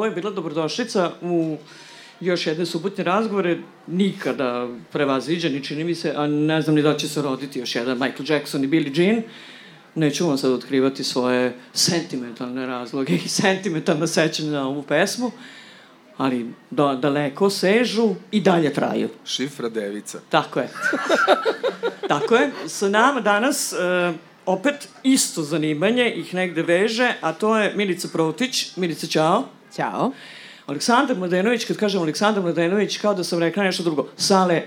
ovo 0.00 0.06
je 0.06 0.10
bila 0.10 0.30
dobrodošlica 0.30 1.10
u 1.20 1.56
još 2.20 2.46
jedne 2.46 2.66
subotne 2.66 3.04
razgovore, 3.04 3.58
nikada 3.86 4.68
prevaziđeni, 4.92 5.64
čini 5.64 5.84
mi 5.84 5.94
se, 5.94 6.12
a 6.16 6.26
ne 6.26 6.62
znam 6.62 6.76
ni 6.76 6.82
da 6.82 6.96
će 6.96 7.08
se 7.08 7.22
roditi 7.22 7.58
još 7.58 7.74
jedan 7.74 7.98
Michael 7.98 8.30
Jackson 8.30 8.64
i 8.64 8.66
Billie 8.66 8.92
Jean. 8.94 9.22
Neću 9.94 10.26
vam 10.26 10.38
sad 10.38 10.52
otkrivati 10.52 11.04
svoje 11.04 11.52
sentimentalne 11.72 12.66
razloge 12.66 13.14
i 13.14 13.28
sentimentalna 13.28 14.06
sećanja 14.06 14.50
na 14.50 14.68
ovu 14.68 14.82
pesmu, 14.82 15.30
ali 16.16 16.46
da, 16.70 16.98
daleko 17.02 17.50
sežu 17.50 18.14
i 18.30 18.40
dalje 18.40 18.72
traju. 18.72 19.08
Šifra 19.24 19.68
devica. 19.68 20.20
Tako 20.28 20.60
je. 20.60 20.68
Tako 22.08 22.34
je. 22.34 22.50
Sa 22.66 22.88
nama 22.88 23.20
danas 23.20 23.72
uh, 23.72 24.14
opet 24.46 24.88
isto 25.02 25.42
zanimanje 25.42 26.12
ih 26.16 26.34
negde 26.34 26.62
veže, 26.62 27.14
a 27.20 27.32
to 27.32 27.58
je 27.58 27.74
Milica 27.76 28.08
Protić. 28.12 28.76
Milica, 28.76 29.06
čao. 29.06 29.59
Ćao. 29.76 30.12
Aleksandar 30.66 31.16
Mladenović, 31.16 31.64
kad 31.64 31.76
kažem 31.76 32.02
Aleksandar 32.02 32.42
Mladenović, 32.42 32.98
kao 32.98 33.14
da 33.14 33.24
sam 33.24 33.38
rekla 33.38 33.62
nešto 33.64 33.82
drugo. 33.82 34.08
Sale, 34.16 34.62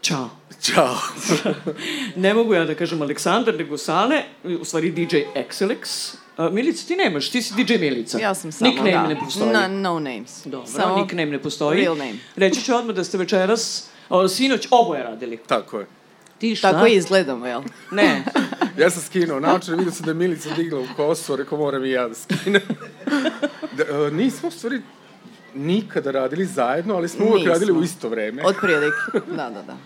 čao. 0.00 0.30
Ćao. 0.60 0.96
ne 2.16 2.34
mogu 2.34 2.54
ja 2.54 2.64
da 2.64 2.74
kažem 2.74 3.02
Aleksandar, 3.02 3.54
nego 3.54 3.78
Sale, 3.78 4.22
u 4.60 4.64
stvari 4.64 4.90
DJ 4.90 5.16
Excelix. 5.34 6.14
Uh, 6.38 6.52
Milica, 6.52 6.86
ti 6.86 6.96
nemaš, 6.96 7.30
ti 7.30 7.42
si 7.42 7.54
DJ 7.54 7.78
Milica. 7.78 8.18
Ja 8.18 8.34
sam 8.34 8.52
samo, 8.52 8.70
nickname 8.70 8.92
da. 8.92 9.06
ne 9.06 9.18
postoji. 9.20 9.52
No, 9.52 9.68
no 9.68 10.00
names. 10.00 10.42
Dobro, 10.44 10.66
samo 10.66 10.96
nickname 10.96 11.30
ne 11.30 11.38
postoji. 11.38 11.80
real 11.80 11.96
name. 11.96 12.18
Reći 12.36 12.62
ću 12.62 12.74
odmah 12.74 12.96
da 12.96 13.04
ste 13.04 13.18
večeras, 13.18 13.88
o, 14.08 14.28
sinoć, 14.28 14.68
oboje 14.70 15.02
radili. 15.02 15.36
Tako 15.36 15.78
je. 15.78 15.86
Ti 16.42 16.56
šta? 16.56 16.72
Tako 16.72 16.86
izgledamo, 16.86 17.46
jel? 17.46 17.62
Ne. 17.90 18.24
Ja 18.78 18.90
sam 18.90 19.02
skinuo 19.02 19.40
naočare, 19.40 19.76
vidio 19.76 19.92
sam 19.92 20.04
da 20.04 20.10
je 20.10 20.14
Milica 20.14 20.48
digla 20.56 20.80
u 20.80 20.86
kosu, 20.96 21.36
rekao 21.36 21.58
moram 21.58 21.84
i 21.84 21.90
ja 21.90 22.08
da 22.08 22.14
skinem. 22.14 22.62
da, 23.76 24.06
uh, 24.06 24.12
nismo 24.12 24.48
u 24.48 24.50
stvari 24.50 24.80
nikada 25.54 26.10
radili 26.10 26.46
zajedno, 26.46 26.94
ali 26.94 27.08
smo 27.08 27.26
uvek 27.26 27.46
radili 27.46 27.72
u 27.72 27.82
isto 27.82 28.08
vreme. 28.08 28.42
Od 28.44 28.56
prilike. 28.60 29.30
Da, 29.36 29.50
da, 29.50 29.62
da. 29.62 29.76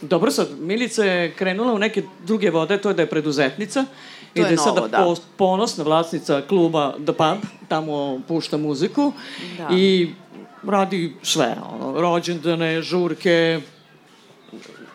Dobro 0.00 0.30
sad, 0.30 0.48
Milica 0.60 1.04
je 1.04 1.32
krenula 1.32 1.72
u 1.72 1.78
neke 1.78 2.02
druge 2.24 2.50
vode, 2.50 2.80
to 2.80 2.88
je 2.88 2.94
da 2.94 3.02
je 3.02 3.10
preduzetnica. 3.10 3.84
To 3.84 3.88
I 4.34 4.40
je 4.40 4.44
da 4.44 4.50
je 4.50 4.56
sada 4.56 4.80
novo, 4.80 4.88
da. 4.88 4.98
pos- 4.98 5.22
ponosna 5.36 5.84
vlasnica 5.84 6.42
kluba 6.48 6.92
The 6.92 7.12
Pub, 7.12 7.38
tamo 7.68 8.20
pušta 8.28 8.56
muziku. 8.56 9.12
Da. 9.58 9.68
I 9.76 10.14
radi 10.62 11.14
sve, 11.22 11.56
ono, 11.72 12.00
rođendane, 12.00 12.82
žurke, 12.82 13.60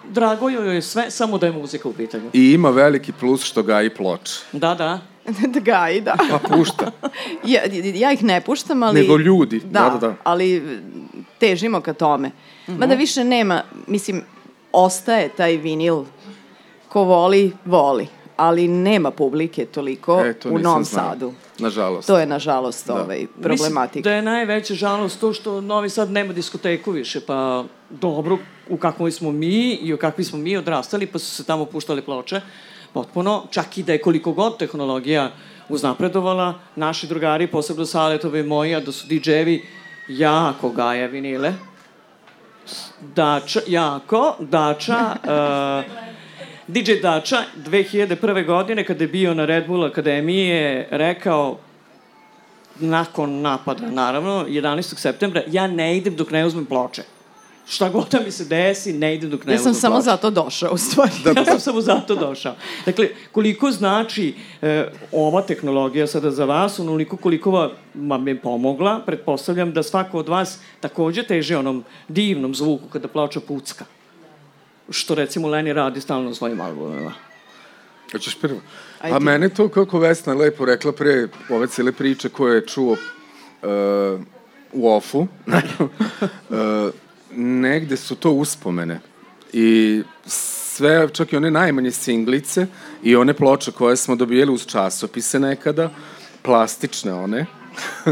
drago 0.09 0.49
joj 0.49 0.75
je 0.75 0.81
sve, 0.81 1.11
samo 1.11 1.37
da 1.37 1.45
je 1.45 1.51
muzika 1.51 1.89
u 1.89 1.93
pitanju. 1.93 2.29
I 2.33 2.51
ima 2.51 2.69
veliki 2.69 3.11
plus 3.11 3.43
što 3.43 3.63
ga 3.63 3.81
i 3.81 3.89
ploče. 3.89 4.33
Da, 4.51 4.75
da. 4.75 4.99
da 5.53 5.59
ga 5.61 5.89
i 5.89 6.01
da. 6.01 6.15
Pa 6.31 6.49
pušta. 6.49 6.91
Ja, 7.45 7.61
ja 7.95 8.11
ih 8.11 8.23
ne 8.23 8.41
puštam, 8.41 8.83
ali... 8.83 9.01
Nego 9.01 9.17
ljudi. 9.17 9.59
Da, 9.59 9.79
Da, 9.81 9.89
da, 9.91 9.97
da. 9.99 10.15
ali 10.23 10.63
težimo 11.37 11.81
ka 11.81 11.93
tome. 11.93 12.31
Mada 12.67 12.85
Mhm. 12.87 12.97
više 12.97 13.23
nema, 13.23 13.63
mislim, 13.87 14.21
ostaje 14.71 15.29
taj 15.29 15.57
vinil 15.57 16.03
ko 16.89 17.03
voli, 17.03 17.51
voli. 17.65 18.07
ali 18.37 18.67
nema 18.67 19.11
publike 19.11 19.65
toliko 19.65 20.21
E, 20.21 20.33
to 20.33 20.49
u 20.49 20.59
Novom 20.59 20.83
znao. 20.83 21.09
Sadu. 21.09 21.33
Nažalost. 21.59 22.07
To 22.07 22.19
je, 22.19 22.25
nažalost, 22.25 22.87
Da. 22.87 22.93
ovaj, 22.95 23.17
Mislim 23.17 23.41
problematika. 23.41 24.01
da 24.01 24.11
je 24.11 24.21
najveća 24.21 24.73
žalost 24.73 25.19
to 25.19 25.33
što 25.33 25.61
Novi 25.61 25.89
Sad 25.89 26.11
nema 26.11 26.33
diskoteku 26.33 26.91
više, 26.91 27.19
pa 27.19 27.63
dobro, 27.91 28.37
u 28.69 28.77
kakvoj 28.77 29.11
smo 29.11 29.31
mi 29.31 29.73
i 29.73 29.93
u 29.93 29.97
kakvi 29.97 30.23
smo 30.23 30.39
mi 30.39 30.57
odrastali, 30.57 31.07
pa 31.07 31.19
su 31.19 31.25
se 31.25 31.43
tamo 31.43 31.65
puštale 31.65 32.01
ploče, 32.01 32.41
potpuno, 32.93 33.43
čak 33.51 33.77
i 33.77 33.83
da 33.83 33.93
je 33.93 34.01
koliko 34.01 34.31
god 34.31 34.57
tehnologija 34.57 35.31
uznapredovala, 35.69 36.53
naši 36.75 37.07
drugari, 37.07 37.47
posebno 37.47 37.85
Saletove 37.85 38.39
i 38.39 38.43
moji, 38.43 38.75
a 38.75 38.79
da 38.79 38.91
su 38.91 39.07
DJ-evi 39.07 39.61
jako 40.07 40.69
gaje 40.69 41.07
vinile, 41.07 41.53
Dača, 43.15 43.59
jako, 43.67 44.35
Dača, 44.39 45.15
uh, 45.23 46.09
DJ 46.67 47.01
Dača 47.01 47.37
2001. 47.57 48.45
godine 48.45 48.83
kada 48.83 49.03
je 49.03 49.07
bio 49.07 49.33
na 49.33 49.45
Red 49.45 49.67
Bull 49.67 49.85
Akademiji 49.85 50.47
je 50.47 50.87
rekao 50.91 51.57
nakon 52.79 53.41
napada, 53.41 53.89
naravno, 53.91 54.45
11. 54.47 54.97
septembra, 54.97 55.41
ja 55.47 55.67
ne 55.67 55.97
idem 55.97 56.15
dok 56.15 56.31
ne 56.31 56.45
uzmem 56.45 56.65
ploče. 56.65 57.03
Šta 57.69 57.89
god 57.89 58.07
da 58.11 58.19
mi 58.19 58.31
se 58.31 58.45
desi, 58.45 58.93
ne 58.93 59.15
idem 59.15 59.29
dok 59.29 59.45
ne 59.45 59.53
Ja 59.53 59.59
sam 59.59 59.73
samo 59.73 59.95
ploče. 59.95 60.05
zato 60.05 60.29
došao, 60.29 60.73
u 60.73 60.77
stvari. 60.77 61.11
Da, 61.23 61.29
ja 61.29 61.45
sam 61.45 61.59
samo 61.59 61.81
zato 61.81 62.15
došao. 62.15 62.55
Dakle, 62.85 63.09
koliko 63.31 63.71
znači 63.71 64.33
e, 64.61 64.91
ova 65.11 65.41
tehnologija 65.41 66.07
sada 66.07 66.31
za 66.31 66.45
vas, 66.45 66.79
onoliko 66.79 67.17
koliko 67.17 67.51
va- 67.51 67.71
vam 67.95 68.27
je 68.27 68.41
pomogla, 68.41 68.99
pretpostavljam 69.05 69.73
da 69.73 69.83
svako 69.83 70.17
od 70.19 70.29
vas 70.29 70.59
takođe 70.79 71.23
teže 71.23 71.57
onom 71.57 71.83
divnom 72.07 72.55
zvuku 72.55 72.87
kada 72.93 73.07
ploča 73.07 73.39
pucka. 73.39 73.85
Što 74.89 75.15
recimo 75.15 75.47
Leni 75.47 75.73
radi 75.73 76.01
stalno 76.01 76.29
u 76.29 76.33
svojim 76.33 76.61
albumima. 76.61 77.13
Hoćeš 78.11 78.35
prvo? 78.41 78.59
Ajde. 79.01 79.15
A 79.15 79.19
mene 79.19 79.49
to, 79.49 79.69
kako 79.69 79.99
Vesna 79.99 80.33
lepo 80.33 80.65
rekla 80.65 80.91
pre 80.91 81.27
ove 81.49 81.67
cele 81.67 81.91
priče 81.91 82.29
koje 82.29 82.55
je 82.55 82.67
čuo 82.67 82.91
uh, 82.91 82.99
u 84.73 84.89
ofu, 84.91 85.19
uh, 85.19 85.27
negde 87.35 87.97
su 87.97 88.15
to 88.15 88.31
uspomene. 88.31 88.99
I 89.53 90.01
sve, 90.25 91.09
čak 91.13 91.33
i 91.33 91.37
one 91.37 91.51
najmanje 91.51 91.91
singlice 91.91 92.67
i 93.03 93.15
one 93.15 93.33
ploče 93.33 93.71
koje 93.71 93.97
smo 93.97 94.15
dobijeli 94.15 94.51
uz 94.51 94.65
časopise 94.65 95.39
nekada, 95.39 95.89
plastične 96.41 97.13
one, 97.13 97.45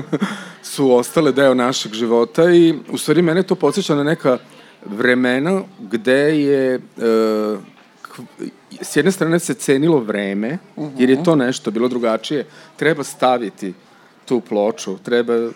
su 0.63 0.91
ostale 0.91 1.31
deo 1.31 1.53
našeg 1.53 1.93
života 1.93 2.51
i 2.51 2.73
u 2.89 2.97
stvari 2.97 3.21
mene 3.21 3.43
to 3.43 3.55
podsjeća 3.55 3.95
na 3.95 4.03
neka 4.03 4.37
vremena 4.85 5.61
gde 5.79 6.41
je 6.41 6.75
e, 6.75 6.79
s 8.81 8.95
jedne 8.95 9.11
strane 9.11 9.39
se 9.39 9.53
cenilo 9.53 9.99
vreme, 9.99 10.57
jer 10.97 11.09
je 11.09 11.23
to 11.23 11.35
nešto 11.35 11.71
bilo 11.71 11.87
drugačije. 11.87 12.45
Treba 12.75 13.03
staviti 13.03 13.73
tu 14.25 14.39
ploču, 14.39 14.97
treba 14.97 15.49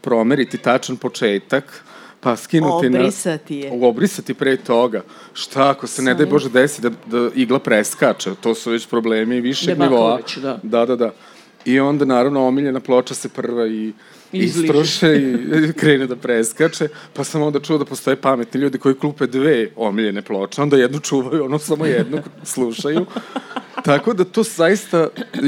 promeriti 0.00 0.58
tačan 0.58 0.96
početak, 0.96 1.84
pa 2.20 2.36
skinuti 2.36 2.90
na... 2.90 2.98
Obrisati 2.98 3.56
je. 3.56 3.72
Obrisati 3.82 4.34
pre 4.34 4.56
toga. 4.56 5.02
Šta 5.32 5.70
ako 5.70 5.86
se, 5.86 6.02
ne 6.02 6.14
daj 6.14 6.26
Bože, 6.26 6.48
desi 6.48 6.82
da, 6.82 6.90
da 7.06 7.30
igla 7.34 7.58
preskače, 7.58 8.30
to 8.40 8.54
su 8.54 8.70
već 8.70 8.86
problemi 8.86 9.40
višeg 9.40 9.78
nivoa. 9.78 10.20
Da. 10.42 10.60
Da, 10.62 10.86
da, 10.86 10.96
da. 10.96 11.10
I 11.64 11.80
onda, 11.80 12.04
naravno, 12.04 12.46
omiljena 12.46 12.80
ploča 12.80 13.14
se 13.14 13.28
prva 13.28 13.66
i 13.66 13.92
istroše 14.32 15.16
i 15.16 15.72
krene 15.80 16.06
da 16.06 16.16
preskače, 16.16 16.88
pa 17.12 17.24
sam 17.24 17.42
onda 17.42 17.60
čuo 17.60 17.78
da 17.78 17.84
postoje 17.84 18.16
pametni 18.16 18.60
ljudi 18.60 18.78
koji 18.78 18.94
klupe 18.94 19.26
dve 19.26 19.68
omiljene 19.76 20.22
ploče, 20.22 20.62
onda 20.62 20.76
jednu 20.76 21.00
čuvaju, 21.00 21.44
ono 21.44 21.58
samo 21.58 21.86
jednu 21.86 22.22
slušaju. 22.54 23.06
Tako 23.84 24.14
da 24.14 24.24
to 24.24 24.42
zaista, 24.42 24.98
e, 24.98 25.38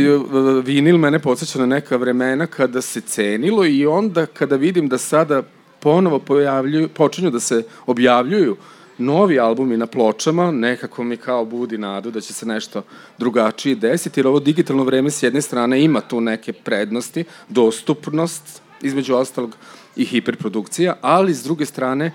vinil 0.65 0.99
mene 0.99 1.19
podsjeća 1.19 1.59
na 1.59 1.67
neka 1.67 1.97
vremena 1.97 2.47
kada 2.47 2.81
se 2.81 3.01
cenilo 3.01 3.67
i 3.67 3.87
onda 3.87 4.27
kada 4.27 4.57
vidim 4.57 4.89
da 4.89 4.99
sada 4.99 5.43
ponovo 5.81 6.19
pojavljuju, 6.19 6.89
počinju 6.89 7.31
da 7.31 7.41
se 7.41 7.63
objavljuju 7.87 8.57
novi 8.99 9.41
albumi 9.41 9.77
na 9.77 9.87
pločama, 9.87 10.51
nekako 10.51 11.05
mi 11.05 11.17
kao 11.17 11.45
budi 11.45 11.79
nadu 11.79 12.11
da 12.11 12.21
će 12.21 12.33
se 12.33 12.47
nešto 12.47 12.83
drugačije 13.19 13.75
desiti, 13.75 14.21
jer 14.21 14.27
ovo 14.27 14.41
digitalno 14.41 14.85
vreme 14.85 15.11
s 15.11 15.23
jedne 15.23 15.43
strane 15.43 15.83
ima 15.83 16.01
tu 16.01 16.21
neke 16.21 16.53
prednosti, 16.53 17.25
dostupnost, 17.49 18.63
između 18.83 19.15
ostalog 19.15 19.57
i 19.97 20.05
hiperprodukcija, 20.05 20.97
ali 21.01 21.35
s 21.35 21.43
druge 21.43 21.67
strane 21.67 22.07
e, 22.07 22.13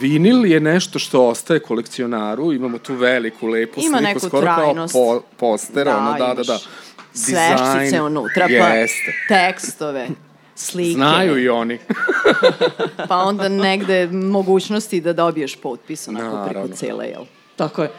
vinil 0.00 0.46
je 0.46 0.60
nešto 0.60 0.98
što 0.98 1.28
ostaje 1.28 1.60
kolekcionaru, 1.60 2.52
imamo 2.52 2.78
tu 2.78 2.94
veliku, 2.94 3.46
lepu 3.46 3.80
Ima 3.80 3.98
sliku, 3.98 4.20
skoro 4.20 4.42
trajnost. 4.42 4.92
kao 4.92 5.20
po, 5.20 5.26
poster, 5.36 5.84
Da, 5.84 5.96
ono, 5.98 6.12
da, 6.18 6.34
da, 6.34 6.42
da. 6.42 6.58
Sveščice 7.12 7.80
Dizajn, 7.80 8.02
unutra, 8.02 8.48
pa 8.60 8.72
tekstove, 9.28 10.08
slike. 10.56 10.92
Znaju 10.92 11.38
i 11.38 11.48
oni. 11.48 11.78
Pa 13.08 13.16
onda 13.16 13.48
negde 13.48 14.06
mogućnosti 14.06 15.00
da 15.00 15.12
dobiješ 15.12 15.56
potpis 15.56 16.08
onako 16.08 16.26
preko 16.44 16.46
Naravno. 16.48 16.76
cele, 16.76 17.06
jel? 17.06 17.24
Tako 17.56 17.82
je. 17.82 17.88
E, 17.88 17.92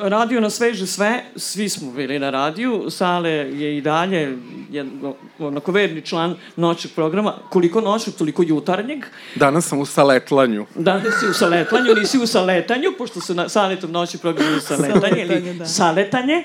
Radio 0.00 0.40
nas 0.40 0.60
veže 0.60 0.86
sve, 0.86 1.24
svi 1.36 1.68
smo 1.68 1.92
bili 1.92 2.18
na 2.18 2.30
radiju, 2.30 2.90
Sale 2.90 3.30
je 3.30 3.78
i 3.78 3.80
dalje 3.80 4.38
jedno, 4.70 5.14
onako 5.38 5.72
verni 5.72 6.02
član 6.02 6.36
noćnog 6.56 6.92
programa, 6.94 7.34
koliko 7.50 7.80
noćnog, 7.80 8.16
toliko 8.16 8.42
jutarnjeg. 8.42 9.04
Danas 9.34 9.66
sam 9.66 9.78
u 9.78 9.86
saletlanju. 9.86 10.66
Danas 10.74 11.14
si 11.20 11.26
u 11.26 11.34
saletlanju, 11.34 11.94
nisi 11.94 12.18
u 12.18 12.26
saletanju, 12.26 12.88
pošto 12.98 13.20
se 13.20 13.34
na 13.34 13.48
Saletom 13.48 13.92
noći 13.92 14.18
program 14.18 14.54
je 14.54 14.60
saletanje, 14.60 14.92
Saletanje, 14.92 15.22
ili 15.22 15.54
da. 15.54 15.66
saletanje, 15.66 16.44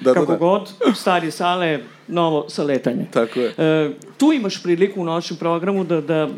Da, 0.00 0.14
kako 0.14 0.26
da, 0.26 0.32
da. 0.32 0.38
god, 0.38 0.70
stari 0.94 1.30
sale, 1.30 1.78
novo 2.08 2.48
saletanje. 2.48 3.06
Tako 3.10 3.40
je. 3.40 3.54
E, 3.58 3.90
tu 4.16 4.32
imaš 4.32 4.62
priliku 4.62 5.00
u 5.00 5.04
noćnom 5.04 5.38
programu 5.38 5.84
da, 5.84 6.00
da 6.00 6.28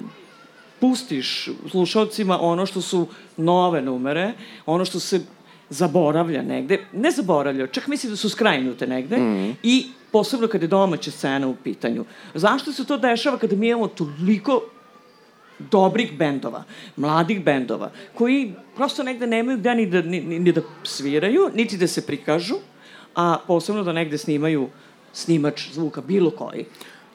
pustiš 0.81 1.49
slušalcima 1.71 2.41
ono 2.41 2.67
što 2.67 2.81
su 2.81 3.07
nove 3.37 3.83
numere, 3.83 4.33
ono 4.67 4.85
što 4.85 5.01
se 5.01 5.21
zaboravlja 5.71 6.43
negde, 6.43 6.79
ne 6.93 7.11
zaboravlja, 7.11 7.67
čak 7.67 7.87
misli 7.87 8.11
da 8.11 8.17
su 8.17 8.29
skrajnute 8.29 8.87
negde 8.87 9.17
Mhm. 9.17 9.51
i 9.63 9.87
posebno 10.13 10.49
kada 10.49 10.65
je 10.65 10.69
domaća 10.69 11.11
scena 11.11 11.49
u 11.49 11.55
pitanju. 11.65 12.05
Zašto 12.35 12.73
se 12.73 12.85
to 12.87 12.97
dešava 12.99 13.39
kada 13.39 13.57
mi 13.57 13.69
imamo 13.69 13.89
toliko 13.89 14.63
dobrih 15.59 16.19
bendova, 16.19 16.65
mladih 16.97 17.45
bendova, 17.45 17.91
koji 18.15 18.55
prosto 18.77 19.03
negde 19.03 19.27
nemaju 19.27 19.59
gde 19.59 19.75
ni 19.75 19.87
da, 19.87 20.03
ni, 20.03 20.21
ni, 20.21 20.53
da 20.53 20.61
sviraju, 20.85 21.51
niti 21.55 21.77
da 21.77 21.87
se 21.87 22.07
prikažu, 22.07 22.55
a 23.15 23.37
posebno 23.47 23.83
da 23.85 23.93
negde 23.93 24.19
snimaju 24.19 24.69
snimač 25.13 25.73
zvuka, 25.73 26.01
bilo 26.01 26.31
koji. 26.31 26.65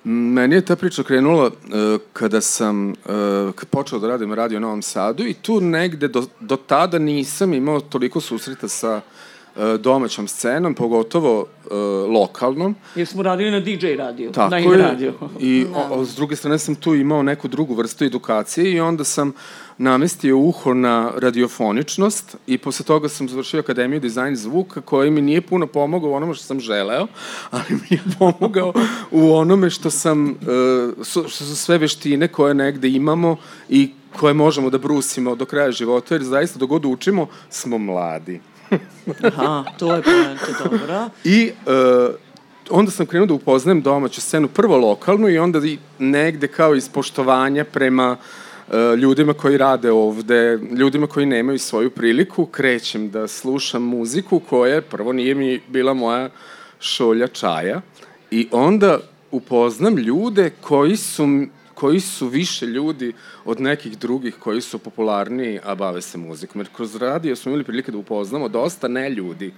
Meni 0.03 0.55
je 0.55 0.65
ta 0.65 0.75
priča 0.75 1.03
krenula 1.03 1.45
uh, 1.45 1.51
kada 2.13 2.41
sam 2.41 2.89
uh, 2.89 2.95
počeo 3.69 3.99
da 3.99 4.07
radim 4.07 4.33
radio 4.33 4.57
u 4.57 4.61
Novom 4.61 4.81
Sadu 4.81 5.25
i 5.25 5.33
tu 5.33 5.61
negde 5.61 6.07
do, 6.07 6.25
do 6.39 6.55
tada 6.55 6.99
nisam 6.99 7.53
imao 7.53 7.79
toliko 7.79 8.21
susreta 8.21 8.67
sa 8.67 8.95
uh, 8.95 9.03
domaćom 9.79 10.27
scenom, 10.27 10.73
pogotovo 10.73 11.39
uh, 11.39 11.71
lokalnom. 12.13 12.75
Jer 12.95 13.07
smo 13.07 13.23
radili 13.23 13.51
na 13.51 13.59
DJ 13.59 13.95
radiju, 13.97 14.31
Tako 14.31 14.49
na 14.49 14.57
je. 14.57 14.63
in 14.63 14.71
radiju. 14.71 15.13
I 15.39 15.65
o, 15.75 15.99
o, 15.99 16.05
s 16.05 16.15
druge 16.15 16.35
strane 16.35 16.59
sam 16.59 16.75
tu 16.75 16.95
imao 16.95 17.23
neku 17.23 17.47
drugu 17.47 17.73
vrstu 17.73 18.05
edukacije 18.05 18.71
i 18.71 18.79
onda 18.79 19.03
sam 19.03 19.33
namestio 19.77 20.37
uho 20.37 20.73
na 20.73 21.11
radiofoničnost 21.17 22.35
i 22.47 22.57
posle 22.57 22.85
toga 22.85 23.09
sam 23.09 23.29
završio 23.29 23.59
Akademiju 23.59 23.99
dizajn 23.99 24.35
zvuka 24.35 24.81
koji 24.81 25.11
mi 25.11 25.21
nije 25.21 25.41
puno 25.41 25.67
pomogao 25.67 26.09
u 26.09 26.13
onome 26.13 26.33
što 26.33 26.43
sam 26.43 26.59
želeo, 26.59 27.07
ali 27.51 27.65
mi 27.69 27.97
je 27.97 28.01
pomogao 28.19 28.73
u 29.11 29.33
onome 29.33 29.69
što 29.69 29.89
sam, 29.89 30.29
uh, 30.29 31.05
su, 31.05 31.23
što 31.27 31.45
su 31.45 31.55
sve 31.55 31.77
veštine 31.77 32.27
koje 32.27 32.53
negde 32.53 32.89
imamo 32.89 33.37
i 33.69 33.91
koje 34.19 34.33
možemo 34.33 34.69
da 34.69 34.77
brusimo 34.77 35.35
do 35.35 35.45
kraja 35.45 35.71
života, 35.71 36.15
jer 36.15 36.23
zaista 36.23 36.59
dok 36.59 36.69
god 36.69 36.85
učimo, 36.85 37.27
smo 37.49 37.77
mladi. 37.77 38.41
Aha, 39.23 39.63
to 39.79 39.95
je 39.95 40.01
poenta 40.01 40.63
dobra. 40.63 41.09
I 41.23 41.51
uh, 41.65 42.15
onda 42.69 42.91
sam 42.91 43.05
krenuo 43.05 43.25
da 43.27 43.33
upoznajem 43.33 43.81
domaću 43.81 44.21
scenu, 44.21 44.47
prvo 44.47 44.77
lokalnu 44.77 45.29
i 45.29 45.37
onda 45.37 45.59
i 45.59 45.77
negde 45.99 46.47
kao 46.47 46.75
iz 46.75 46.89
poštovanja 46.89 47.65
prema 47.65 48.17
uh, 48.67 48.75
ljudima 48.97 49.33
koji 49.33 49.57
rade 49.57 49.91
ovde, 49.91 50.59
ljudima 50.77 51.07
koji 51.07 51.25
nemaju 51.25 51.59
svoju 51.59 51.89
priliku, 51.89 52.45
krećem 52.45 53.09
da 53.09 53.27
slušam 53.27 53.83
muziku 53.83 54.39
koja 54.39 54.81
prvo 54.81 55.13
nije 55.13 55.35
mi 55.35 55.61
bila 55.67 55.93
moja 55.93 56.29
šolja 56.79 57.27
čaja 57.27 57.81
i 58.31 58.47
onda 58.51 58.99
upoznam 59.31 59.97
ljude 59.97 60.51
koji 60.61 60.97
su 60.97 61.27
koji 61.75 61.99
su 61.99 62.27
više 62.27 62.65
ljudi 62.65 63.13
od 63.45 63.61
nekih 63.61 63.97
drugih 63.97 64.35
koji 64.39 64.61
su 64.61 64.79
popularniji, 64.79 65.59
a 65.63 65.75
bave 65.75 66.01
se 66.01 66.17
muzikom. 66.17 66.61
Jer 66.61 66.67
kroz 66.75 66.95
radio 66.95 67.35
smo 67.35 67.49
imali 67.49 67.63
prilike 67.63 67.91
da 67.91 67.97
upoznamo 67.97 68.49
dosta 68.49 68.87
ne 68.87 69.09
ljudi 69.09 69.53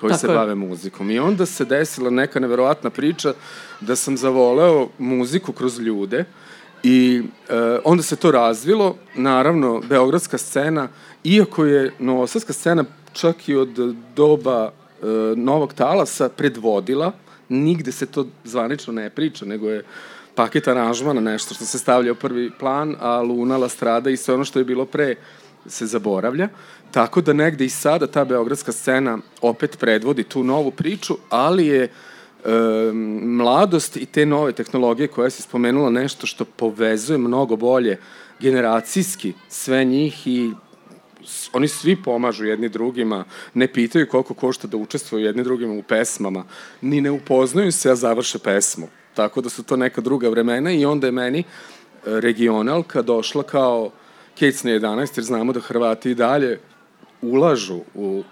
koji 0.00 0.10
Tako 0.10 0.20
se 0.20 0.26
je. 0.26 0.34
bave 0.34 0.54
muzikom. 0.54 1.10
I 1.10 1.18
onda 1.18 1.46
se 1.46 1.64
desila 1.64 2.10
neka 2.10 2.40
neverovatna 2.40 2.90
priča 2.90 3.34
da 3.80 3.96
sam 3.96 4.16
zavoleo 4.16 4.88
muziku 4.98 5.52
kroz 5.52 5.78
ljude 5.78 6.24
i 6.82 7.22
e, 7.48 7.78
onda 7.84 8.02
se 8.02 8.16
to 8.16 8.30
razvilo. 8.30 8.96
Naravno, 9.14 9.80
beogradska 9.88 10.38
scena, 10.38 10.88
iako 11.24 11.64
je 11.64 11.92
novosadska 11.98 12.52
scena 12.52 12.84
čak 13.12 13.48
i 13.48 13.54
od 13.54 13.94
doba 14.16 14.72
novog 15.36 15.74
talasa 15.74 16.28
predvodila, 16.28 17.12
nigde 17.48 17.92
se 17.92 18.06
to 18.06 18.26
zvanično 18.44 18.92
ne 18.92 19.10
priča, 19.10 19.44
nego 19.44 19.70
je 19.70 19.84
paket 20.40 20.68
aranžmana 20.68 21.20
nešto 21.20 21.54
što 21.54 21.64
se 21.64 21.78
stavlja 21.78 22.12
u 22.12 22.14
prvi 22.14 22.50
plan, 22.58 22.96
a 23.00 23.20
Luna, 23.20 23.56
La 23.56 23.68
Strada 23.68 24.10
i 24.10 24.16
sve 24.16 24.34
ono 24.34 24.44
što 24.44 24.58
je 24.58 24.64
bilo 24.64 24.86
pre 24.86 25.14
se 25.66 25.86
zaboravlja. 25.86 26.48
Tako 26.90 27.20
da 27.20 27.32
negde 27.32 27.64
i 27.64 27.68
sada 27.68 28.06
ta 28.06 28.24
beogradska 28.24 28.72
scena 28.72 29.18
opet 29.40 29.76
predvodi 29.78 30.24
tu 30.24 30.44
novu 30.44 30.70
priču, 30.70 31.18
ali 31.28 31.66
je 31.66 31.82
e, 31.84 31.90
mladost 33.22 33.96
i 33.96 34.06
te 34.06 34.26
nove 34.26 34.52
tehnologije 34.52 35.08
koje 35.08 35.30
se 35.30 35.42
spomenula 35.42 35.90
nešto 35.90 36.26
što 36.26 36.44
povezuje 36.44 37.18
mnogo 37.18 37.56
bolje 37.56 37.98
generacijski 38.40 39.32
sve 39.48 39.84
njih 39.84 40.26
i 40.26 40.50
oni 41.52 41.68
svi 41.68 41.96
pomažu 42.02 42.44
jedni 42.44 42.68
drugima, 42.68 43.24
ne 43.54 43.68
pitaju 43.68 44.08
koliko 44.08 44.34
košta 44.34 44.68
da 44.68 44.76
učestvuju 44.76 45.24
jedni 45.24 45.44
drugima 45.44 45.74
u 45.74 45.82
pesmama, 45.82 46.44
ni 46.80 47.00
ne 47.00 47.10
upoznaju 47.10 47.72
se, 47.72 47.90
a 47.90 47.94
završe 47.94 48.38
pesmu. 48.38 48.88
Tako 49.20 49.40
da 49.40 49.48
su 49.48 49.62
to 49.62 49.76
neka 49.76 50.00
druga 50.00 50.28
vremena 50.28 50.72
i 50.72 50.84
onda 50.84 51.06
je 51.06 51.12
meni 51.12 51.38
e, 51.38 51.44
regionalka 52.04 53.02
došla 53.02 53.42
kao 53.42 53.90
Kec 54.38 54.62
na 54.64 54.70
11, 54.70 55.18
jer 55.18 55.24
znamo 55.24 55.52
da 55.52 55.60
Hrvati 55.60 56.10
i 56.10 56.14
dalje 56.14 56.60
ulažu 57.22 57.80
u 57.94 58.22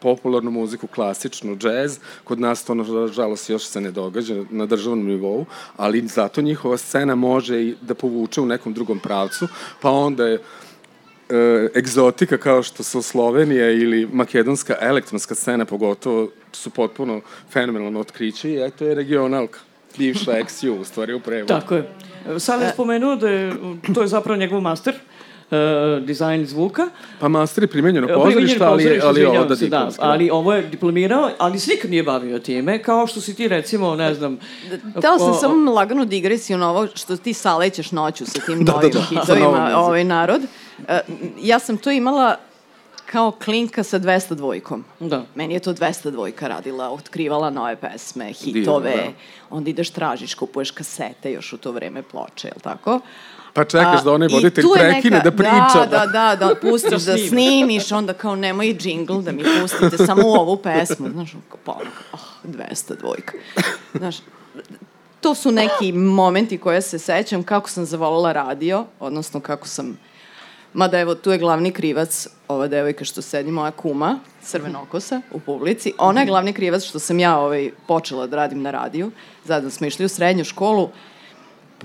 popularnu 0.00 0.50
muziku, 0.50 0.86
klasičnu, 0.86 1.56
džez. 1.56 1.98
Kod 2.24 2.40
nas 2.40 2.64
to, 2.64 2.74
nažalost, 2.74 3.50
još 3.50 3.64
se 3.64 3.80
ne 3.80 3.90
događa 3.90 4.44
na 4.50 4.66
državnom 4.66 5.06
nivou, 5.06 5.46
ali 5.76 6.06
zato 6.08 6.42
njihova 6.42 6.76
scena 6.76 7.14
može 7.14 7.62
i 7.62 7.74
da 7.80 7.94
povuče 7.94 8.40
u 8.40 8.46
nekom 8.46 8.72
drugom 8.74 8.98
pravcu, 8.98 9.48
pa 9.80 9.90
onda 9.90 10.26
je 10.26 10.34
e, 10.34 11.68
egzotika 11.76 12.38
kao 12.38 12.62
što 12.62 12.82
su 12.82 13.02
Slovenija 13.02 13.70
ili 13.70 14.08
makedonska 14.12 14.76
elektronska 14.80 15.34
scena 15.34 15.64
pogotovo 15.64 16.30
su 16.52 16.70
potpuno 16.70 17.20
fenomenalno 17.52 18.00
otkriće 18.00 18.50
i 18.50 18.62
eto 18.62 18.84
je 18.84 18.94
regionalka 18.94 19.69
bivša 19.98 20.32
XU 20.32 20.80
u 20.80 20.84
stvari 20.84 21.14
u 21.14 21.20
prevodu. 21.20 21.54
Tako 21.54 21.74
je. 21.74 21.88
Sad 22.38 22.62
je 22.62 22.70
spomenuo 22.72 23.16
da 23.16 23.28
je, 23.28 23.52
to 23.94 24.02
je 24.02 24.08
zapravo 24.08 24.36
njegov 24.36 24.60
master, 24.60 24.94
uh, 25.50 26.04
dizajn 26.06 26.46
zvuka. 26.46 26.88
Pa 27.20 27.28
master 27.28 27.64
je 27.64 27.68
primenjeno 27.68 28.08
pozorišta, 28.14 28.70
ali, 28.70 29.00
ali 29.04 29.24
ovo 29.24 29.44
da 29.44 29.54
diplomski. 29.54 30.00
Da, 30.00 30.08
ali 30.08 30.30
ovo 30.30 30.54
je 30.54 30.62
diplomirao, 30.62 31.30
ali 31.38 31.58
se 31.58 31.70
nikad 31.70 31.90
nije 31.90 32.02
bavio 32.02 32.38
time, 32.38 32.82
kao 32.82 33.06
što 33.06 33.20
si 33.20 33.34
ti 33.34 33.48
recimo, 33.48 33.94
ne 33.94 34.14
znam... 34.14 34.38
Htela 34.96 35.18
sam 35.18 35.34
samo 35.34 35.72
laganu 35.72 36.04
digresiju 36.04 36.58
na 36.58 36.70
ovo 36.70 36.86
što 36.94 37.16
ti 37.16 37.34
salećeš 37.34 37.92
noću 37.92 38.26
sa 38.26 38.40
tim 38.46 38.64
da, 38.64 38.72
novim 38.72 38.90
da, 38.90 38.98
da, 38.98 39.04
hitovima, 39.04 39.72
ovaj 39.76 40.04
narod. 40.04 40.40
Uh, 40.78 40.84
ja 41.42 41.58
sam 41.58 41.76
to 41.76 41.90
imala 41.90 42.36
kao 43.10 43.30
klinka 43.44 43.82
sa 43.82 43.98
200 43.98 44.34
dvojkom. 44.34 44.84
Da. 45.00 45.24
Meni 45.34 45.54
je 45.54 45.60
to 45.60 45.74
200 45.74 46.10
dvojka 46.10 46.48
radila, 46.48 46.90
otkrivala 46.90 47.50
nove 47.50 47.76
pesme, 47.76 48.32
hitove, 48.32 48.90
Divno, 48.90 49.04
da. 49.06 49.56
onda 49.56 49.70
ideš 49.70 49.90
tražiš, 49.90 50.34
kupuješ 50.34 50.70
kasete 50.70 51.32
još 51.32 51.52
u 51.52 51.58
to 51.58 51.72
vreme 51.72 52.02
ploče, 52.02 52.48
je 52.48 52.52
li 52.56 52.60
tako? 52.62 53.00
Pa 53.52 53.64
čekaš 53.64 54.04
da 54.04 54.12
onaj 54.12 54.28
voditelj 54.28 54.64
prekine 54.74 55.16
neka, 55.16 55.30
da 55.30 55.36
priča. 55.36 55.86
Da, 55.90 56.06
da, 56.06 56.06
da, 56.06 56.46
da 56.46 56.54
pustiš 56.70 57.02
da 57.02 57.18
snimiš, 57.18 57.92
onda 57.92 58.12
kao 58.12 58.36
nemoj 58.36 58.74
džingl 58.74 59.20
da 59.20 59.32
mi 59.32 59.42
pustite 59.60 60.06
samo 60.06 60.22
u 60.26 60.32
ovu 60.32 60.56
pesmu. 60.56 61.08
Znaš, 61.12 61.32
pa 61.64 61.72
oh, 62.12 62.20
200 62.44 62.98
dvojka. 62.98 63.32
Znaš, 63.94 64.16
to 65.20 65.34
su 65.34 65.50
neki 65.52 65.92
momenti 65.92 66.58
koje 66.58 66.82
se 66.82 66.98
sećam 66.98 67.42
kako 67.42 67.70
sam 67.70 67.84
zavolila 67.84 68.32
radio, 68.32 68.84
odnosno 69.00 69.40
kako 69.40 69.68
sam 69.68 69.98
Mada 70.72 70.98
evo, 70.98 71.14
tu 71.14 71.30
je 71.30 71.38
glavni 71.38 71.72
krivac, 71.72 72.26
ova 72.48 72.68
devojka 72.68 73.04
što 73.04 73.22
sedi, 73.22 73.50
moja 73.50 73.70
kuma, 73.70 74.18
crvenokosa, 74.42 75.20
u 75.32 75.40
publici. 75.40 75.92
Ona 75.98 76.20
je 76.20 76.26
glavni 76.26 76.52
krivac 76.52 76.82
što 76.82 76.98
sam 76.98 77.18
ja 77.18 77.38
ovaj, 77.38 77.70
počela 77.86 78.26
da 78.26 78.36
radim 78.36 78.62
na 78.62 78.70
radiju. 78.70 79.10
Zajedno 79.44 79.70
smo 79.70 79.86
išli 79.86 80.04
u 80.04 80.08
srednju 80.08 80.44
školu. 80.44 80.88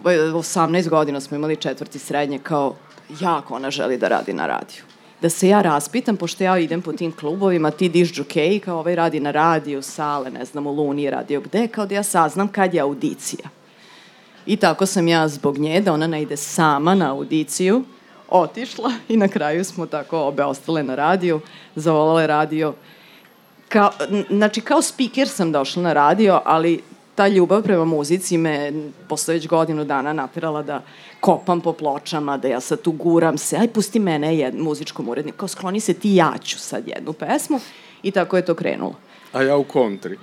18 0.03 0.89
godina 0.89 1.21
smo 1.21 1.37
imali 1.37 1.55
četvrti 1.55 1.99
srednje 1.99 2.39
kao 2.39 2.75
jako 3.19 3.55
ona 3.55 3.71
želi 3.71 3.97
da 3.97 4.07
radi 4.07 4.33
na 4.33 4.47
radiju. 4.47 4.83
Da 5.21 5.29
se 5.29 5.47
ja 5.47 5.61
raspitam, 5.61 6.17
pošto 6.17 6.43
ja 6.43 6.57
idem 6.57 6.81
po 6.81 6.93
tim 6.93 7.11
klubovima, 7.11 7.71
ti 7.71 7.89
diš 7.89 8.13
džokej, 8.13 8.59
kao 8.59 8.79
ovaj 8.79 8.95
radi 8.95 9.19
na 9.19 9.31
radiju, 9.31 9.81
sale, 9.81 10.29
ne 10.29 10.45
znam, 10.45 10.67
u 10.67 10.71
Luni 10.71 11.09
radio 11.09 11.41
gde, 11.41 11.67
kao 11.67 11.85
da 11.85 11.95
ja 11.95 12.03
saznam 12.03 12.47
kad 12.47 12.73
je 12.73 12.81
audicija. 12.81 13.49
I 14.45 14.57
tako 14.57 14.85
sam 14.85 15.07
ja 15.07 15.27
zbog 15.27 15.57
nje, 15.57 15.81
da 15.81 15.93
ona 15.93 16.07
ne 16.07 16.21
ide 16.21 16.37
sama 16.37 16.95
na 16.95 17.11
audiciju, 17.11 17.83
otišla 18.29 18.91
i 19.09 19.17
na 19.17 19.27
kraju 19.27 19.63
smo 19.63 19.85
tako 19.85 20.19
obe 20.19 20.43
ostale 20.43 20.83
na 20.83 20.95
radiju, 20.95 21.41
zavolale 21.75 22.27
radio. 22.27 22.73
Kao, 23.69 23.91
znači, 24.29 24.61
kao 24.61 24.81
speaker 24.81 25.27
sam 25.27 25.51
došla 25.51 25.83
na 25.83 25.93
radio, 25.93 26.41
ali 26.45 26.81
ta 27.15 27.27
ljubav 27.27 27.63
prema 27.63 27.85
muzici 27.85 28.37
me 28.37 28.73
posle 29.09 29.33
već 29.33 29.47
godinu 29.47 29.85
dana 29.85 30.13
naterala 30.13 30.61
da 30.61 30.81
kopam 31.19 31.61
po 31.61 31.73
pločama, 31.73 32.37
da 32.37 32.47
ja 32.47 32.59
sad 32.59 32.81
tu 32.81 32.91
guram 32.91 33.37
se, 33.37 33.57
aj 33.57 33.67
pusti 33.67 33.99
mene 33.99 34.37
jed, 34.37 34.55
muzičkom 34.55 35.09
uredniku, 35.09 35.37
kao 35.37 35.47
skloni 35.47 35.79
se 35.79 35.93
ti, 35.93 36.15
ja 36.15 36.33
ću 36.43 36.59
sad 36.59 36.87
jednu 36.87 37.13
pesmu 37.13 37.59
i 38.03 38.11
tako 38.11 38.37
je 38.37 38.45
to 38.45 38.55
krenulo. 38.55 38.95
A 39.33 39.41
ja 39.41 39.57
u 39.57 39.63
kontri. 39.63 40.17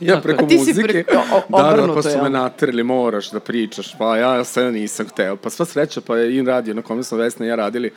Ja 0.00 0.20
preko 0.20 0.46
ti 0.46 0.56
muzike. 0.56 0.74
Si 0.74 0.82
preko, 0.82 1.12
o, 1.32 1.62
da, 1.62 1.86
da, 1.86 1.94
pa 1.94 2.02
su 2.02 2.22
me 2.22 2.30
naterili, 2.30 2.82
moraš 2.82 3.30
da 3.30 3.40
pričaš, 3.40 3.98
pa 3.98 4.16
ja 4.16 4.44
sve 4.44 4.72
nisam 4.72 5.06
hteo. 5.08 5.36
Pa 5.36 5.50
sva 5.50 5.66
sreća, 5.66 6.00
pa 6.00 6.16
je 6.16 6.38
in 6.38 6.46
radio 6.46 6.74
na 6.74 6.82
kome 6.82 7.02
smo 7.02 7.18
Vesna 7.18 7.46
i 7.46 7.48
ja 7.48 7.54
radili, 7.54 7.90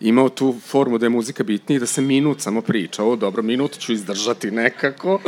imao 0.00 0.28
tu 0.28 0.54
formu 0.66 0.98
da 0.98 1.06
je 1.06 1.10
muzika 1.10 1.44
bitnija 1.44 1.76
i 1.76 1.80
da 1.80 1.86
se 1.86 2.00
minut 2.00 2.40
samo 2.40 2.60
priča. 2.60 3.04
O, 3.04 3.16
dobro, 3.16 3.42
minut 3.42 3.78
ću 3.78 3.92
izdržati 3.92 4.50
nekako. 4.50 5.20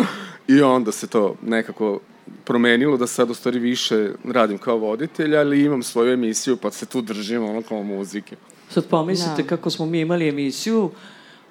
I 0.49 0.63
onda 0.63 0.93
se 0.93 1.07
to 1.07 1.37
nekako 1.43 2.01
promenilo 2.45 2.97
da 2.97 3.07
sad 3.07 3.31
u 3.31 3.35
stvari 3.35 3.59
više 3.59 4.11
radim 4.25 4.59
kao 4.59 4.79
voditelj, 4.79 5.37
ali 5.37 5.65
imam 5.65 5.83
svoju 5.83 6.13
emisiju 6.13 6.57
pa 6.57 6.71
se 6.71 6.87
tu 6.87 7.01
držim 7.01 7.45
ono 7.45 7.63
kao 7.63 7.83
muzike. 7.83 8.37
Sad 8.71 8.87
pomislite 8.87 9.43
da. 9.43 9.49
kako 9.49 9.71
smo 9.71 9.87
mi 9.87 10.01
imali 10.01 10.29
emisiju 10.29 10.91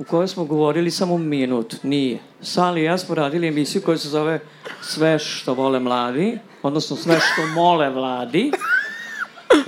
u 0.04 0.06
kojoj 0.06 0.28
smo 0.28 0.46
govorili 0.46 0.92
samo 0.92 1.18
minut. 1.18 1.76
Nije. 1.84 2.20
Sali 2.42 2.82
i 2.82 2.84
ja 2.84 2.98
smo 2.98 3.16
radili 3.16 3.48
emisiju 3.48 3.82
koja 3.82 3.98
se 3.98 4.10
zove 4.10 4.40
Sve 4.82 5.20
što 5.20 5.54
vole 5.54 5.80
mladi, 5.80 6.40
odnosno 6.64 6.96
Sve 6.96 7.20
što 7.20 7.48
mole 7.56 7.90
vladi. 7.90 8.52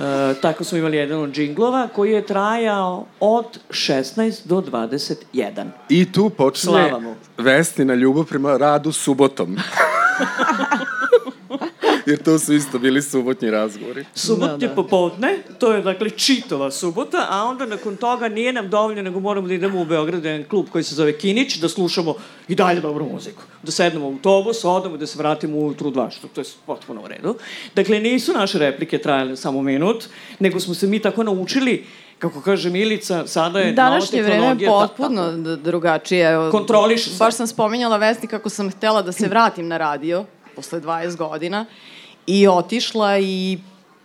E, 0.00 0.34
tako 0.40 0.64
smo 0.64 0.78
imali 0.78 0.96
jedan 0.96 1.20
od 1.20 1.30
džinglova 1.30 1.88
koji 1.94 2.12
je 2.12 2.26
trajao 2.26 3.06
od 3.20 3.58
16 3.70 4.46
do 4.46 4.60
21. 4.60 5.64
I 5.88 6.12
tu 6.12 6.30
počne 6.30 6.92
Vestina 7.38 7.94
ljubav 7.94 8.24
prema 8.24 8.56
radu 8.56 8.92
subotom. 8.92 9.56
Jer 12.06 12.22
to 12.22 12.38
su 12.38 12.54
isto 12.54 12.78
bili 12.78 13.02
subotnji 13.02 13.50
razgovori. 13.50 14.04
Subotnje 14.14 14.56
da, 14.56 14.66
da. 14.66 14.74
popodne, 14.74 15.38
to 15.58 15.72
je 15.72 15.82
dakle 15.82 16.10
čitova 16.10 16.70
subota, 16.70 17.26
a 17.30 17.44
onda 17.44 17.66
nakon 17.66 17.96
toga 17.96 18.28
nije 18.28 18.52
nam 18.52 18.70
dovoljno, 18.70 19.02
nego 19.02 19.20
moramo 19.20 19.48
da 19.48 19.54
idemo 19.54 19.80
u 19.80 19.84
Beograd, 19.84 20.24
jedan 20.24 20.44
klub 20.48 20.66
koji 20.72 20.84
se 20.84 20.94
zove 20.94 21.18
Kinić, 21.18 21.56
da 21.56 21.68
slušamo 21.68 22.14
i 22.48 22.54
dalje 22.54 22.80
dobru 22.80 23.08
muziku. 23.12 23.42
Da 23.62 23.72
sednemo 23.72 24.08
u 24.08 24.12
autobus, 24.12 24.64
odemo 24.64 24.96
da 24.96 25.06
se 25.06 25.18
vratimo 25.18 25.58
ujutru 25.58 25.88
u 25.88 25.90
dva, 25.90 26.10
što 26.10 26.28
to 26.28 26.40
je 26.40 26.44
potpuno 26.66 27.02
u 27.02 27.08
redu. 27.08 27.34
Dakle, 27.74 28.00
nisu 28.00 28.32
naše 28.32 28.58
replike 28.58 28.98
trajale 28.98 29.36
samo 29.36 29.62
minut, 29.62 30.04
nego 30.38 30.60
smo 30.60 30.74
se 30.74 30.86
mi 30.86 30.98
tako 30.98 31.22
naučili 31.22 31.84
kako 32.18 32.40
kaže 32.40 32.70
Milica, 32.70 33.26
sada 33.26 33.60
je 33.60 33.72
Današnje 33.72 34.22
vreme 34.22 34.56
je 34.58 34.68
potpuno 34.68 35.44
ta, 35.44 35.56
drugačije. 35.56 36.50
Kontroliš 36.50 37.04
se. 37.04 37.16
Baš 37.18 37.34
sam 37.34 37.46
spominjala 37.46 37.96
Vesni 37.96 38.28
kako 38.28 38.48
sam 38.48 38.70
htela 38.70 39.02
da 39.02 39.12
se 39.12 39.28
vratim 39.28 39.68
na 39.68 39.78
radio 39.78 40.24
posle 40.56 40.80
20 40.80 41.16
godina 41.16 41.66
i 42.26 42.48
otišla 42.48 43.18
i 43.18 43.58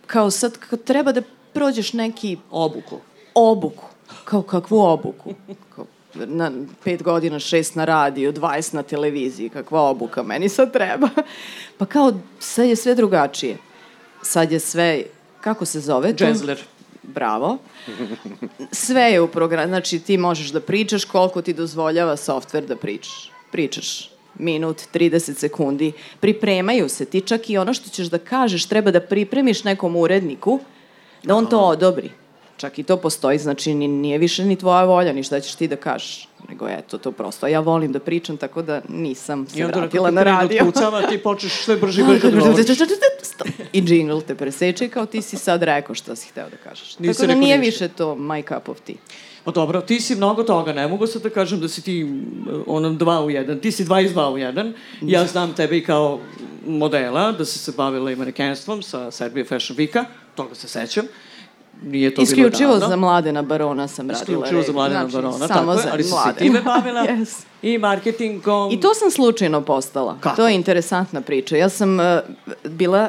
kao 0.06 0.30
sad 0.30 0.58
kad 0.58 0.84
treba 0.84 1.12
da 1.12 1.22
prođeš 1.52 1.92
neki 1.92 2.36
obuku. 2.50 2.98
Obuku. 3.34 3.84
Kao 4.24 4.42
kakvu 4.42 4.80
obuku? 4.80 5.34
Kao 5.76 5.84
na 6.14 6.52
pet 6.84 7.02
godina, 7.02 7.38
šest 7.38 7.74
na 7.74 7.84
radiju, 7.84 8.32
20 8.32 8.74
na 8.74 8.82
televiziji, 8.82 9.48
kakva 9.48 9.82
obuka 9.82 10.22
meni 10.22 10.48
sad 10.48 10.72
treba. 10.72 11.08
Pa 11.78 11.86
kao, 11.86 12.12
sad 12.38 12.66
je 12.66 12.76
sve 12.76 12.94
drugačije. 12.94 13.56
Sad 14.22 14.52
je 14.52 14.60
sve, 14.60 15.02
kako 15.40 15.64
se 15.64 15.80
zove? 15.80 16.14
Džezler. 16.14 16.60
Bravo. 17.02 17.58
Sve 18.72 19.02
je 19.02 19.20
u 19.20 19.28
programu, 19.28 19.68
znači 19.68 19.98
ti 19.98 20.18
možeš 20.18 20.48
da 20.48 20.60
pričaš 20.60 21.04
koliko 21.04 21.42
ti 21.42 21.52
dozvoljava 21.52 22.16
softver 22.16 22.66
da 22.66 22.76
pričaš. 22.76 23.30
Pričaš 23.52 24.11
minut, 24.38 24.82
30 24.94 25.34
sekundi, 25.34 25.92
pripremaju 26.20 26.88
se. 26.88 27.04
Ti 27.04 27.20
čak 27.20 27.50
i 27.50 27.58
ono 27.58 27.74
što 27.74 27.90
ćeš 27.90 28.06
da 28.06 28.18
kažeš 28.18 28.66
treba 28.66 28.90
da 28.90 29.00
pripremiš 29.00 29.64
nekom 29.64 29.96
uredniku 29.96 30.60
da 31.22 31.34
on 31.34 31.46
to 31.46 31.60
odobri. 31.60 32.10
Čak 32.56 32.78
i 32.78 32.82
to 32.82 32.96
postoji, 32.96 33.38
znači 33.38 33.74
nije 33.74 34.18
više 34.18 34.44
ni 34.44 34.56
tvoja 34.56 34.84
volja, 34.84 35.12
ni 35.12 35.22
šta 35.22 35.40
ćeš 35.40 35.54
ti 35.54 35.68
da 35.68 35.76
kažeš. 35.76 36.28
Nego 36.48 36.68
eto, 36.68 36.98
to 36.98 37.12
prosto. 37.12 37.46
Ja 37.46 37.60
volim 37.60 37.92
da 37.92 37.98
pričam, 37.98 38.36
tako 38.36 38.62
da 38.62 38.80
nisam 38.88 39.46
se 39.48 39.64
vratila 39.64 40.10
na 40.10 40.22
radio. 40.22 40.56
I 40.56 40.60
onda 40.60 40.72
kucava, 40.72 41.02
ti 41.02 41.18
počneš 41.18 41.52
sve 41.64 41.76
brže 41.76 42.04
brže 42.04 42.28
da 42.28 42.28
govoriš. 42.40 42.66
I 43.72 43.82
jingle 43.86 44.20
te 44.20 44.34
preseče 44.34 44.88
kao 44.88 45.06
ti 45.06 45.22
si 45.22 45.36
sad 45.36 45.62
rekao 45.62 45.94
šta 45.94 46.16
si 46.16 46.28
hteo 46.28 46.50
da 46.50 46.56
kažeš. 46.56 46.94
Tako 46.94 47.26
da 47.26 47.34
nije 47.34 47.58
više 47.58 47.88
to 47.88 48.14
my 48.14 48.54
cup 48.54 48.68
of 48.68 48.80
tea. 48.80 48.96
Pa 49.44 49.50
dobro, 49.50 49.80
ti 49.80 50.00
si 50.00 50.14
mnogo 50.14 50.42
toga, 50.42 50.72
ne 50.72 50.88
mogu 50.88 51.06
sad 51.06 51.22
da 51.22 51.30
kažem 51.30 51.60
da 51.60 51.68
si 51.68 51.82
ti 51.82 52.06
onom 52.66 52.98
dva 52.98 53.24
u 53.24 53.30
jedan, 53.30 53.58
ti 53.58 53.72
si 53.72 53.84
22 53.84 54.32
u 54.32 54.38
jedan, 54.38 54.72
ja 55.00 55.26
znam 55.26 55.54
tebe 55.54 55.76
i 55.76 55.84
kao 55.84 56.20
modela, 56.66 57.32
da 57.32 57.44
si 57.44 57.58
se 57.58 57.72
bavila 57.76 58.10
i 58.10 58.16
manekenstvom 58.16 58.82
sa 58.82 59.10
Serbia 59.10 59.44
Fashion 59.44 59.76
Weeka, 59.78 60.04
toga 60.34 60.54
se 60.54 60.68
sećam, 60.68 61.04
nije 61.84 62.14
to 62.14 62.22
Isključivo 62.22 62.68
bilo 62.68 62.78
davno. 62.78 62.88
za 62.88 62.96
Mladena 62.96 63.42
Barona 63.42 63.88
sam 63.88 64.10
radila. 64.10 64.22
Isključivo 64.22 64.62
za 64.62 64.72
Mladena 64.72 65.00
znači, 65.00 65.14
Barona, 65.14 65.48
samo 65.48 65.74
tako 65.74 65.86
je, 65.86 65.92
ali 65.92 66.02
si 66.02 66.10
se 66.10 66.34
time 66.38 66.60
bavila 66.62 67.00
yes. 67.10 67.44
i 67.62 67.78
marketingom. 67.78 68.72
I 68.72 68.80
to 68.80 68.94
sam 68.94 69.10
slučajno 69.10 69.60
postala. 69.60 70.16
Kako? 70.20 70.36
To 70.36 70.48
je 70.48 70.54
interesantna 70.54 71.20
priča. 71.20 71.56
Ja 71.56 71.68
sam 71.68 72.00
uh, 72.00 72.04
bila 72.64 73.08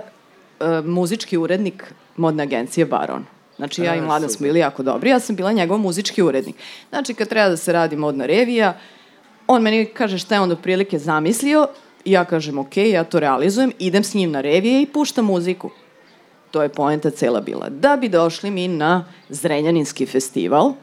uh, 0.60 0.86
muzički 0.86 1.38
urednik 1.38 1.94
modne 2.18 2.44
agencije 2.44 2.86
Baron. 2.86 3.26
Znači, 3.64 3.82
ja 3.84 3.96
i 3.96 4.02
Mladen 4.02 4.30
smo 4.30 4.44
bili 4.44 4.60
jako 4.60 4.84
dobri. 4.84 5.10
Ja 5.10 5.20
sam 5.20 5.36
bila 5.36 5.52
njegov 5.52 5.78
muzički 5.78 6.22
urednik. 6.22 6.56
Znači, 6.90 7.14
kad 7.14 7.28
treba 7.28 7.50
da 7.50 7.58
se 7.58 7.74
radi 7.74 7.96
modna 7.96 8.26
revija, 8.26 8.78
on 9.48 9.62
meni 9.62 9.86
kaže 9.86 10.18
šta 10.18 10.36
je 10.36 10.42
on 10.42 10.56
prilike 10.62 11.00
zamislio, 11.00 11.68
ja 12.06 12.26
kažem, 12.26 12.58
ok, 12.58 12.78
ja 12.78 13.04
to 13.04 13.20
realizujem, 13.20 13.72
idem 13.80 14.04
s 14.04 14.14
njim 14.14 14.32
na 14.32 14.42
revije 14.42 14.82
i 14.82 14.86
puštam 14.86 15.26
muziku. 15.26 15.70
To 16.52 16.62
je 16.62 16.70
poenta 16.70 17.10
cela 17.10 17.42
bila. 17.42 17.70
Da 17.70 17.98
bi 17.98 18.10
došli 18.10 18.52
mi 18.52 18.68
na 18.68 19.06
Zrenjaninski 19.30 20.06
festival, 20.06 20.74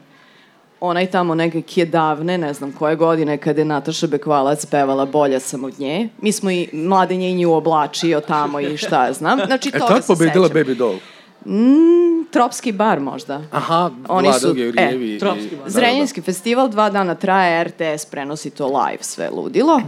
onaj 0.79 1.11
tamo 1.11 1.35
nekakve 1.35 1.85
davne, 1.85 2.37
ne 2.37 2.53
znam 2.53 2.71
koje 2.71 2.95
godine, 2.95 3.37
kada 3.37 3.61
je 3.61 3.65
Nataša 3.65 4.07
Bekvalac 4.07 4.65
pevala 4.65 5.05
Bolja 5.05 5.39
sam 5.39 5.63
od 5.63 5.79
nje. 5.79 6.09
Mi 6.21 6.31
smo 6.31 6.51
i 6.51 6.69
mladen 6.73 7.21
je 7.21 7.31
i 7.31 7.35
nju 7.35 7.53
oblačio 7.53 8.19
tamo 8.19 8.59
i 8.59 8.77
šta 8.77 9.05
ja 9.05 9.13
znam. 9.13 9.39
Znači, 9.45 9.69
E, 9.69 9.79
toga 9.79 9.93
tad 9.93 10.05
se 10.05 10.13
pobedila 10.13 10.47
sećam. 10.47 10.61
Baby 10.61 10.75
Doll. 10.75 10.97
Mm, 11.45 12.10
tropski 12.31 12.71
bar 12.71 12.99
možda. 12.99 13.41
Aha, 13.51 13.91
Oni 14.07 14.27
Vlada 14.27 14.39
su- 14.39 14.53
Gevrijevi. 14.53 15.15
e, 15.15 15.19
Tropski 15.19 15.41
bar. 15.45 15.51
da, 15.51 15.57
da, 15.57 15.63
da. 15.63 15.69
Zrenjanski 15.69 16.21
festival, 16.21 16.69
dva 16.69 16.89
dana 16.89 17.15
traje, 17.15 17.63
RTS 17.63 18.05
prenosi 18.05 18.49
to 18.49 18.67
live, 18.67 18.97
sve 19.01 19.29
ludilo. 19.29 19.81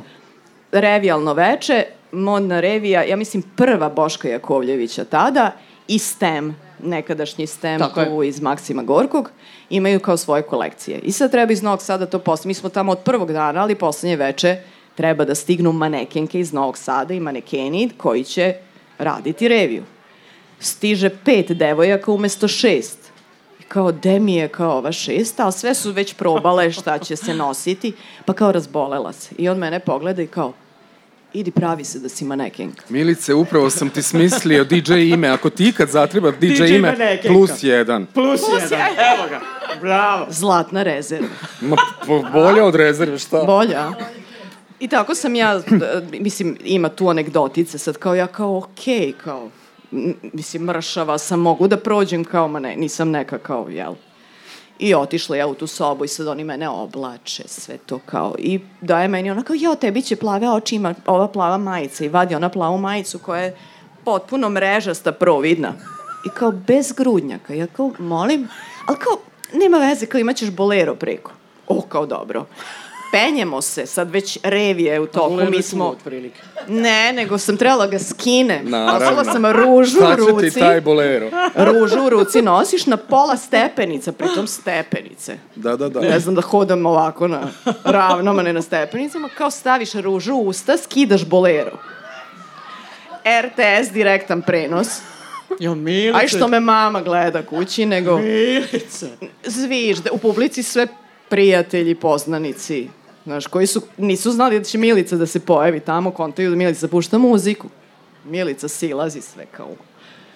Revijalno 0.71 1.33
veče, 1.33 1.83
modna 2.11 2.59
revija, 2.59 3.03
ja 3.03 3.15
mislim 3.15 3.43
prva 3.55 3.89
Boška 3.89 4.29
Jakovljevića 4.29 5.05
tada 5.05 5.51
i 5.87 5.99
STEM, 5.99 6.55
nekadašnji 6.83 7.47
STEM 7.47 7.79
Tako 7.79 8.05
tu 8.05 8.23
iz 8.23 8.41
Maksima 8.41 8.83
Gorkog, 8.83 9.31
imaju 9.69 9.99
kao 9.99 10.17
svoje 10.17 10.41
kolekcije. 10.41 10.99
I 10.99 11.11
sad 11.11 11.31
treba 11.31 11.53
iz 11.53 11.61
Novog 11.63 11.81
Sada 11.81 12.05
to 12.05 12.19
postaviti. 12.19 12.47
Mi 12.47 12.53
smo 12.53 12.69
tamo 12.69 12.91
od 12.91 12.99
prvog 12.99 13.31
dana, 13.33 13.61
ali 13.61 13.75
poslednje 13.75 14.15
veče 14.15 14.57
treba 14.95 15.25
da 15.25 15.35
stignu 15.35 15.71
manekenke 15.71 16.39
iz 16.39 16.53
Novog 16.53 16.77
Sada 16.77 17.13
i 17.13 17.19
manekeni 17.19 17.89
koji 17.97 18.23
će 18.23 18.53
raditi 18.97 19.47
reviju. 19.47 19.83
Stiže 20.63 21.09
pet 21.09 21.51
devojaka 21.51 22.11
umesto 22.11 22.47
šest. 22.47 22.97
I 23.59 23.63
kao, 23.63 23.91
de 23.91 24.19
mi 24.19 24.35
je 24.35 24.47
kao 24.47 24.77
ova 24.77 24.91
šesta, 24.91 25.43
ali 25.43 25.51
sve 25.53 25.75
su 25.75 25.91
već 25.91 26.13
probale 26.13 26.71
šta 26.71 26.97
će 26.97 27.15
se 27.15 27.33
nositi, 27.33 27.93
pa 28.25 28.33
kao 28.33 28.51
razbolela 28.51 29.13
se. 29.13 29.35
I 29.37 29.49
on 29.49 29.57
mene 29.57 29.79
pogleda 29.79 30.21
i 30.21 30.27
kao, 30.27 30.53
idi 31.33 31.51
pravi 31.51 31.83
se 31.83 31.99
da 31.99 32.09
si 32.09 32.25
manekenka. 32.25 32.85
Milice, 32.89 33.33
upravo 33.33 33.69
sam 33.69 33.89
ti 33.89 34.01
smislio 34.01 34.63
DJ 34.63 34.93
ime. 34.93 35.27
Ako 35.27 35.49
ti 35.49 35.67
ikad 35.67 35.89
zatreba 35.89 36.31
DJ, 36.31 36.47
DJ 36.47 36.75
ime, 36.75 36.91
manekenka. 36.91 37.27
plus 37.27 37.63
jedan. 37.63 38.05
Plus, 38.13 38.41
jedan, 38.53 38.79
evo 38.79 39.29
ga, 39.29 39.41
bravo. 39.81 40.25
Zlatna 40.29 40.83
rezerva. 40.83 41.27
Ma, 41.61 41.77
bolje 42.33 42.63
od 42.63 42.75
rezerve, 42.75 43.19
šta? 43.19 43.43
Bolja. 43.43 43.91
I 44.79 44.87
tako 44.87 45.15
sam 45.15 45.35
ja, 45.35 45.61
mislim, 46.19 46.57
ima 46.63 46.89
tu 46.89 47.09
anegdotice, 47.09 47.77
sad 47.77 47.97
kao 47.97 48.15
ja 48.15 48.27
kao, 48.27 48.57
okej, 48.57 49.13
kao, 49.23 49.43
m, 49.43 49.51
mislim, 50.33 50.63
mršava 50.63 51.17
sam, 51.17 51.39
mogu 51.39 51.67
da 51.67 51.77
prođem 51.77 52.23
kao, 52.23 52.47
ma 52.47 52.59
ne, 52.59 52.75
nisam 52.75 53.11
neka 53.11 53.37
kao, 53.37 53.67
jel? 53.69 53.93
I 54.79 54.95
otišla 54.95 55.35
ja 55.37 55.47
u 55.47 55.53
tu 55.53 55.67
sobu 55.67 56.05
i 56.05 56.07
sad 56.07 56.27
oni 56.27 56.43
mene 56.43 56.69
oblače, 56.69 57.43
sve 57.47 57.77
to 57.77 57.99
kao, 58.05 58.35
i 58.39 58.59
daje 58.81 59.07
meni 59.07 59.31
ona 59.31 59.43
kao, 59.43 59.55
jo, 59.59 59.75
tebi 59.75 60.01
će 60.01 60.15
plave 60.15 60.49
oči, 60.49 60.75
ima 60.75 60.95
ova 61.05 61.27
plava 61.27 61.57
majica 61.57 62.05
i 62.05 62.09
vadi 62.09 62.35
ona 62.35 62.49
plavu 62.49 62.77
majicu 62.77 63.19
koja 63.19 63.41
je 63.41 63.57
potpuno 64.05 64.49
mrežasta, 64.49 65.11
providna. 65.11 65.73
I 66.25 66.29
kao, 66.29 66.51
bez 66.51 66.91
grudnjaka. 66.91 67.53
Ja 67.53 67.67
kao, 67.67 67.91
molim, 67.99 68.47
ali 68.87 68.97
kao, 68.97 69.17
nema 69.53 69.77
veze, 69.77 70.05
kao 70.05 70.19
imaćeš 70.19 70.51
bolero 70.51 70.95
preko. 70.95 71.31
O, 71.67 71.81
kao 71.81 72.05
dobro. 72.05 72.45
Penjemo 73.13 73.61
se, 73.61 73.85
sad 73.85 74.11
već 74.11 74.39
revije 74.43 74.99
u 74.99 75.07
toku, 75.07 75.39
mi 75.49 75.61
smo... 75.61 75.85
Otprilike. 75.85 76.41
Ne, 76.67 77.13
nego 77.13 77.37
sam 77.37 77.57
trebala 77.57 77.87
ga 77.87 77.99
skinem. 77.99 78.69
Naravno. 78.69 78.99
Nosila 78.99 79.33
sam 79.33 79.45
ružu 79.45 79.97
Šta 79.97 80.09
u 80.13 80.25
će 80.25 80.31
ruci. 80.31 80.51
ti 80.51 80.59
taj 80.59 80.81
bolero? 80.81 81.29
Ružu 81.71 82.05
u 82.05 82.09
ruci 82.09 82.41
nosiš 82.41 82.85
na 82.85 82.97
pola 82.97 83.37
stepenica, 83.37 84.11
pritom 84.11 84.47
stepenice. 84.47 85.37
Da, 85.55 85.75
da, 85.75 85.89
da. 85.89 85.99
Ne 85.99 86.19
znam 86.19 86.35
da 86.35 86.41
hodam 86.41 86.85
ovako 86.85 87.27
na 87.27 87.41
ravnom, 87.83 88.39
a 88.39 88.43
ne 88.43 88.53
na 88.53 88.61
stepenicama. 88.61 89.29
Kao 89.37 89.51
staviš 89.51 89.93
ružu 89.93 90.33
u 90.33 90.47
usta, 90.47 90.77
skidaš 90.77 91.25
bolero. 91.25 91.77
RTS, 93.41 93.91
direktan 93.91 94.41
prenos. 94.41 94.87
Jo, 95.59 95.75
Milice. 95.75 96.19
Aj 96.19 96.27
što 96.27 96.47
me 96.47 96.59
mama 96.59 97.01
gleda 97.01 97.41
kući, 97.41 97.85
nego 97.85 98.17
Milice. 98.17 99.07
zvižde. 99.43 100.09
U 100.11 100.17
publici 100.17 100.63
sve 100.63 100.87
prijatelji, 101.29 101.95
poznanici. 101.95 102.87
Znaš, 103.23 103.47
koji 103.47 103.67
su, 103.67 103.81
nisu 103.97 104.31
znali 104.31 104.59
da 104.59 104.65
će 104.65 104.77
Milica 104.77 105.15
da 105.15 105.25
se 105.25 105.39
pojavi 105.39 105.79
tamo, 105.79 106.11
kontaju 106.11 106.49
da 106.49 106.55
Milica 106.55 106.87
pušta 106.87 107.17
muziku. 107.17 107.67
Milica 108.25 108.67
silazi 108.67 109.21
sve 109.21 109.45
kao 109.47 109.69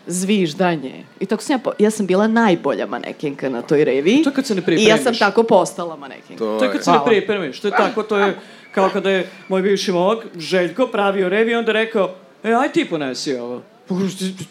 zviždanje. 0.08 1.04
I 1.20 1.26
tako 1.26 1.44
sam 1.44 1.54
ja, 1.54 1.60
po- 1.60 1.72
ja 1.80 1.92
sam 1.92 2.06
bila 2.06 2.28
najbolja 2.28 2.86
manekenka 2.86 3.50
na 3.50 3.62
toj 3.62 3.86
reviji. 3.86 4.24
To 4.24 4.32
kad 4.32 4.46
se 4.46 4.56
ne 4.56 4.62
I 4.62 4.64
pripremiš. 4.64 4.90
ja 4.90 4.98
sam 4.98 5.16
tako 5.16 5.44
postala 5.44 5.96
manekenka. 5.96 6.38
To 6.38 6.58
To 6.60 6.66
je 6.66 6.68
je. 6.68 6.72
kad 6.72 6.84
se 6.84 6.92
ne 6.92 7.00
pripremiš, 7.06 7.60
to 7.60 7.68
je 7.68 7.74
tako, 7.74 8.04
to 8.04 8.18
je 8.18 8.36
kao 8.72 8.90
kada 8.90 9.10
je 9.10 9.30
moj 9.48 9.62
bivši 9.62 9.92
momak, 9.92 10.26
Željko, 10.38 10.88
pravio 10.88 11.30
revi, 11.30 11.56
onda 11.56 11.72
rekao, 11.72 12.14
e, 12.44 12.54
aj 12.54 12.72
ti 12.72 12.86
ponesi 12.86 13.36
ovo. 13.36 13.62
Pa, 13.88 13.96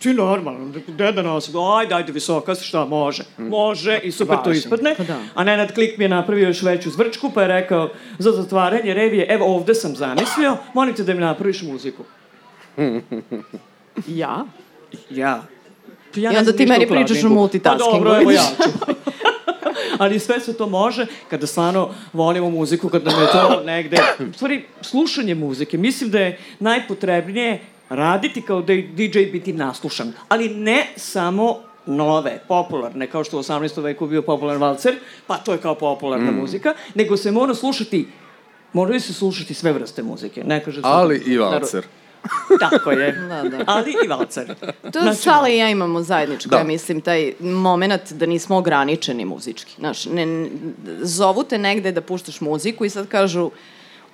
ti, 0.01 0.15
normalno, 0.15 0.73
gde 0.87 1.13
da 1.13 1.23
nosim? 1.23 1.57
Ajde, 1.57 1.95
ajde, 1.95 2.13
visoka 2.13 2.55
si, 2.55 2.65
šta, 2.65 2.85
može. 2.85 3.23
Može 3.39 4.01
i 4.03 4.13
super 4.13 4.37
to 4.45 4.51
ispadne. 4.51 4.95
Pa 4.97 5.05
da. 5.05 5.19
A 5.35 5.45
Nenad 5.45 5.75
Klik 5.75 5.99
mi 5.99 6.05
je 6.05 6.09
napravio 6.09 6.47
još 6.47 6.63
veću 6.63 6.91
zvrčku, 6.91 7.31
pa 7.35 7.43
je 7.43 7.49
rekao, 7.49 7.91
za 8.19 8.33
zatvaranje 8.33 8.95
revije, 8.95 9.27
evo 9.29 9.57
ovde 9.57 9.75
sam 9.75 9.97
zamislio, 9.97 10.57
molite 10.75 11.03
da 11.03 11.15
mi 11.15 11.21
napraviš 11.21 11.63
muziku. 11.63 12.05
Ja? 14.07 14.45
Ja. 15.11 15.43
Pa 16.15 16.21
Ja 16.21 16.33
I 16.33 16.37
onda 16.37 16.53
ti 16.53 16.67
meni 16.67 16.87
pričaš 16.87 17.25
o 17.25 17.29
multitaskingu, 17.29 17.93
Pa 17.93 17.99
dobro, 17.99 18.21
evo 18.21 18.31
ja 18.31 18.43
ću. 18.43 18.71
Ali 19.99 20.19
sve 20.19 20.41
se 20.41 20.57
to 20.57 20.69
može 20.69 21.07
kada 21.31 21.47
stvarno 21.47 21.91
volimo 22.13 22.51
muziku, 22.51 22.89
kada 22.89 23.11
nam 23.11 23.23
je 23.23 23.29
to 23.33 23.63
negde... 23.73 23.97
U 24.31 24.33
stvari, 24.33 24.65
slušanje 24.81 25.35
muzike, 25.35 25.79
mislim 25.79 26.11
da 26.11 26.21
je 26.21 26.39
najpotrebnije 26.61 27.61
raditi 27.91 28.43
kao 28.43 28.63
da 28.63 28.73
je 28.73 28.83
DJ 28.85 29.03
biti 29.23 29.53
naslušan. 29.53 30.13
Ali 30.29 30.49
ne 30.51 30.87
samo 30.97 31.57
nove, 31.87 32.41
popularne, 32.49 33.07
kao 33.07 33.25
što 33.25 33.37
u 33.37 33.43
18. 33.43 33.53
veku 33.79 34.07
bio 34.07 34.23
popularan 34.23 34.61
valcer, 34.61 34.95
pa 35.27 35.37
to 35.37 35.53
je 35.53 35.59
kao 35.59 35.75
popularna 35.75 36.31
Mm. 36.31 36.35
muzika, 36.37 36.75
nego 36.95 37.17
se 37.17 37.31
mora 37.33 37.55
slušati 37.55 38.07
Moraju 38.73 39.01
se 39.01 39.13
slušati 39.13 39.55
sve 39.55 39.73
vrste 39.73 40.03
muzike. 40.03 40.45
Ne 40.45 40.65
kaže 40.65 40.77
se- 40.77 40.83
Ali 40.85 41.23
i 41.27 41.39
valcer. 41.39 41.85
Tako 42.61 42.91
je. 42.93 43.13
Da, 43.29 43.49
da. 43.49 43.65
Ali 43.67 43.95
i 44.05 44.09
valcer. 44.09 44.55
To 44.83 45.01
Znači, 45.03 45.19
Sala 45.19 45.49
i 45.49 45.59
ja 45.59 45.71
imamo 45.71 46.03
zajedničko, 46.03 46.49
Da. 46.49 46.57
ja 46.57 46.65
mislim, 46.65 47.01
taj 47.01 47.33
moment 47.41 48.13
da 48.13 48.27
nismo 48.27 48.57
ograničeni 48.57 49.25
muzički. 49.25 49.75
Znaš, 49.79 50.05
ne, 50.07 50.49
zovu 51.01 51.45
te 51.45 51.59
negde 51.59 51.93
da 51.93 52.01
puštaš 52.01 52.41
muziku 52.41 52.85
i 52.85 52.91
sad 52.91 53.09
kažu, 53.09 53.51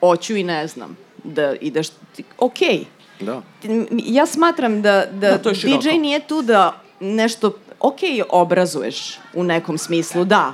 oću 0.01 0.37
i 0.37 0.45
ne 0.45 0.67
znam, 0.67 0.97
da 1.25 1.55
ideš, 1.55 1.89
ti- 1.89 2.25
okej. 2.39 2.85
Da. 3.21 3.43
Ja 3.91 4.27
smatram 4.27 4.83
da, 4.83 5.07
da, 5.13 5.31
Da, 5.31 5.39
to. 5.39 5.51
DJ 5.51 5.89
nije 6.01 6.21
tu 6.21 6.43
da 6.43 6.81
nešto, 7.01 7.53
ok, 7.81 7.99
obrazuješ 8.29 9.19
u 9.35 9.45
nekom 9.45 9.79
smislu, 9.79 10.25
da, 10.25 10.53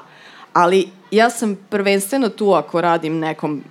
ali 0.53 0.89
ja 1.11 1.31
sam 1.31 1.59
prvenstveno 1.71 2.29
tu 2.29 2.53
ako 2.53 2.81
radim 2.81 3.19
nekom 3.19 3.65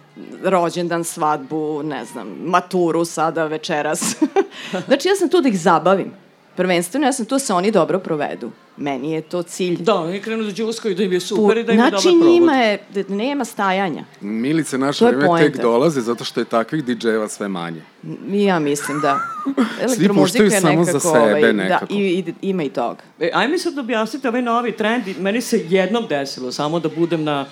rođendan, 0.44 1.04
svadbu, 1.04 1.84
ne 1.84 2.06
znam, 2.06 2.28
maturu 2.44 3.06
sada, 3.06 3.46
večeras. 3.46 4.16
znači 4.88 5.08
ja 5.08 5.16
sam 5.16 5.30
tu 5.30 5.42
da 5.42 5.50
ih 5.50 5.60
zabavim. 5.60 6.27
Prvenstveno 6.58 7.06
ja 7.06 7.14
sam 7.14 7.26
tu 7.26 7.36
da 7.36 7.40
se 7.40 7.54
oni 7.54 7.72
dobro 7.72 8.00
provedu. 8.00 8.52
Meni 8.78 9.12
je 9.12 9.22
to 9.22 9.44
cilj. 9.44 9.78
Da, 9.80 9.96
oni 9.96 10.22
krenu 10.22 10.44
da 10.44 10.52
džuskaju 10.52 10.96
da 10.96 11.04
im 11.04 11.14
je 11.14 11.20
super 11.20 11.58
i 11.58 11.64
da 11.64 11.72
im 11.72 11.80
je 11.80 11.90
znači 11.90 12.08
dobar 12.08 12.20
provod. 12.20 12.34
njima 12.34 12.54
je, 12.56 12.80
da 12.94 13.16
nema 13.16 13.46
stajanja. 13.46 14.04
Milice, 14.22 14.78
naše 14.78 15.06
je 15.06 15.12
vreme 15.12 15.40
tek 15.40 15.62
dolaze 15.62 16.02
zato 16.02 16.24
što 16.24 16.40
je 16.40 16.46
takvih 16.46 16.84
DJ-eva 16.84 17.28
sve 17.30 17.48
manje. 17.48 17.82
Ja 18.28 18.60
mislim 18.60 19.02
da. 19.02 19.20
Elektromuzika 19.84 20.14
puštaju 20.14 20.46
je 20.46 20.62
samo 20.62 20.84
za 20.84 21.00
sebe 21.00 21.20
ovaj, 21.20 21.54
nekako. 21.54 21.86
Da, 21.86 21.96
i, 21.96 22.24
i, 22.42 22.50
ima 22.50 22.64
i 22.64 22.70
toga. 22.70 23.02
E, 23.20 23.32
ajme 23.34 23.58
sad 23.58 23.78
objasnite 23.78 24.30
ovaj 24.30 24.42
novi 24.42 24.72
trend. 24.72 25.04
Meni 25.20 25.42
se 25.42 25.66
jednom 25.70 26.06
desilo 26.10 26.52
samo 26.52 26.80
da 26.80 26.90
budem 26.90 27.24
na 27.24 27.46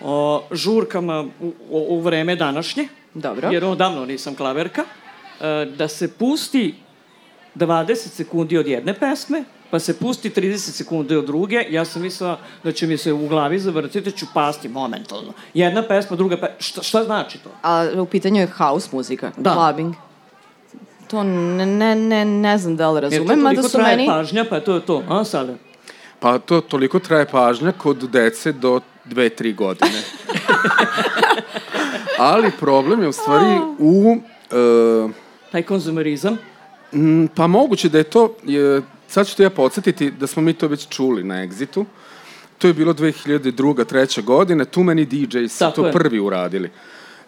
o, 0.00 0.42
žurkama 0.52 1.20
u, 1.40 1.46
u, 1.70 1.86
u 1.88 2.00
vreme 2.00 2.36
današnje. 2.36 2.88
Dobro. 3.14 3.48
Jer 3.50 3.64
odavno 3.64 4.04
nisam 4.04 4.34
klaverka. 4.34 4.84
E, 5.40 5.66
da 5.76 5.88
se 5.88 6.12
pusti 6.12 6.74
20 7.54 7.94
sekundi 7.94 8.58
od 8.58 8.66
jedne 8.66 8.94
pesme 8.94 9.44
pa 9.72 9.78
se 9.78 9.98
pusti 9.98 10.30
30 10.30 10.56
sekunde 10.58 11.18
od 11.18 11.24
druge, 11.24 11.64
ja 11.70 11.84
sam 11.84 12.02
mislila 12.02 12.38
da 12.64 12.72
će 12.72 12.86
mi 12.86 12.96
se 12.96 13.12
u 13.12 13.28
glavi 13.28 13.58
zavrtiti, 13.58 14.00
da 14.00 14.10
ću 14.10 14.26
pasti 14.34 14.68
momentalno. 14.68 15.32
Jedna 15.54 15.82
pesma, 15.82 16.16
druga 16.16 16.36
pesma, 16.36 16.56
šta, 16.58 16.82
šta 16.82 17.04
znači 17.04 17.38
to? 17.38 17.50
A 17.62 17.88
u 17.96 18.06
pitanju 18.06 18.40
je 18.40 18.46
house 18.46 18.88
muzika, 18.92 19.30
Da. 19.36 19.54
clubbing. 19.54 19.94
To 21.08 21.22
ne, 21.22 21.66
ne, 21.66 21.94
ne, 21.94 22.24
ne 22.24 22.58
znam 22.58 22.76
da 22.76 22.90
li 22.90 22.96
Jer 22.96 23.10
to 23.10 23.18
razumem, 23.18 23.38
mada 23.38 23.54
toliko 23.54 23.68
su 23.68 23.78
traje 23.78 23.96
meni... 23.96 24.08
pažnja, 24.08 24.44
pa 24.50 24.60
to 24.60 24.74
je 24.74 24.80
to, 24.80 25.02
a 25.08 25.24
sada? 25.24 25.54
Pa 26.20 26.38
to 26.38 26.60
toliko 26.60 26.98
traje 26.98 27.26
pažnja 27.26 27.72
kod 27.72 27.96
dece 27.96 28.52
do 28.52 28.80
dve, 29.04 29.28
tri 29.28 29.52
godine. 29.52 30.02
Ali 32.18 32.50
problem 32.60 33.02
je 33.02 33.08
u 33.08 33.12
stvari 33.12 33.60
u... 33.78 34.16
Uh, 35.04 35.10
Taj 35.52 35.62
konzumerizam, 35.62 36.38
Pa 37.34 37.46
moguće 37.46 37.88
da 37.88 37.98
je 37.98 38.04
to, 38.04 38.36
je, 38.44 38.82
sad 39.08 39.28
ću 39.28 39.36
te 39.36 39.42
ja 39.42 39.50
podsjetiti 39.50 40.10
da 40.10 40.26
smo 40.26 40.42
mi 40.42 40.52
to 40.52 40.68
već 40.68 40.88
čuli 40.88 41.24
na 41.24 41.34
Exitu. 41.34 41.84
To 42.58 42.66
je 42.68 42.74
bilo 42.74 42.94
2002. 42.94 43.84
treća 43.84 44.22
godina, 44.22 44.64
Too 44.64 44.84
Many 44.84 45.04
DJs 45.04 45.52
su 45.52 45.58
Tako 45.58 45.80
to 45.80 45.86
je. 45.86 45.92
prvi 45.92 46.20
uradili. 46.20 46.70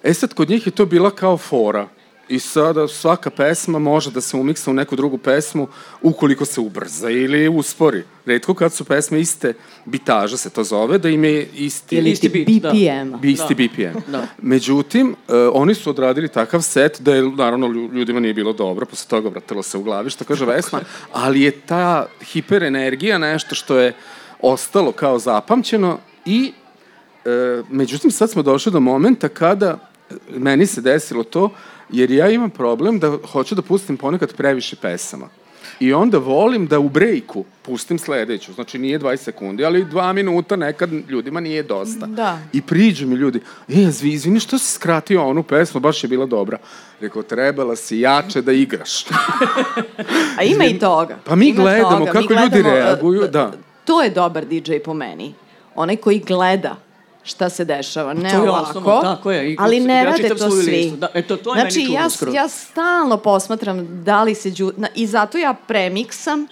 E 0.02 0.14
sad, 0.14 0.34
kod 0.34 0.50
njih 0.50 0.66
je 0.66 0.70
to 0.70 0.86
bila 0.86 1.10
kao 1.10 1.38
fora. 1.38 1.88
I 2.28 2.38
sada 2.38 2.88
svaka 2.88 3.30
pesma 3.30 3.78
može 3.78 4.10
da 4.10 4.20
se 4.20 4.36
umiksa 4.36 4.70
u 4.70 4.74
neku 4.74 4.96
drugu 4.96 5.18
pesmu 5.18 5.68
ukoliko 6.02 6.44
se 6.44 6.60
ubrza 6.60 7.10
ili 7.10 7.48
uspori. 7.48 8.02
Redko 8.26 8.54
kad 8.54 8.72
su 8.72 8.84
pesme 8.84 9.20
iste 9.20 9.52
bitaža 9.84 10.36
se 10.36 10.50
to 10.50 10.64
zove, 10.64 10.98
da 10.98 11.08
im 11.08 11.24
je 11.24 11.48
isti... 11.54 11.96
Ili 11.96 12.10
Isti 12.10 12.32
ti 12.32 12.44
beat, 12.48 12.62
da. 12.62 13.16
Bi 13.18 13.32
isti 13.32 13.54
Da. 13.54 13.64
BPM. 13.64 14.12
Da. 14.12 14.26
Međutim, 14.42 15.08
uh, 15.10 15.34
oni 15.52 15.74
su 15.74 15.90
odradili 15.90 16.28
takav 16.28 16.62
set 16.62 17.00
da 17.00 17.14
je, 17.14 17.22
naravno, 17.22 17.66
lju- 17.68 17.92
ljudima 17.92 18.20
nije 18.20 18.34
bilo 18.34 18.52
dobro, 18.52 18.86
posle 18.86 19.08
toga 19.08 19.28
vratilo 19.28 19.62
se 19.62 19.78
u 19.78 19.82
glavi, 19.82 20.10
što 20.10 20.24
kaže 20.24 20.44
Vesna, 20.44 20.80
ali 21.12 21.42
je 21.42 21.50
ta 21.50 22.06
hiperenergija 22.32 23.18
nešto 23.18 23.54
što 23.54 23.78
je 23.78 23.92
ostalo 24.40 24.92
kao 24.92 25.18
zapamćeno 25.18 25.98
i 26.24 26.52
e, 27.24 27.62
međutim, 27.70 28.10
sad 28.10 28.30
smo 28.30 28.42
došli 28.42 28.72
do 28.72 28.80
momenta 28.80 29.28
kada 29.28 29.78
e, 30.10 30.14
meni 30.38 30.66
se 30.66 30.80
desilo 30.80 31.22
to, 31.24 31.50
jer 31.90 32.10
ja 32.10 32.30
imam 32.30 32.50
problem 32.50 32.98
da 32.98 33.18
hoću 33.32 33.54
da 33.54 33.62
pustim 33.62 33.96
ponekad 33.96 34.34
previše 34.34 34.76
pesama. 34.76 35.28
I 35.80 35.92
onda 35.92 36.18
volim 36.18 36.66
da 36.66 36.78
u 36.78 36.88
brejku 36.88 37.44
pustim 37.62 37.98
sledeću. 37.98 38.52
Znači 38.52 38.78
nije 38.78 38.98
20 38.98 39.16
sekundi, 39.16 39.64
ali 39.64 39.84
dva 39.84 40.12
minuta 40.12 40.56
nekad 40.56 40.90
ljudima 41.08 41.40
nije 41.40 41.62
dosta. 41.62 42.06
Da. 42.06 42.38
I 42.52 42.62
priđu 42.62 43.06
mi 43.06 43.14
ljudi, 43.14 43.40
e, 43.68 43.90
zvi, 43.90 44.12
izvini, 44.12 44.40
što 44.40 44.58
si 44.58 44.72
skratio 44.72 45.26
onu 45.26 45.42
pesmu, 45.42 45.80
baš 45.80 46.04
je 46.04 46.08
bila 46.08 46.26
dobra. 46.26 46.58
Rekao, 47.00 47.22
trebala 47.22 47.76
si 47.76 48.00
jače 48.00 48.42
da 48.42 48.52
igraš. 48.52 49.04
A 50.38 50.42
ima 50.42 50.64
i 50.64 50.78
toga. 50.78 51.18
Pa 51.24 51.34
mi 51.34 51.48
Ima 51.48 51.62
gledamo 51.62 51.98
toga. 51.98 52.12
kako 52.12 52.32
ljudi 52.32 52.62
reaguju, 52.62 53.22
uh, 53.22 53.30
da. 53.30 53.52
To 53.84 54.02
je 54.02 54.10
dobar 54.10 54.44
DJ 54.44 54.72
po 54.84 54.94
meni. 54.94 55.34
Onaj 55.74 55.96
koji 55.96 56.18
gleda 56.18 56.76
šta 57.24 57.48
se 57.48 57.64
dešava, 57.64 58.14
ne 58.14 58.30
to 58.30 58.36
je 58.36 58.50
ovako. 58.50 58.68
osnovno, 58.68 59.00
tako 59.02 59.32
je, 59.32 59.52
i 59.52 59.56
ali 59.58 59.80
ne 59.80 59.96
ja 59.96 60.04
rade 60.04 60.28
to 60.28 60.50
svi. 60.50 60.72
listu, 60.72 60.96
da, 60.96 61.08
eto, 61.14 61.36
to 61.36 61.54
je 61.54 61.60
znači, 61.60 61.78
meni 61.78 61.92
ja, 61.92 62.10
skroz. 62.10 62.34
ja 62.34 62.48
stalno 62.48 63.16
posmatram 63.16 64.04
da 64.04 64.22
li 64.22 64.34
se 64.34 64.50
đu... 64.50 64.72
Na, 64.76 64.88
I 64.94 65.06
zato 65.06 65.38
ja 65.38 65.54
premiksam 65.66 66.46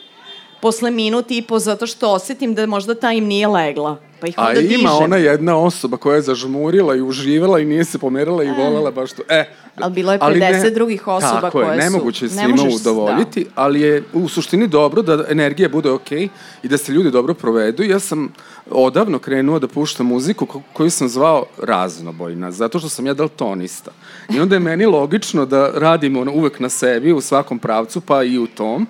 posle 0.63 0.91
minut 0.93 1.31
i 1.31 1.43
po 1.43 1.59
zato 1.59 1.87
što 1.87 2.11
osetim 2.11 2.55
da 2.55 2.67
možda 2.67 2.95
ta 2.95 3.13
im 3.13 3.25
nije 3.25 3.47
legla. 3.49 3.97
Pa 4.21 4.27
ih 4.29 4.35
A 4.37 4.43
onda 4.43 4.61
ima 4.61 4.69
dižem. 4.69 4.87
ona 4.95 5.17
jedna 5.17 5.57
osoba 5.57 5.97
koja 5.97 6.17
je 6.17 6.23
zažmurila 6.23 6.97
i 6.97 7.03
uživala 7.03 7.61
i 7.61 7.65
nije 7.65 7.85
se 7.85 7.99
pomerala 7.99 8.45
i 8.45 8.49
volela 8.49 8.91
baš 8.91 9.13
to. 9.13 9.23
E, 9.29 9.45
Ali 9.77 9.93
bilo 9.93 10.13
je 10.13 10.19
ali 10.21 10.41
50 10.41 10.71
drugih 10.71 11.09
osoba 11.09 11.41
tako 11.41 11.61
je, 11.61 11.67
koje 11.67 11.79
su- 11.79 11.85
nemoguće 11.85 12.25
je 12.25 12.29
ne 12.29 12.35
svima 12.35 12.57
možeš- 12.59 12.75
udovoljiti, 12.77 13.47
ali 13.55 13.81
je 13.81 14.03
u 14.13 14.29
suštini 14.29 14.67
dobro 14.69 15.03
da 15.03 15.25
energija 15.29 15.69
bude 15.69 15.91
okej 15.91 16.29
i 16.63 16.69
da 16.69 16.79
se 16.79 16.93
ljudi 16.93 17.11
dobro 17.11 17.35
provedu. 17.35 17.83
Ja 17.83 17.99
sam 17.99 18.33
odavno 18.71 19.19
krenuo 19.19 19.59
da 19.59 19.69
puštam 19.69 20.07
muziku 20.07 20.47
ko- 20.47 20.63
koju 20.73 20.91
sam 20.91 21.09
zvao 21.09 21.45
raznobojna, 21.59 22.51
zato 22.53 22.79
što 22.79 22.89
sam 22.89 23.07
ja 23.07 23.15
daltonista. 23.15 23.91
I 24.31 24.41
onda 24.41 24.55
je 24.55 24.61
meni 24.61 24.87
logično 24.87 25.47
da 25.47 25.71
radim 25.71 26.17
ono 26.17 26.33
uvek 26.33 26.61
na 26.61 26.69
sebi, 26.69 27.13
u 27.13 27.21
svakom 27.21 27.59
pravcu, 27.59 28.01
pa 28.01 28.23
i 28.23 28.39
u 28.39 28.47
tom. 28.47 28.87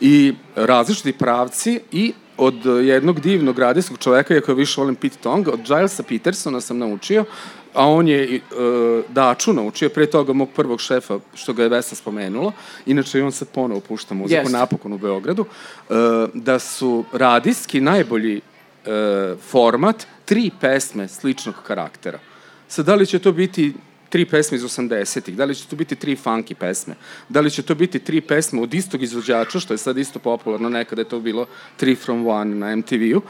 I 0.00 0.34
različiti 0.56 1.12
pravci 1.12 1.80
i 1.92 2.12
od 2.36 2.66
jednog 2.84 3.20
divnog 3.20 3.58
radijskog 3.58 3.98
čoveka, 3.98 4.34
iako 4.34 4.50
ja 4.50 4.54
više 4.54 4.80
volim 4.80 4.94
Pete 4.94 5.16
Tong, 5.22 5.48
od 5.48 5.60
Gilesa 5.66 6.02
Petersona 6.02 6.60
sam 6.60 6.78
naučio, 6.78 7.24
a 7.74 7.88
on 7.88 8.08
je 8.08 8.36
e, 8.36 8.40
Daču 9.08 9.52
naučio, 9.52 9.88
pre 9.88 10.06
toga 10.06 10.32
mog 10.32 10.48
prvog 10.56 10.80
šefa, 10.80 11.18
što 11.34 11.52
ga 11.52 11.62
je 11.62 11.68
Vesna 11.68 11.96
spomenula, 11.96 12.52
inače 12.86 13.18
i 13.18 13.22
on 13.22 13.32
sad 13.32 13.48
ponovo 13.48 13.80
pušta 13.80 14.14
muziku, 14.14 14.40
Jeste. 14.40 14.52
napokon 14.52 14.92
u 14.92 14.98
Beogradu, 14.98 15.44
e, 15.44 15.94
da 16.34 16.58
su 16.58 17.04
radijski 17.12 17.80
najbolji 17.80 18.36
e, 18.36 19.34
format 19.50 20.06
tri 20.24 20.50
pesme 20.60 21.08
sličnog 21.08 21.54
karaktera. 21.66 22.18
Sad, 22.68 22.86
da 22.86 22.94
li 22.94 23.06
će 23.06 23.18
to 23.18 23.32
biti 23.32 23.74
tri 24.14 24.24
pesme 24.24 24.56
iz 24.56 24.62
80-ih, 24.62 25.36
da 25.36 25.44
li 25.44 25.54
će 25.54 25.66
to 25.66 25.76
biti 25.76 25.96
tri 25.96 26.16
funky 26.16 26.54
pesme, 26.54 26.94
da 27.28 27.40
li 27.40 27.50
će 27.50 27.62
to 27.62 27.74
biti 27.74 27.98
tri 27.98 28.20
pesme 28.20 28.60
od 28.62 28.74
istog 28.74 29.02
izvođača, 29.02 29.60
što 29.60 29.74
je 29.74 29.78
sad 29.78 29.98
isto 29.98 30.18
popularno, 30.18 30.68
nekada 30.68 31.02
je 31.02 31.08
to 31.08 31.20
bilo 31.20 31.46
Three 31.76 31.96
from 31.96 32.26
One 32.26 32.54
na 32.54 32.76
MTV-u, 32.76 33.22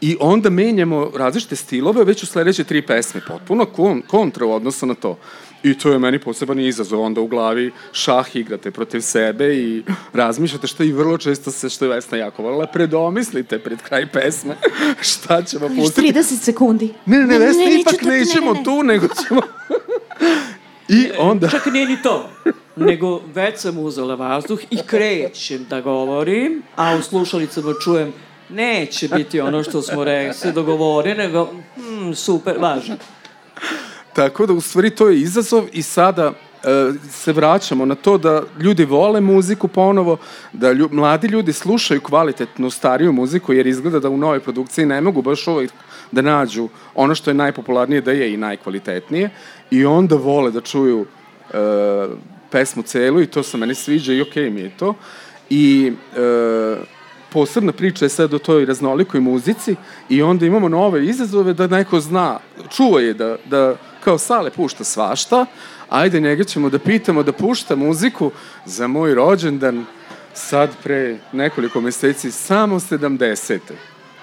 i 0.00 0.16
onda 0.20 0.50
menjamo 0.50 1.10
različite 1.16 1.56
stilove 1.56 2.04
već 2.04 2.22
u 2.22 2.26
sledeće 2.26 2.64
tri 2.64 2.82
pesme, 2.82 3.20
potpuno 3.28 3.64
kon, 3.64 4.02
kontra 4.02 4.46
u 4.46 4.52
odnosu 4.52 4.86
na 4.86 4.94
to. 4.94 5.18
I 5.62 5.78
to 5.78 5.92
je 5.92 5.98
meni 5.98 6.18
poseban 6.18 6.60
izazov, 6.60 7.00
onda 7.00 7.20
u 7.20 7.26
glavi 7.26 7.70
šah 7.92 8.36
igrate 8.36 8.70
protiv 8.70 9.00
sebe 9.00 9.54
i 9.54 9.82
razmišljate 10.12 10.66
što 10.66 10.82
i 10.82 10.92
vrlo 10.92 11.18
često 11.18 11.50
se, 11.50 11.68
što 11.68 11.84
je 11.84 11.88
Vesna 11.88 12.18
jako 12.18 12.42
volila, 12.42 12.66
predomislite 12.66 13.58
pred 13.58 13.82
kraj 13.82 14.06
pesme 14.12 14.56
šta 15.12 15.42
ćemo 15.42 15.68
pustiti. 15.68 16.12
30 16.12 16.22
sekundi. 16.22 16.92
Ne, 17.06 17.18
ne, 17.18 17.26
ne, 17.26 17.38
Vesna, 17.38 17.64
neću 17.64 17.80
ipak 17.80 18.00
to, 18.02 18.08
ne, 18.08 18.18
nećemo 18.18 18.52
ne, 18.52 18.58
ne. 18.58 18.64
tu, 18.64 18.82
nego 18.82 19.06
ćemo... 19.08 19.40
I 20.88 21.10
onda... 21.18 21.48
Čak 21.48 21.66
nije 21.66 21.86
ni 21.86 22.02
to. 22.02 22.30
Nego 22.76 23.20
već 23.34 23.60
sam 23.60 23.78
uzela 23.78 24.14
vazduh 24.14 24.60
i 24.70 24.78
krećem 24.86 25.66
da 25.70 25.80
govorim, 25.80 26.62
a 26.76 26.96
u 26.96 27.02
slušalicama 27.02 27.72
čujem 27.84 28.12
neće 28.48 29.08
biti 29.08 29.40
ono 29.40 29.62
što 29.62 29.82
smo 29.82 30.04
re, 30.04 30.32
se 30.32 30.52
dogovori, 30.52 31.14
nego 31.14 31.48
hmm, 31.74 32.14
super, 32.14 32.56
važno. 32.58 32.96
Tako 34.12 34.46
da, 34.46 34.52
u 34.52 34.60
stvari, 34.60 34.90
to 34.90 35.08
je 35.08 35.20
izazov 35.20 35.64
i 35.72 35.82
sada 35.82 36.32
e, 36.32 36.32
se 37.10 37.32
vraćamo 37.32 37.84
na 37.84 37.94
to 37.94 38.18
da 38.18 38.42
ljudi 38.60 38.84
vole 38.84 39.20
muziku 39.20 39.68
ponovo, 39.68 40.16
da 40.52 40.72
lju, 40.72 40.88
mladi 40.92 41.26
ljudi 41.28 41.52
slušaju 41.52 42.00
kvalitetnu 42.00 42.70
stariju 42.70 43.12
muziku, 43.12 43.52
jer 43.52 43.66
izgleda 43.66 44.00
da 44.00 44.08
u 44.08 44.16
novoj 44.16 44.40
produkciji 44.40 44.86
ne 44.86 45.00
mogu 45.00 45.22
baš 45.22 45.46
uvijek 45.46 45.70
da 46.12 46.22
nađu 46.22 46.68
ono 46.94 47.14
što 47.14 47.30
je 47.30 47.34
najpopularnije, 47.34 48.00
da 48.00 48.12
je 48.12 48.32
i 48.34 48.36
najkvalitetnije, 48.36 49.30
i 49.70 49.84
onda 49.84 50.16
vole 50.16 50.50
da 50.50 50.60
čuju 50.60 51.06
e, 51.52 51.56
pesmu 52.50 52.82
celu 52.82 53.20
i 53.20 53.26
to 53.26 53.42
se 53.42 53.58
meni 53.58 53.74
sviđa 53.74 54.12
i 54.12 54.22
okej 54.22 54.50
mi 54.50 54.60
je 54.60 54.76
to. 54.76 54.94
I 55.50 55.92
e, 56.16 56.76
posebna 57.32 57.72
priča 57.72 58.04
je 58.04 58.08
sad 58.08 58.34
o 58.34 58.38
toj 58.38 58.64
raznolikoj 58.64 59.20
muzici 59.20 59.74
i 60.08 60.22
onda 60.22 60.46
imamo 60.46 60.68
nove 60.68 61.06
izazove 61.06 61.52
da 61.52 61.66
neko 61.66 62.00
zna, 62.00 62.38
čuo 62.70 62.98
je 62.98 63.14
da, 63.14 63.36
da 63.44 63.74
kao 64.04 64.18
Sale 64.18 64.50
pušta 64.50 64.84
svašta, 64.84 65.46
ajde 65.94 66.20
njega 66.20 66.44
ćemo 66.44 66.70
da 66.70 66.78
pitamo 66.78 67.22
da 67.22 67.32
pušta 67.32 67.76
muziku 67.76 68.30
za 68.64 68.86
moj 68.86 69.14
rođendan 69.14 69.84
sad 70.34 70.70
pre 70.82 71.18
nekoliko 71.32 71.80
meseci, 71.80 72.30
samo 72.30 72.80
70. 72.80 73.58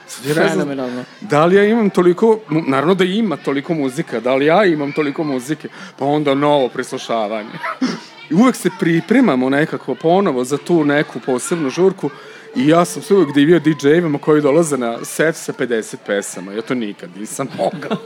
Sad 0.08 0.26
ja 0.26 0.30
ne 0.30 0.34
znam, 0.34 0.50
Fenomenalno. 0.50 1.04
da 1.22 1.46
li 1.46 1.56
ja 1.56 1.64
imam 1.64 1.90
toliko, 1.90 2.40
naravno 2.68 2.94
da 2.94 3.04
ima 3.04 3.38
toliko 3.38 3.74
muzika, 3.74 4.20
da 4.20 4.36
li 4.36 4.46
ja 4.46 4.66
imam 4.66 4.92
toliko 4.92 5.24
muzike, 5.24 5.68
pa 6.00 6.06
onda 6.06 6.36
novo 6.36 6.70
preslušavanje. 6.70 7.50
I 8.30 8.34
uvek 8.34 8.56
se 8.56 8.70
pripremamo 8.80 9.50
nekako 9.50 9.96
ponovo 9.96 10.44
za 10.44 10.58
tu 10.58 10.86
neku 10.86 11.20
posebnu 11.20 11.70
žurku 11.70 12.10
i 12.56 12.68
ja 12.68 12.86
sam 12.86 13.02
se 13.02 13.14
uvek 13.14 13.34
divio 13.34 13.60
DJ-evima 13.60 14.18
koji 14.18 14.42
dolaze 14.42 14.78
na 14.78 15.06
set 15.06 15.36
sa 15.36 15.54
50 15.54 15.96
pesama. 16.06 16.54
Ja 16.54 16.62
to 16.62 16.76
nikad 16.76 17.10
nisam 17.18 17.48
mogao. 17.58 17.98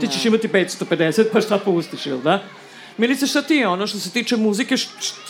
Ti 0.00 0.08
ćeš 0.08 0.24
imati 0.24 0.48
550, 0.48 1.24
pa 1.32 1.40
šta 1.40 1.58
pustiš, 1.58 2.06
jel 2.06 2.18
da? 2.18 2.42
Milice, 2.96 3.26
šta 3.26 3.42
ti 3.42 3.54
je 3.54 3.68
ono 3.68 3.86
što 3.86 3.98
se 3.98 4.10
tiče 4.10 4.36
muzike, 4.36 4.76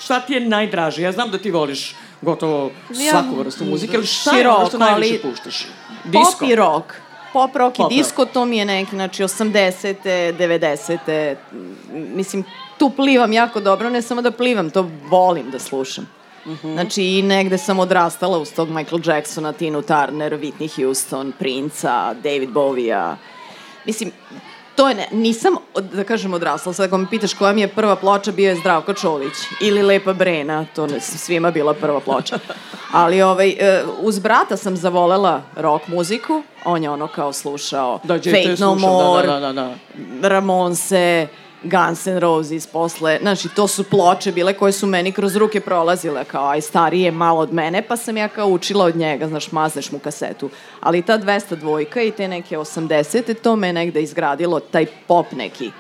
šta 0.03 0.21
ti 0.21 0.33
je 0.33 0.41
najdraže? 0.41 1.03
Ja 1.03 1.13
znam 1.13 1.31
da 1.31 1.39
ti 1.39 1.51
voliš 1.51 1.95
gotovo 2.23 2.71
svaku 3.11 3.37
vrstu 3.39 3.65
muzike, 3.65 3.97
ali 3.97 4.07
šta 4.07 4.37
je 4.37 4.49
ono 4.49 4.67
što 4.67 4.79
najviše 4.79 5.23
puštaš? 5.23 5.67
Pop 6.13 6.49
i 6.51 6.55
rock. 6.55 6.93
Pop, 7.33 7.57
rock 7.57 7.77
Pop, 7.77 7.93
i 7.93 7.97
disco, 7.97 8.25
to 8.25 8.45
mi 8.45 8.59
je 8.59 8.65
neki, 8.65 8.91
znači, 8.91 9.23
80. 9.23 9.95
90. 10.05 11.37
m, 11.53 12.07
Mislim, 12.15 12.45
tu 12.79 12.91
plivam 12.91 13.33
jako 13.33 13.61
dobro, 13.61 13.91
ne 13.91 14.03
samo 14.03 14.23
da 14.23 14.31
plivam, 14.31 14.71
to 14.71 14.91
volim 15.09 15.51
da 15.51 15.59
slušam. 15.59 16.09
Mhm. 16.47 16.73
Znači, 16.73 17.03
i 17.03 17.23
negde 17.23 17.59
sam 17.59 17.79
odrastala 17.79 18.39
uz 18.39 18.53
tog 18.53 18.71
Michael 18.71 19.01
Jacksona, 19.05 19.53
Tinu 19.53 19.83
Turner, 19.83 20.33
Whitney 20.33 20.77
Houston, 20.77 21.33
Princa, 21.39 22.15
David 22.15 22.51
Bowie-a. 22.51 23.17
Mislim, 23.85 24.11
to 24.77 24.89
je 24.89 24.95
ne, 24.95 25.09
nisam, 25.13 25.55
da 25.93 26.05
kažem, 26.05 26.35
odrasla. 26.35 26.73
Sad 26.73 26.87
ako 26.87 26.99
me 26.99 27.07
pitaš 27.11 27.35
koja 27.35 27.53
mi 27.53 27.61
je 27.61 27.69
prva 27.69 27.97
ploča, 27.97 28.33
bio 28.33 28.49
je 28.49 28.57
Zdravko 28.57 28.95
Čolić 28.95 29.35
ili 29.61 29.83
Lepa 29.83 30.13
Brena, 30.13 30.67
to 30.75 30.87
ne, 30.87 31.01
svima 31.01 31.51
bila 31.51 31.75
prva 31.75 32.01
ploča. 32.01 32.39
Ali 32.93 33.23
ovaj, 33.23 33.49
e, 33.49 33.83
uz 34.01 34.19
brata 34.19 34.57
sam 34.57 34.77
zavolela 34.77 35.43
rock 35.57 35.89
muziku, 35.89 36.43
on 36.65 36.83
je 36.83 36.91
ono 36.91 37.07
kao 37.09 37.33
slušao 37.33 38.01
Da, 38.03 38.15
Fate 38.15 38.57
No 38.59 38.75
More, 38.75 39.27
Da, 39.27 39.41
da, 39.41 39.53
da, 39.53 39.75
da. 40.21 40.29
Ramonse, 40.29 41.29
Guns 41.65 42.07
N' 42.07 42.19
Roses 42.19 42.67
posle, 42.67 43.19
znači 43.23 43.49
to 43.49 43.69
su 43.69 43.85
ploče 43.85 44.33
bile 44.33 44.53
koje 44.53 44.73
su 44.73 44.87
meni 44.87 45.13
kroz 45.13 45.37
ruke 45.37 45.61
prolazile 45.61 46.25
kao 46.25 46.49
aj 46.49 46.61
stariji 46.61 47.03
je 47.03 47.11
malo 47.11 47.41
od 47.41 47.53
mene 47.53 47.83
pa 47.83 47.97
sam 47.97 48.17
ja 48.17 48.29
kao 48.29 48.49
učila 48.49 48.85
od 48.85 48.97
njega, 48.97 49.29
znaš 49.29 49.53
mazneš 49.53 49.93
mu 49.93 49.99
kasetu. 49.99 50.51
Ali 50.81 51.03
ta 51.03 51.19
200 51.19 51.57
dvojka 51.57 52.03
i 52.03 52.11
te 52.11 52.29
neke 52.29 52.59
80 52.59 53.35
to 53.35 53.57
me 53.57 53.73
negde 53.73 54.03
izgradilo 54.03 54.61
taj 54.61 54.87
pop 55.07 55.33
neki 55.33 55.71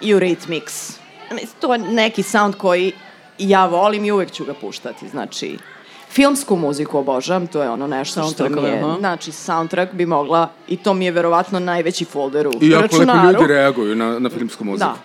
Eurythmics. 0.00 0.92
Mislim, 1.30 1.50
to 1.60 1.72
je 1.72 1.78
neki 1.78 2.22
sound 2.22 2.54
koji 2.54 2.92
ja 3.38 3.66
volim 3.66 4.04
i 4.04 4.12
uvek 4.12 4.30
ću 4.30 4.44
ga 4.44 4.54
puštati 4.54 5.08
znači 5.08 5.58
Filmsku 6.14 6.56
muziku 6.56 6.98
obožavam, 6.98 7.46
to 7.46 7.62
je 7.62 7.70
ono 7.70 7.86
nešto 7.86 8.22
što 8.22 8.48
mi 8.48 8.62
je, 8.62 8.78
aha. 8.78 8.96
znači 8.98 9.32
soundtrack 9.32 9.92
bi 9.92 10.06
mogla, 10.06 10.50
i 10.68 10.76
to 10.76 10.94
mi 10.94 11.04
je 11.04 11.10
verovatno 11.10 11.60
najveći 11.60 12.04
folder 12.04 12.46
u 12.46 12.52
I 12.60 12.68
jako 12.68 12.96
lepo 12.96 13.12
ljudi 13.32 13.46
reaguju 13.46 13.96
na, 13.96 14.18
na 14.18 14.30
filmsku 14.30 14.64
muziku. 14.64 14.88
Da. 14.88 14.96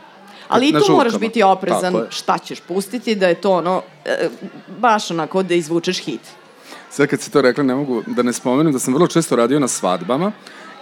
Ali 0.47 0.67
i 0.67 0.71
tu 0.71 0.91
moraš 0.91 1.11
žurkama. 1.11 1.27
biti 1.27 1.43
oprezan 1.43 2.05
šta 2.09 2.37
ćeš 2.37 2.59
pustiti, 2.59 3.15
da 3.15 3.27
je 3.27 3.35
to 3.35 3.51
ono, 3.51 3.81
e, 4.05 4.29
baš 4.79 5.11
onako 5.11 5.43
da 5.43 5.53
izvučeš 5.53 5.97
hit. 5.97 6.21
Sad 6.89 7.07
kad 7.07 7.21
si 7.21 7.31
to 7.31 7.41
rekla, 7.41 7.63
ne 7.63 7.75
mogu 7.75 8.03
da 8.07 8.23
ne 8.23 8.33
spomenem 8.33 8.73
da 8.73 8.79
sam 8.79 8.93
vrlo 8.93 9.07
često 9.07 9.35
radio 9.35 9.59
na 9.59 9.67
svadbama 9.67 10.31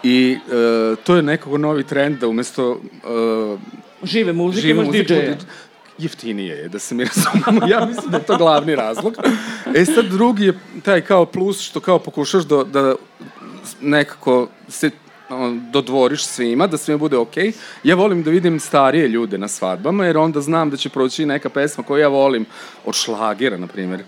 i 0.04 0.38
e, 0.52 0.96
to 1.04 1.16
je 1.16 1.22
nekako 1.22 1.58
novi 1.58 1.84
trend 1.84 2.20
da 2.20 2.28
umesto 2.28 2.80
e, 3.04 3.58
Žive 4.04 4.34
muzike, 4.34 4.62
žive 4.62 4.74
imaš 4.74 4.88
muzike 4.88 5.14
DJ-a. 5.14 5.36
Jeftinije 5.98 6.56
je, 6.56 6.70
da 6.70 6.80
se 6.80 6.96
mi 6.96 7.04
razumemo. 7.10 7.68
Ja 7.68 7.86
mislim 7.86 8.12
da 8.12 8.18
je 8.18 8.24
to 8.24 8.38
glavni 8.38 8.76
razlog. 8.76 9.18
E 9.76 9.86
sad 9.86 10.06
drugi 10.06 10.46
je 10.46 10.60
taj 10.84 11.02
kao 11.02 11.26
plus 11.26 11.62
što 11.62 11.80
kao 11.80 12.00
pokušaš 12.00 12.44
da, 12.44 12.64
da 12.64 12.96
nekako 13.82 14.48
se 14.70 14.90
dodvoriš 15.72 16.26
svima, 16.26 16.68
da 16.68 16.78
svima 16.78 16.98
bude 16.98 17.18
okej. 17.18 17.52
Ja 17.84 17.96
volim 17.96 18.24
da 18.24 18.32
vidim 18.32 18.60
starije 18.60 19.08
ljude 19.08 19.38
na 19.38 19.48
svadbama, 19.48 20.06
jer 20.06 20.18
onda 20.18 20.42
znam 20.42 20.70
da 20.70 20.78
će 20.78 20.90
proći 20.90 21.26
neka 21.26 21.50
pesma 21.50 21.84
koju 21.84 22.02
ja 22.02 22.08
volim, 22.08 22.46
od 22.86 22.96
šlagera, 22.96 23.58
na 23.58 23.68
primjer. 23.68 24.04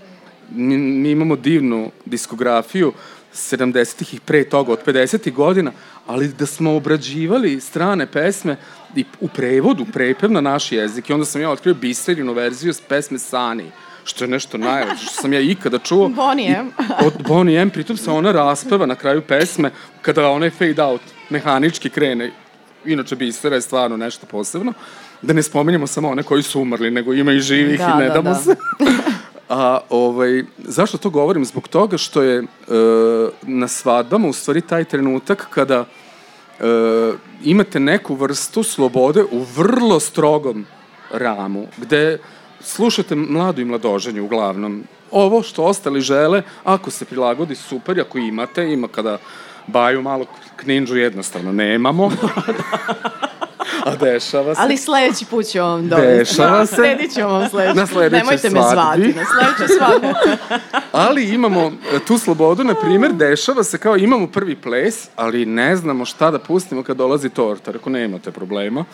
Mi, 0.56 0.78
mi 0.78 1.12
imamo 1.12 1.36
divnu 1.36 1.92
diskografiju 2.06 2.94
70-ih 3.34 4.14
i 4.14 4.20
pre 4.20 4.44
toga, 4.44 4.74
od 4.74 4.86
50-ih 4.86 5.34
godina, 5.34 5.72
ali 6.08 6.28
da 6.28 6.46
smo 6.46 6.76
obrađivali 6.76 7.60
strane 7.60 8.06
pesme 8.06 8.58
i 8.96 9.06
u 9.20 9.28
prevodu, 9.28 9.86
prepev 9.94 10.32
na 10.32 10.42
naš 10.42 10.72
jezik. 10.72 11.10
I 11.10 11.14
onda 11.14 11.26
sam 11.26 11.42
ja 11.42 11.52
otkrio 11.52 11.74
Biserinu 11.74 12.34
verziju 12.34 12.74
s 12.74 12.82
pesme 12.82 13.20
Sani, 13.20 13.72
što 14.04 14.24
je 14.24 14.28
nešto 14.28 14.58
najlepše 14.58 15.06
što 15.06 15.22
sam 15.22 15.34
ja 15.34 15.40
ikada 15.40 15.78
čuo. 15.78 16.10
Bonnie 16.16 16.58
M. 16.60 16.72
Od 17.08 17.14
Bonnie 17.28 17.62
M, 17.62 17.70
pritom 17.70 17.98
se 17.98 18.12
ona 18.12 18.32
raspeva 18.32 18.86
na 18.86 18.96
kraju 18.96 19.22
pesme, 19.22 19.72
kada 20.02 20.30
onaj 20.30 20.50
fade 20.50 20.84
out 20.84 21.02
mehanički 21.30 21.90
krene. 21.90 22.32
Inače, 22.86 23.16
Bisera 23.16 23.56
je 23.56 23.62
stvarno 23.62 23.98
nešto 23.98 24.26
posebno. 24.26 24.74
Da 25.22 25.34
ne 25.34 25.44
spominjemo 25.44 25.88
samo 25.88 26.10
one 26.10 26.24
koji 26.24 26.44
su 26.44 26.62
umrli, 26.62 26.92
nego 26.92 27.14
ima 27.14 27.32
i 27.32 27.40
živih 27.40 27.80
Da, 27.80 27.94
i 27.96 28.00
ne 28.00 28.08
da, 28.08 28.14
damo 28.14 28.30
da. 28.30 28.36
se. 28.36 28.56
A 29.50 29.80
ovaj, 29.90 30.44
zašto 30.58 30.98
to 30.98 31.10
govorim? 31.10 31.46
Zbog 31.46 31.68
toga 31.68 31.98
što 31.98 32.22
je 32.22 32.38
e, 32.38 32.46
na 33.42 33.68
svadbama 33.68 34.28
u 34.28 34.34
stvari 34.34 34.62
taj 34.62 34.84
trenutak 34.84 35.48
kada 35.50 35.86
e, 36.60 36.66
imate 37.44 37.80
neku 37.80 38.16
vrstu 38.16 38.64
slobode 38.64 39.24
u 39.32 39.44
vrlo 39.56 40.00
strogom 40.00 40.66
ramu, 41.12 41.68
gde 41.78 42.18
slušate 42.62 43.16
mladu 43.16 43.62
i 43.62 43.66
mladoženju 43.66 44.24
uglavnom. 44.24 44.84
Ovo 45.12 45.44
što 45.44 45.64
ostali 45.64 46.02
žele, 46.02 46.44
ako 46.64 46.92
se 46.92 47.06
prilagodi, 47.06 47.56
super, 47.56 48.00
ako 48.00 48.18
imate, 48.18 48.74
ima 48.74 48.88
kada 48.88 49.18
baju 49.68 50.02
malo 50.02 50.26
kninđu 50.56 50.96
jednostavno 50.96 51.52
nemamo. 51.52 52.12
A 53.84 53.96
dešava 53.96 54.56
se. 54.56 54.62
Ali 54.62 54.78
sledeći 54.78 55.26
put 55.26 55.46
ću 55.46 55.60
vam 55.60 55.90
dovesti. 55.90 56.18
Dešava 56.18 56.66
se. 56.66 56.76
Sledit 56.76 57.14
ću 57.14 57.22
vam 57.22 57.50
sledeći. 57.50 57.76
Na 57.76 57.88
sledećoj 57.88 58.20
Nemojte 58.20 58.50
me 58.50 58.60
zvati 58.72 59.14
na 59.14 59.26
sledeću 59.26 59.74
svadbu. 59.78 60.08
Ali 60.92 61.30
imamo 61.30 61.72
e, 61.94 62.00
tu 62.08 62.18
slobodu, 62.18 62.64
na 62.64 62.76
primjer, 62.76 63.14
dešava 63.14 63.64
se 63.64 63.78
kao 63.78 63.98
imamo 63.98 64.28
prvi 64.28 64.56
ples, 64.56 65.10
ali 65.16 65.46
ne 65.46 65.76
znamo 65.76 66.06
šta 66.06 66.32
da 66.32 66.40
pustimo 66.40 66.84
kad 66.84 66.98
dolazi 66.98 67.30
torta, 67.30 67.72
ako 67.76 67.90
nemate 67.90 68.32
problema. 68.32 68.86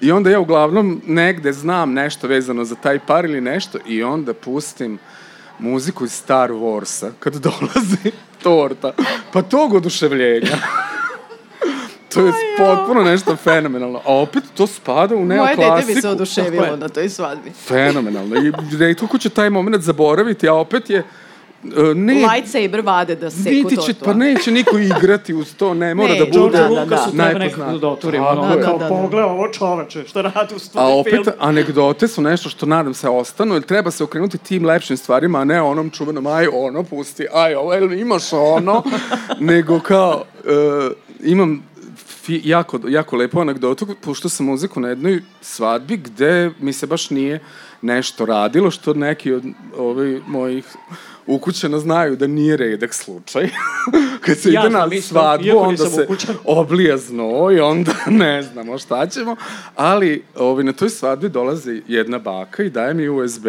I 0.00 0.12
onda 0.12 0.30
ja 0.30 0.40
uglavnom 0.40 1.02
negde 1.06 1.52
znam 1.52 1.92
nešto 1.92 2.26
vezano 2.26 2.64
za 2.64 2.74
taj 2.74 2.98
par 2.98 3.24
ili 3.24 3.40
nešto 3.40 3.78
i 3.86 4.02
onda 4.02 4.34
pustim 4.34 4.98
muziku 5.58 6.04
iz 6.04 6.12
Star 6.12 6.50
Warsa 6.50 7.10
kad 7.18 7.34
dolazi 7.48 8.12
torta. 8.42 8.92
Pa 9.32 9.42
tog 9.42 9.74
oduševljenja. 9.74 10.56
To 12.16 12.26
je 12.26 12.32
potpuno 12.58 13.02
nešto 13.02 13.36
fenomenalno. 13.36 13.98
A 13.98 14.14
opet 14.14 14.44
to 14.54 14.66
spada 14.66 15.14
u 15.14 15.18
Moje 15.18 15.28
neoklasiku. 15.28 15.76
dete 15.78 15.94
bi 15.94 16.00
se 16.00 16.08
oduševilo 16.08 16.64
je. 16.64 16.76
na 16.76 16.88
toj 16.88 17.08
svadbi. 17.08 17.50
Fenomenalno. 17.50 18.36
I 18.36 18.52
retko 18.78 19.18
će 19.18 19.28
taj 19.30 19.50
moment 19.50 19.82
zaboraviti, 19.82 20.48
a 20.48 20.54
opet 20.54 20.90
je... 20.90 20.98
e, 20.98 21.04
Ne, 21.94 22.14
Lightsaber 22.14 22.80
vade 22.82 23.14
da 23.16 23.28
biti 23.44 23.62
tortu. 23.66 23.82
će, 23.82 23.94
pa 23.96 24.14
neće 24.14 24.50
niko 24.50 24.78
igrati 24.78 25.34
uz 25.34 25.54
to, 25.54 25.74
ne 25.74 25.94
mora 25.94 26.08
Ne, 26.08 26.18
da 26.18 26.24
bude 26.32 26.58
Da, 26.58 26.64
da, 26.64 26.68
Lucas 26.70 26.88
da. 26.90 26.98
su 27.00 27.10
treba 27.12 27.38
nekako 27.38 27.62
da 27.62 27.78
doturimo. 27.78 28.24
Tako 28.26 28.40
Ono, 28.40 28.54
je. 28.54 28.62
kao, 28.62 28.72
Da, 28.72 28.78
da, 28.78 28.84
da. 28.84 28.88
pogledaj 28.90 29.24
ovo 29.24 29.48
čoveče, 29.48 30.04
šta 30.04 30.22
radi 30.22 30.54
u 30.54 30.56
A 30.56 30.58
studiju 30.58 30.90
opet, 30.90 31.12
film. 31.14 31.36
anegdote 31.40 32.08
su 32.08 32.22
nešto 32.22 32.48
što 32.48 32.66
nadam 32.66 32.94
se 32.94 33.08
ostanu, 33.08 33.54
jer 33.54 33.62
treba 33.64 33.90
se 33.90 34.04
okrenuti 34.04 34.38
tim 34.38 34.64
lepšim 34.64 34.96
stvarima, 34.96 35.38
a 35.38 35.44
ne 35.44 35.62
onom 35.62 35.90
čuvenom, 35.90 36.26
aj 36.26 36.46
ono, 36.48 36.82
pusti, 36.82 37.26
aj 37.34 37.54
ovo, 37.54 37.72
jel 37.74 37.92
imaš 37.92 38.32
ono, 38.32 38.82
nego 39.40 39.80
kao, 39.80 40.24
e, 40.44 40.90
imam 41.22 41.62
fi, 42.26 42.40
jako, 42.44 42.80
jako 42.88 43.16
lepu 43.16 43.40
anegdotu, 43.40 43.86
puštao 44.00 44.28
sam 44.28 44.46
muziku 44.46 44.80
na 44.80 44.88
jednoj 44.88 45.22
svadbi 45.40 45.96
gde 45.96 46.50
mi 46.60 46.72
se 46.72 46.86
baš 46.86 47.10
nije 47.10 47.40
nešto 47.82 48.26
radilo, 48.26 48.70
što 48.70 48.94
neki 48.94 49.32
od 49.32 49.44
ovih 49.78 50.22
mojih 50.26 50.64
ukućena 51.26 51.78
znaju 51.78 52.16
da 52.16 52.26
nije 52.26 52.56
redak 52.56 52.94
slučaj. 52.94 53.48
Kad 54.24 54.38
se 54.38 54.52
Ja 54.52 54.60
ide 54.60 54.70
na 54.70 55.00
svadbu, 55.02 55.58
onda 55.58 55.86
se 55.86 56.02
ukućan. 56.02 56.34
oblija 56.44 56.96
znoj, 56.96 57.60
onda 57.60 57.92
ne 58.24 58.42
znamo 58.42 58.78
šta 58.78 59.06
ćemo, 59.06 59.36
ali 59.76 60.22
ovaj, 60.36 60.64
na 60.64 60.72
toj 60.72 60.90
svadbi 60.90 61.28
dolazi 61.28 61.82
jedna 61.88 62.18
baka 62.18 62.62
i 62.62 62.70
daje 62.70 62.94
mi 62.94 63.08
USB. 63.08 63.46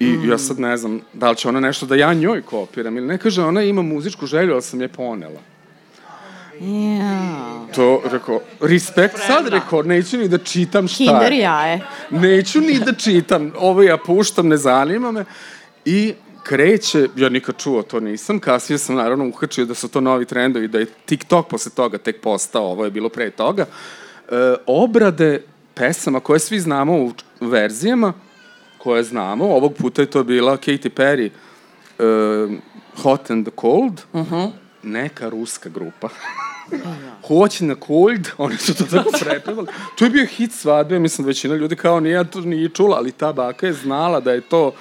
I 0.00 0.06
Mm. 0.06 0.30
ja 0.30 0.38
sad 0.38 0.60
ne 0.60 0.76
znam 0.76 1.00
da 1.12 1.30
li 1.30 1.36
će 1.36 1.48
ona 1.48 1.60
nešto 1.60 1.86
da 1.86 1.94
ja 1.94 2.14
njoj 2.14 2.42
kopiram 2.42 2.96
ili 2.96 3.06
ne 3.06 3.18
kaže, 3.18 3.42
ona 3.42 3.62
ima 3.62 3.82
muzičku 3.82 4.26
želju, 4.26 4.52
ali 4.52 4.62
sam 4.62 4.80
je 4.80 4.88
ponela. 4.88 5.57
Ja. 6.60 7.66
To, 7.74 8.02
rekao, 8.04 8.40
respekt, 8.60 9.16
sad 9.26 9.48
rekao, 9.48 9.82
neću 9.82 10.18
ni 10.18 10.28
da 10.28 10.38
čitam 10.38 10.88
šta 10.88 10.96
Kinder 10.96 11.32
je. 11.32 11.38
jaje. 11.38 11.80
Neću 12.10 12.60
ni 12.60 12.78
da 12.78 12.92
čitam, 12.92 13.52
ovo 13.58 13.82
ja 13.82 13.96
puštam, 13.96 14.48
ne 14.48 14.56
zanima 14.56 15.12
me. 15.12 15.24
I 15.84 16.14
kreće, 16.42 17.08
ja 17.16 17.28
nikad 17.28 17.56
čuo 17.56 17.82
to 17.82 18.00
nisam, 18.00 18.38
kasnije 18.38 18.78
sam 18.78 18.96
naravno 18.96 19.28
uhačio 19.28 19.64
da 19.64 19.74
su 19.74 19.88
to 19.88 20.00
novi 20.00 20.24
trendovi, 20.24 20.68
da 20.68 20.78
je 20.78 20.86
TikTok 21.06 21.48
posle 21.48 21.72
toga 21.72 21.98
tek 21.98 22.20
postao, 22.20 22.64
ovo 22.64 22.84
je 22.84 22.90
bilo 22.90 23.08
pre 23.08 23.30
toga, 23.30 23.62
e, 23.62 24.54
obrade 24.66 25.42
pesama 25.74 26.20
koje 26.20 26.38
svi 26.38 26.60
znamo 26.60 26.96
u 26.96 27.12
verzijama, 27.40 28.12
koje 28.78 29.02
znamo, 29.02 29.44
ovog 29.44 29.74
puta 29.74 30.02
je 30.02 30.10
to 30.10 30.24
bila 30.24 30.56
Katy 30.56 30.90
Perry, 30.90 31.30
e, 31.98 32.58
Hot 33.02 33.30
and 33.30 33.46
the 33.46 33.56
Cold, 33.60 34.00
neka 34.82 35.28
ruska 35.28 35.68
grupa. 35.68 36.08
Hoće 37.26 37.64
na 37.64 37.74
cold, 37.86 38.28
oni 38.38 38.56
su 38.56 38.74
to 38.74 38.84
tako 38.84 39.10
prepevali. 39.20 39.66
To 39.98 40.04
je 40.04 40.10
bio 40.10 40.26
hit 40.26 40.52
svadbe, 40.52 40.98
mislim 40.98 41.24
da 41.24 41.28
većina 41.28 41.54
ljudi 41.54 41.76
kao 41.76 42.00
nije 42.00 42.30
to 42.30 42.40
nije 42.40 42.68
čula, 42.68 42.96
ali 42.96 43.12
ta 43.12 43.32
baka 43.32 43.66
je 43.66 43.72
znala 43.72 44.20
da 44.20 44.32
je 44.32 44.40
to 44.40 44.72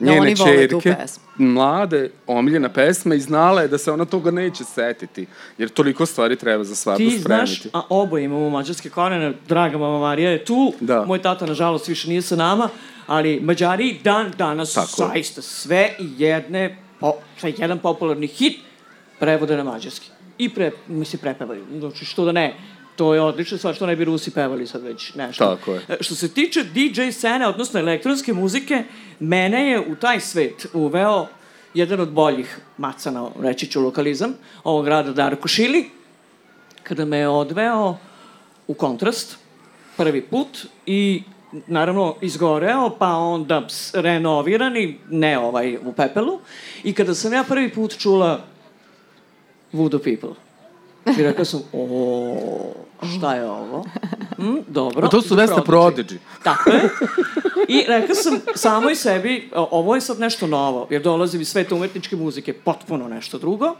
njene 0.00 0.20
oni 0.20 0.34
vole 0.34 0.68
tu 0.68 0.80
čerke, 0.80 0.96
mlade, 1.36 2.10
omiljena 2.26 2.68
pesma 2.68 3.14
i 3.14 3.20
znala 3.20 3.62
je 3.62 3.68
da 3.68 3.78
se 3.78 3.92
ona 3.92 4.04
toga 4.04 4.30
neće 4.30 4.64
setiti, 4.64 5.26
jer 5.58 5.68
toliko 5.68 6.06
stvari 6.06 6.36
treba 6.36 6.64
za 6.64 6.74
svadbu 6.74 6.98
Ti 6.98 7.20
spremiti. 7.20 7.52
znaš, 7.54 7.62
a 7.72 7.82
oboje 7.88 8.24
imamo 8.24 8.50
mađarske 8.50 8.90
korene, 8.90 9.32
draga 9.48 9.78
mama 9.78 9.98
Marija 9.98 10.30
je 10.30 10.44
tu, 10.44 10.72
Da. 10.80 11.04
moj 11.04 11.22
tata 11.22 11.46
nažalost 11.46 11.88
više 11.88 12.08
nije 12.08 12.22
sa 12.22 12.36
nama, 12.36 12.68
ali 13.06 13.40
Mađari 13.40 13.98
dan 14.04 14.32
danas 14.38 14.72
Tako 14.74 14.88
zaista 15.12 15.42
sve 15.42 15.90
jedne, 15.98 16.76
po, 17.00 17.12
sve 17.38 17.52
jedan 17.58 17.78
popularni 17.78 18.26
hit 18.26 18.58
prevode 19.20 19.56
na 19.56 19.64
mađarski. 19.64 20.10
I 20.38 20.48
pre, 20.48 20.70
misli, 20.88 21.18
prepevaju. 21.18 21.64
Znači, 21.78 22.04
što 22.04 22.24
da 22.24 22.32
ne, 22.32 22.54
to 22.96 23.14
je 23.14 23.20
odlična 23.20 23.58
stvar, 23.58 23.74
što 23.74 23.86
ne 23.86 23.96
bi 23.96 24.04
Rusi 24.04 24.30
pevali 24.30 24.66
sad 24.66 24.82
već 24.82 25.14
nešto. 25.14 25.56
Tako 25.56 25.74
je. 25.74 25.80
E, 25.88 25.96
Što 26.00 26.14
se 26.14 26.28
tiče 26.34 26.64
DJ 26.64 27.10
scene, 27.10 27.46
odnosno 27.46 27.80
elektronske 27.80 28.32
muzike, 28.32 28.84
mene 29.20 29.70
je 29.70 29.80
u 29.80 29.96
taj 29.96 30.20
svet 30.20 30.66
uveo 30.72 31.26
jedan 31.74 32.00
od 32.00 32.12
boljih 32.12 32.58
macana, 32.78 33.28
reći 33.40 33.66
ću 33.66 33.80
lokalizam, 33.80 34.34
ovog 34.64 34.84
grada 34.84 35.12
Darko 35.12 35.48
Šili, 35.48 35.90
kada 36.82 37.04
me 37.04 37.18
je 37.18 37.28
odveo 37.28 37.96
u 38.66 38.74
kontrast 38.74 39.36
prvi 39.96 40.22
put 40.22 40.66
i 40.86 41.22
naravno 41.66 42.16
izgoreo, 42.20 42.90
pa 42.98 43.08
onda 43.16 43.66
renovirani, 43.94 44.98
ne 45.10 45.38
ovaj 45.38 45.76
u 45.76 45.92
pepelu. 45.92 46.40
I 46.84 46.92
kada 46.92 47.14
sam 47.14 47.32
ja 47.32 47.44
prvi 47.48 47.70
put 47.70 47.98
čula 47.98 48.40
Voodoo 49.72 50.00
People, 50.00 50.34
i 51.18 51.22
rekao 51.22 51.44
sam, 51.44 51.60
o, 51.72 52.72
šta 53.16 53.34
je 53.34 53.50
ovo? 53.50 53.84
Mm, 54.38 54.58
dobro. 54.68 55.06
A 55.06 55.10
to 55.10 55.22
su 55.22 55.34
Vesta 55.34 55.62
Prodigy. 55.66 56.16
Tako 56.42 56.70
je. 56.70 56.88
I 57.68 57.84
rekao 57.88 58.14
sam 58.14 58.40
samoj 58.54 58.94
sebi, 58.94 59.50
ovo 59.54 59.94
je 59.94 60.00
sad 60.00 60.20
nešto 60.20 60.46
novo, 60.46 60.86
jer 60.90 61.02
dolazim 61.02 61.40
iz 61.40 61.48
sveta 61.48 61.74
umetničke 61.74 62.16
muzike, 62.16 62.52
potpuno 62.52 63.08
nešto 63.08 63.38
drugo. 63.38 63.76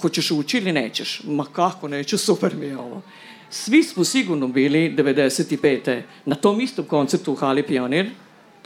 Hoćeš 0.00 0.30
ući 0.30 0.58
ili 0.58 0.72
nećeš? 0.72 1.22
Ma 1.24 1.44
kako 1.52 1.88
neću, 1.88 2.18
super 2.18 2.56
mi 2.56 2.66
je 2.66 2.78
ovo. 2.78 3.02
Svi 3.50 3.82
smo 3.82 4.04
sigurno 4.04 4.48
bili 4.48 4.94
95. 4.96 6.02
na 6.24 6.34
tom 6.34 6.60
istom 6.60 6.84
koncertu 6.84 7.32
u 7.32 7.36
Hali 7.36 7.62
Pionir, 7.62 8.10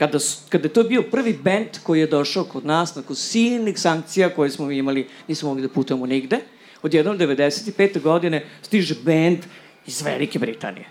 kada, 0.02 0.18
kada 0.48 0.66
je 0.66 0.72
to 0.72 0.82
bio 0.82 1.02
prvi 1.02 1.32
band 1.32 1.78
koji 1.82 2.00
je 2.00 2.06
došao 2.06 2.44
kod 2.44 2.66
nas, 2.66 2.94
nakon 2.94 3.16
silnih 3.16 3.78
sankcija 3.78 4.34
koje 4.34 4.50
smo 4.50 4.70
imali, 4.70 5.06
nismo 5.28 5.48
mogli 5.48 5.62
da 5.62 5.68
putujemo 5.68 6.06
nigde, 6.06 6.40
odjednom 6.82 7.18
95. 7.18 8.00
godine 8.00 8.46
stiže 8.62 8.94
band 9.04 9.38
iz 9.86 10.02
Velike 10.02 10.38
Britanije. 10.38 10.86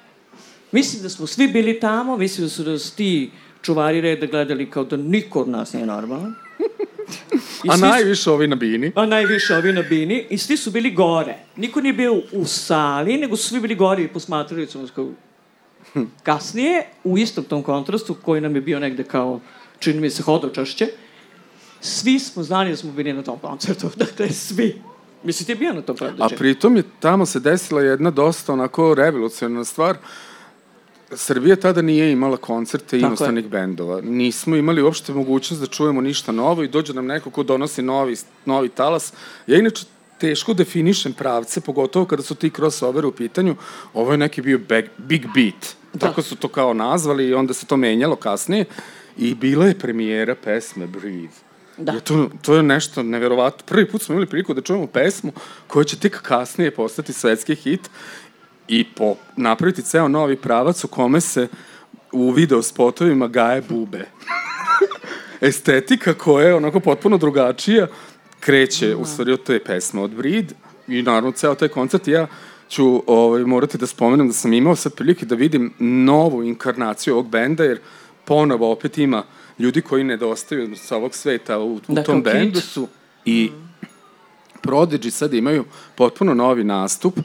Mislim 0.72 1.04
da 1.04 1.10
smo 1.10 1.28
svi 1.28 1.48
bili 1.48 1.80
tamo, 1.80 2.18
mislim 2.18 2.46
da 2.46 2.50
su 2.50 2.64
nas 2.64 2.92
ti 2.92 3.32
čuvari 3.62 4.02
reda 4.02 4.26
gledali 4.26 4.70
kao 4.70 4.84
da 4.84 4.98
niko 4.98 5.42
od 5.42 5.50
nas 5.50 5.74
nije 5.74 5.86
normalan. 5.86 6.34
I 7.66 7.70
a 7.70 7.78
najviše 7.78 8.24
su, 8.24 8.34
ovi 8.34 8.48
na 8.48 8.56
bini. 8.56 8.92
A 8.96 9.06
najviše 9.06 9.56
ovi 9.56 9.74
na 9.74 9.82
bini. 9.82 10.26
I 10.30 10.38
svi 10.38 10.58
su 10.58 10.72
bili 10.72 10.92
gore. 10.92 11.36
Niko 11.56 11.82
nije 11.82 11.94
bio 11.94 12.14
u 12.32 12.46
sali, 12.46 13.18
nego 13.18 13.36
su 13.36 13.50
svi 13.50 13.60
bili 13.60 13.76
gore 13.76 14.04
i 14.04 14.08
posmatrali 14.08 14.68
su 14.68 14.82
nas 14.82 14.92
kao... 14.92 15.12
Kasnije, 16.24 16.88
u 17.04 17.18
istom 17.18 17.44
tom 17.44 17.64
kontrastu, 17.64 18.16
koji 18.22 18.42
nam 18.42 18.56
je 18.56 18.62
bio 18.62 18.80
negde 18.80 19.04
kao, 19.04 19.40
čini 19.80 20.00
mi 20.00 20.10
se, 20.10 20.24
hodočašće, 20.24 20.88
svi 21.82 22.20
smo 22.20 22.44
znali 22.44 22.70
da 22.70 22.78
smo 22.78 22.92
bili 22.92 23.14
na 23.14 23.24
tom 23.24 23.40
koncertu. 23.40 23.90
Dakle, 24.06 24.30
svi. 24.30 24.82
Mislim, 25.24 25.46
ti 25.46 25.52
je 25.52 25.56
bio 25.56 25.74
na 25.74 25.82
tom 25.82 25.96
produčenju. 25.96 26.26
A 26.26 26.38
pritom 26.38 26.78
je 26.78 26.84
tamo 27.00 27.26
se 27.26 27.40
desila 27.40 27.82
jedna 27.82 28.12
dosta 28.12 28.54
onako 28.54 28.94
revolucionarna 28.94 29.66
stvar. 29.66 29.98
Srbija 31.14 31.56
tada 31.56 31.82
nije 31.82 32.12
imala 32.12 32.38
koncerte 32.38 33.00
inostranih 33.00 33.48
bendova. 33.50 34.02
Nismo 34.02 34.56
imali 34.56 34.82
uopšte 34.82 35.14
mogućnost 35.14 35.62
da 35.62 35.68
čujemo 35.68 36.02
ništa 36.02 36.32
novo 36.32 36.64
i 36.64 36.68
dođe 36.68 36.94
nam 36.94 37.06
neko 37.06 37.30
ko 37.30 37.44
donosi 37.44 37.82
novi, 37.82 38.16
novi 38.46 38.70
talas. 38.70 39.14
Ja 39.48 39.58
inače 39.60 39.86
teško 40.22 40.54
definišem 40.54 41.14
pravce, 41.14 41.62
pogotovo 41.62 42.06
kada 42.06 42.24
su 42.24 42.36
ti 42.36 42.50
crossover 42.50 43.06
u 43.06 43.12
pitanju. 43.12 43.56
Ovo 43.94 44.12
je 44.12 44.18
neki 44.18 44.42
bio 44.42 44.58
big, 44.58 44.86
big 44.98 45.26
beat. 45.36 45.76
Da. 45.94 46.00
Tako 46.00 46.22
su 46.22 46.36
to 46.36 46.48
kao 46.48 46.74
nazvali 46.74 47.28
i 47.28 47.34
onda 47.34 47.54
se 47.54 47.66
to 47.66 47.78
menjalo 47.78 48.16
kasnije. 48.16 48.66
I 49.18 49.36
bila 49.36 49.66
je 49.66 49.80
premijera 49.80 50.36
pesme 50.36 50.88
Breathe. 50.88 51.36
Da. 51.78 51.92
Je 51.92 52.00
to, 52.00 52.30
to 52.42 52.56
je 52.56 52.64
nešto 52.64 53.04
neverovatno. 53.04 53.66
Prvi 53.66 53.88
put 53.90 54.02
smo 54.02 54.14
imali 54.14 54.28
priliku 54.28 54.54
da 54.54 54.62
čujemo 54.62 54.88
pesmu 54.88 55.32
koja 55.68 55.84
će 55.84 56.00
tek 56.00 56.22
kasnije 56.22 56.72
postati 56.72 57.14
svetski 57.14 57.56
hit 57.56 57.90
i 58.68 58.84
po, 58.96 59.16
napraviti 59.36 59.82
ceo 59.82 60.08
novi 60.08 60.36
pravac 60.36 60.84
u 60.84 60.88
kome 60.88 61.22
se 61.22 61.48
u 62.12 62.32
video 62.32 62.62
spotovima 62.62 63.28
gaje 63.28 63.62
bube. 63.70 64.06
Estetika 65.42 66.14
koja 66.14 66.48
je 66.48 66.56
onako 66.56 66.80
potpuno 66.80 67.18
drugačija 67.18 67.88
kreće 68.42 68.90
da. 68.90 68.98
u 68.98 69.06
stvari 69.06 69.32
od 69.32 69.44
te 69.44 69.60
pesme 69.60 70.02
od 70.02 70.12
Breed 70.12 70.54
i 70.88 71.02
naravno 71.02 71.32
ceo 71.32 71.56
taj 71.56 71.68
koncert 71.68 72.08
ja 72.08 72.28
ću 72.70 73.04
ovaj, 73.08 73.44
morati 73.46 73.78
da 73.78 73.88
spomenem 73.88 74.28
da 74.28 74.34
sam 74.34 74.54
imao 74.54 74.76
sad 74.76 74.96
prilike 74.96 75.26
da 75.26 75.36
vidim 75.36 75.74
novu 75.80 76.44
inkarnaciju 76.44 77.14
ovog 77.14 77.30
benda 77.30 77.64
jer 77.64 77.80
ponovo 78.26 78.72
opet 78.72 78.98
ima 78.98 79.18
uh, 79.18 79.26
ljudi 79.62 79.82
koji 79.82 80.04
nedostaju 80.04 80.76
sa 80.76 80.96
ovog 80.98 81.16
sveta 81.16 81.60
u, 81.60 81.76
u 81.76 81.82
da, 81.88 82.04
tom 82.04 82.24
bendu 82.24 82.62
su 82.62 82.88
i 83.26 83.52
mm. 83.54 83.72
Prodigy 84.64 85.10
sad 85.10 85.34
imaju 85.34 85.66
potpuno 85.96 86.34
novi 86.34 86.64
nastup 86.64 87.20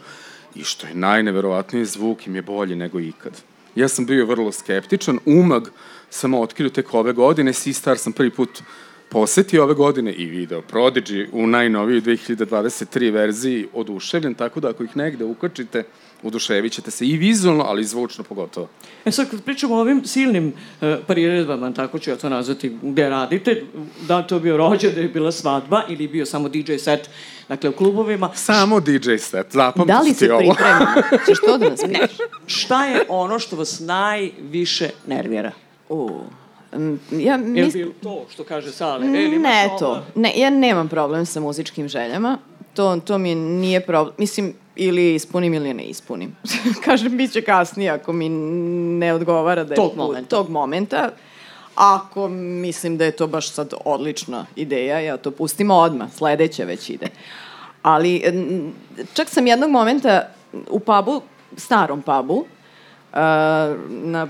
i 0.55 0.65
što 0.65 0.87
je 0.87 0.95
najneverovatniji 0.95 1.85
zvuk 1.85 2.27
im 2.27 2.37
je 2.37 2.43
bolji 2.43 2.77
nego 2.77 3.01
ikad. 3.01 3.33
Ja 3.75 3.89
sam 3.89 4.07
bio 4.07 4.27
vrlo 4.27 4.53
skeptičan, 4.53 5.19
umag 5.27 5.69
sam 6.11 6.35
otkrio 6.35 6.69
tek 6.69 6.95
ove 6.95 7.13
godine, 7.13 7.53
Sistar 7.53 7.99
sam 7.99 8.13
prvi 8.13 8.31
put 8.31 8.63
posetio 9.09 9.63
ove 9.63 9.75
godine 9.75 10.13
i 10.13 10.27
video 10.27 10.63
Prodigy 10.73 11.27
u 11.33 11.47
najnovijoj 11.47 12.01
2023 12.01 13.13
verziji 13.13 13.67
oduševljen, 13.75 14.35
tako 14.35 14.61
da 14.61 14.69
ako 14.69 14.85
ih 14.85 14.97
negde 14.97 15.25
ukačite, 15.25 15.85
uduševit 16.23 16.73
ćete 16.73 16.91
se 16.91 17.07
i 17.07 17.17
vizualno, 17.17 17.65
ali 17.65 17.83
i 17.83 17.85
zvučno 17.85 18.25
pogotovo. 18.25 18.69
E 19.05 19.11
sad, 19.11 19.31
kad 19.31 19.43
pričamo 19.43 19.75
o 19.75 19.81
ovim 19.81 20.05
silnim 20.05 20.47
uh, 20.47 20.95
priredbama, 21.07 21.73
tako 21.73 21.99
ću 21.99 22.11
ja 22.11 22.17
to 22.17 22.29
nazvati, 22.29 22.77
gde 22.83 23.09
radite, 23.09 23.63
da 24.09 24.23
to 24.23 24.39
bio 24.41 24.57
rođe, 24.57 24.91
da 24.91 25.01
je 25.01 25.09
bila 25.09 25.33
svadba 25.33 25.83
ili 25.89 26.09
bio 26.09 26.27
samo 26.27 26.49
DJ 26.49 26.77
set, 26.77 27.11
dakle 27.49 27.71
u 27.71 27.73
klubovima. 27.73 28.31
Samo 28.35 28.81
DJ 28.81 29.17
set, 29.19 29.47
zapamtite 29.51 29.93
Da 29.93 30.01
li 30.01 30.15
se 30.15 30.29
pripremamo? 30.39 31.03
Češ 31.27 31.39
to 31.41 31.59
da 31.59 31.69
nas 31.71 31.83
ne. 31.83 32.09
Šta 32.47 32.87
je 32.87 33.03
ono 33.09 33.39
što 33.39 33.57
vas 33.57 33.81
najviše 33.81 34.91
nervira? 35.07 35.53
Uh. 35.89 36.11
Ja 37.11 37.37
mis... 37.37 37.75
Je 37.75 37.93
to 38.03 38.27
što 38.31 38.45
kaže 38.45 38.73
Sale? 38.73 39.07
E, 39.07 39.39
ne 39.39 39.71
to. 39.79 40.03
Ne, 40.15 40.33
ja 40.37 40.51
nemam 40.51 40.89
problem 40.89 41.27
sa 41.27 41.41
muzičkim 41.41 41.89
željama. 41.89 42.39
To, 42.75 43.01
to 43.05 43.19
mi 43.19 43.35
nije 43.35 43.81
problem. 43.81 44.15
Mislim, 44.19 44.55
ili 44.77 45.15
ispunim 45.15 45.55
ili 45.55 45.75
ne 45.75 45.85
ispunim. 45.85 46.37
Kažem, 46.85 47.17
bit 47.17 47.33
će 47.33 47.43
kasnije 47.43 47.91
ako 47.91 48.13
mi 48.13 48.29
ne 48.99 49.13
odgovara 49.13 49.65
da 49.65 49.75
je 49.75 49.77
tog 49.77 49.97
momenta. 49.97 50.37
tog 50.37 50.51
momenta. 50.51 51.11
Ako 51.75 52.29
mislim 52.29 52.97
da 52.97 53.05
je 53.05 53.11
to 53.11 53.27
baš 53.27 53.51
sad 53.51 53.75
odlična 53.85 54.47
ideja, 54.57 55.01
ja 55.01 55.17
to 55.17 55.31
pustim 55.31 55.71
odmah, 55.71 56.13
sledeća 56.13 56.65
već 56.65 56.91
ide. 56.91 57.07
Ali 57.83 58.23
čak 59.15 59.29
sam 59.29 59.47
jednog 59.47 59.71
momenta 59.71 60.29
u 60.71 60.81
pubu, 60.81 61.21
starom 61.57 62.03
pubu, 62.03 62.45
na, 63.89 64.29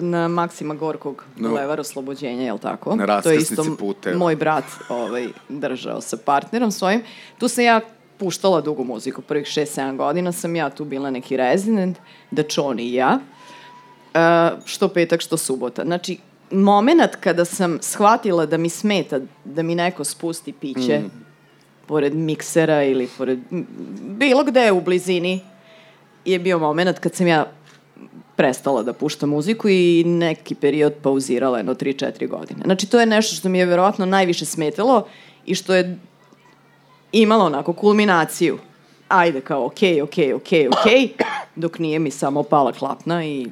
na 0.00 0.28
Maksima 0.28 0.74
Gorkog 0.74 1.24
no. 1.36 1.48
Bulevar 1.48 1.80
Oslobođenja, 1.80 2.42
je 2.42 2.52
li 2.52 2.58
tako? 2.58 2.96
Na 2.96 3.22
to 3.22 3.30
je 3.30 3.36
isto 3.36 3.76
pute. 3.78 4.14
moj 4.14 4.36
brat 4.36 4.64
ovaj, 4.88 5.28
držao 5.48 6.00
sa 6.00 6.16
partnerom 6.24 6.70
svojim. 6.70 7.02
Tu 7.38 7.48
sam 7.48 7.64
ja 7.64 7.80
puštala 8.18 8.60
dugu 8.60 8.84
muziku, 8.84 9.22
prvih 9.22 9.46
6-7 9.46 9.96
godina 9.96 10.32
sam 10.32 10.56
ja 10.56 10.70
tu 10.70 10.84
bila 10.84 11.10
neki 11.10 11.36
rezident, 11.36 11.98
da 12.30 12.42
Čoni 12.42 12.82
i 12.82 12.94
ja, 12.94 13.18
uh, 13.18 14.58
što 14.64 14.88
petak, 14.88 15.20
što 15.20 15.36
subota. 15.36 15.84
Znači, 15.84 16.18
moment 16.50 17.16
kada 17.20 17.44
sam 17.44 17.78
shvatila 17.82 18.46
da 18.46 18.56
mi 18.56 18.68
smeta 18.68 19.20
da 19.44 19.62
mi 19.62 19.74
neko 19.74 20.04
spusti 20.04 20.52
piće 20.52 20.98
mm. 20.98 21.10
pored 21.86 22.14
miksera 22.14 22.84
ili 22.84 23.08
pored 23.18 23.38
bilo 24.00 24.44
gde 24.44 24.72
u 24.72 24.80
blizini 24.80 25.40
je 26.24 26.38
bio 26.38 26.58
moment 26.58 26.98
kad 26.98 27.14
sam 27.14 27.26
ja 27.26 27.46
prestala 28.38 28.82
da 28.82 28.92
puštam 28.92 29.30
muziku 29.30 29.68
i 29.68 30.04
neki 30.06 30.54
period 30.54 30.92
pauzirala 31.02 31.58
jedno 31.58 31.74
3-4 31.74 32.28
godine. 32.28 32.60
Znači, 32.64 32.86
to 32.86 33.00
je 33.00 33.06
nešto 33.06 33.36
što 33.36 33.48
mi 33.48 33.58
je 33.58 33.66
verovatno 33.66 34.06
najviše 34.06 34.44
smetalo 34.44 35.06
i 35.46 35.54
što 35.54 35.74
je 35.74 35.98
imalo 37.12 37.44
onako 37.44 37.72
kulminaciju. 37.72 38.58
Ajde, 39.08 39.40
kao, 39.40 39.66
okej, 39.66 39.94
okay, 39.94 40.02
okej, 40.02 40.26
okay, 40.26 40.36
okej, 40.36 40.68
okay, 40.68 40.80
okej, 40.80 41.08
okay, 41.18 41.24
dok 41.56 41.78
nije 41.78 41.98
mi 41.98 42.10
samo 42.10 42.42
pala 42.42 42.72
klapna 42.72 43.24
i 43.24 43.46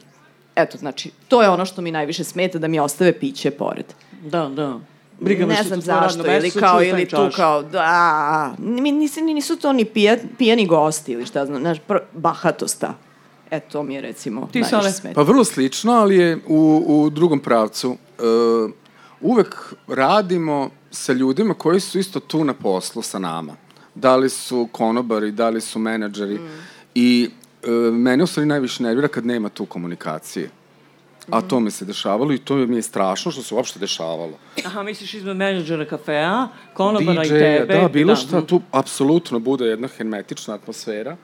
eto, 0.56 0.78
znači, 0.78 1.10
to 1.28 1.42
je 1.42 1.48
ono 1.48 1.66
što 1.66 1.82
mi 1.82 1.90
najviše 1.90 2.24
smeta, 2.24 2.58
da 2.58 2.68
mi 2.68 2.78
ostave 2.78 3.18
piće 3.18 3.50
pored. 3.50 3.86
Da, 4.22 4.48
da. 4.48 4.78
Briga 5.20 5.46
ne 5.46 5.62
znam 5.62 5.80
zašto, 5.80 6.36
ili 6.36 6.50
kao, 6.50 6.82
ili 6.82 7.08
tu 7.08 7.28
kao, 7.36 7.62
da, 7.62 8.54
nisu, 8.58 9.20
nisu 9.20 9.56
to 9.56 9.72
ni 9.72 9.84
pija, 9.84 10.16
pijani 10.38 10.66
gosti 10.66 11.12
ili 11.12 11.26
šta 11.26 11.46
znam, 11.46 11.60
znaš, 11.60 11.78
bahatosta. 12.12 12.94
E, 13.50 13.60
to 13.60 13.82
mi 13.82 13.94
je 13.94 14.00
recimo 14.00 14.48
Ti 14.52 14.60
najviše 14.60 14.92
smeta. 14.92 15.14
Pa 15.14 15.22
vrlo 15.22 15.44
slično, 15.44 15.92
ali 15.92 16.16
je 16.16 16.38
u, 16.46 16.84
u 16.86 17.10
drugom 17.10 17.40
pravcu. 17.40 17.90
Uh, 17.90 18.70
uvek 19.20 19.74
radimo 19.88 20.70
sa 20.90 21.12
ljudima 21.12 21.54
koji 21.54 21.80
su 21.80 21.98
isto 21.98 22.20
tu 22.20 22.44
na 22.44 22.54
poslu 22.54 23.02
sa 23.02 23.18
nama. 23.18 23.56
Da 23.94 24.16
li 24.16 24.28
su 24.30 24.68
konobari, 24.72 25.32
da 25.32 25.48
li 25.48 25.60
su 25.60 25.78
menadžeri. 25.78 26.34
Mm. 26.34 26.48
I 26.94 27.30
e, 27.62 27.70
mene 27.90 28.24
u 28.24 28.26
stvari 28.26 28.46
najviše 28.46 28.82
nervira 28.82 29.08
kad 29.08 29.26
nema 29.26 29.48
tu 29.48 29.66
komunikacije. 29.66 30.50
A 31.30 31.40
to 31.40 31.60
mi 31.60 31.70
se 31.70 31.84
dešavalo 31.84 32.32
i 32.32 32.38
to 32.38 32.56
mi 32.56 32.76
je 32.76 32.82
strašno 32.82 33.32
što 33.32 33.42
se 33.42 33.54
uopšte 33.54 33.78
dešavalo. 33.78 34.38
Aha, 34.64 34.82
misliš 34.82 35.14
izmed 35.14 35.36
menadžera 35.36 35.84
kafea, 35.84 36.48
konobara 36.74 37.22
DJ, 37.22 37.26
i 37.26 37.30
tebe? 37.30 37.78
Da, 37.80 37.88
bilo 37.88 38.14
da. 38.14 38.16
šta, 38.16 38.46
tu 38.46 38.60
apsolutno 38.70 39.38
bude 39.38 39.64
jedna 39.64 39.88
hermetična 39.88 40.54
atmosfera, 40.54 41.16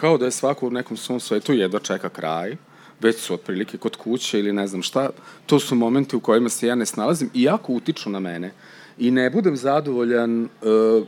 kao 0.00 0.18
da 0.18 0.24
je 0.24 0.30
svako 0.30 0.66
u 0.66 0.70
nekom 0.70 0.96
svom 0.96 1.20
svetu 1.20 1.52
jedva 1.52 1.78
čeka 1.78 2.08
kraj 2.08 2.56
već 3.00 3.16
su 3.16 3.34
otprilike 3.34 3.78
kod 3.78 3.96
kuće 3.96 4.38
ili 4.38 4.52
ne 4.52 4.66
znam 4.66 4.82
šta, 4.82 5.10
to 5.46 5.58
su 5.60 5.74
momenti 5.74 6.16
u 6.16 6.20
kojima 6.20 6.48
se 6.48 6.66
ja 6.66 6.74
ne 6.74 6.86
snalazim 6.86 7.30
i 7.34 7.42
jako 7.42 7.72
utiču 7.72 8.10
na 8.10 8.20
mene. 8.20 8.52
i 8.98 9.10
ne 9.10 9.30
budem 9.30 9.56
zadovoljan 9.56 10.42
uh, 10.42 10.48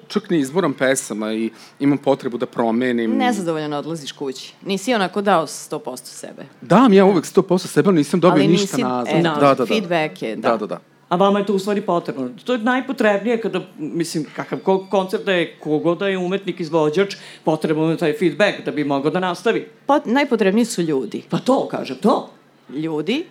čak 0.08 0.30
ni 0.30 0.38
izborom 0.38 0.74
pesama 0.74 1.32
i 1.32 1.50
imam 1.80 1.98
potrebu 1.98 2.38
da 2.38 2.46
promenim. 2.46 3.10
Nezadovoljan 3.10 3.72
odlaziš 3.72 4.12
kući. 4.12 4.54
Nisi 4.62 4.94
onako 4.94 5.22
dao 5.22 5.46
100% 5.46 5.96
sebe. 5.96 6.42
Dam 6.60 6.92
ja 6.92 7.04
uvek 7.04 7.24
100% 7.24 7.66
sebe, 7.66 7.88
ali 7.88 7.96
nisam 7.96 8.20
dobio 8.20 8.42
Ali 8.42 8.48
ništa 8.48 8.76
nisi- 8.76 8.82
nazad. 8.82 9.14
e, 9.14 9.22
da, 9.22 9.36
da, 9.40 9.54
da. 9.54 9.66
feedback 9.66 10.22
je, 10.22 10.36
da. 10.36 10.50
Da, 10.50 10.56
da, 10.56 10.66
da. 10.66 10.80
A 11.10 11.16
vama 11.16 11.38
je 11.38 11.46
to 11.46 11.54
u 11.54 11.58
stvari 11.58 11.80
potrebno. 11.80 12.30
To 12.44 12.52
je 12.52 12.58
najpotrebnije 12.58 13.40
kada, 13.40 13.60
mislim, 13.78 14.26
kakav 14.36 14.58
ko- 14.58 14.86
koncert 14.90 15.24
da 15.24 15.32
je, 15.32 15.56
kogo 15.60 15.94
da 15.94 16.08
je 16.08 16.18
umetnik, 16.18 16.60
izvođač, 16.60 17.16
potrebno 17.44 17.90
je 17.90 17.96
taj 17.96 18.12
feedback 18.18 18.64
da 18.64 18.70
bi 18.70 18.84
mogao 18.84 19.10
da 19.10 19.20
nastavi. 19.20 19.68
Pa 19.86 20.00
najpotrebniji 20.04 20.64
su 20.64 20.82
ljudi. 20.82 21.22
Pa 21.30 21.38
to, 21.38 21.68
kažem, 21.68 21.96
to. 21.96 22.30
Ljudi, 22.68 23.24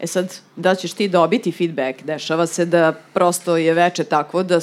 e 0.00 0.06
sad, 0.06 0.36
da 0.56 0.74
ćeš 0.74 0.92
ti 0.92 1.08
dobiti 1.08 1.52
feedback, 1.52 2.02
dešava 2.02 2.46
se 2.46 2.64
da 2.64 2.92
prosto 3.14 3.56
je 3.56 3.74
veče 3.74 4.04
takvo 4.04 4.42
da 4.42 4.60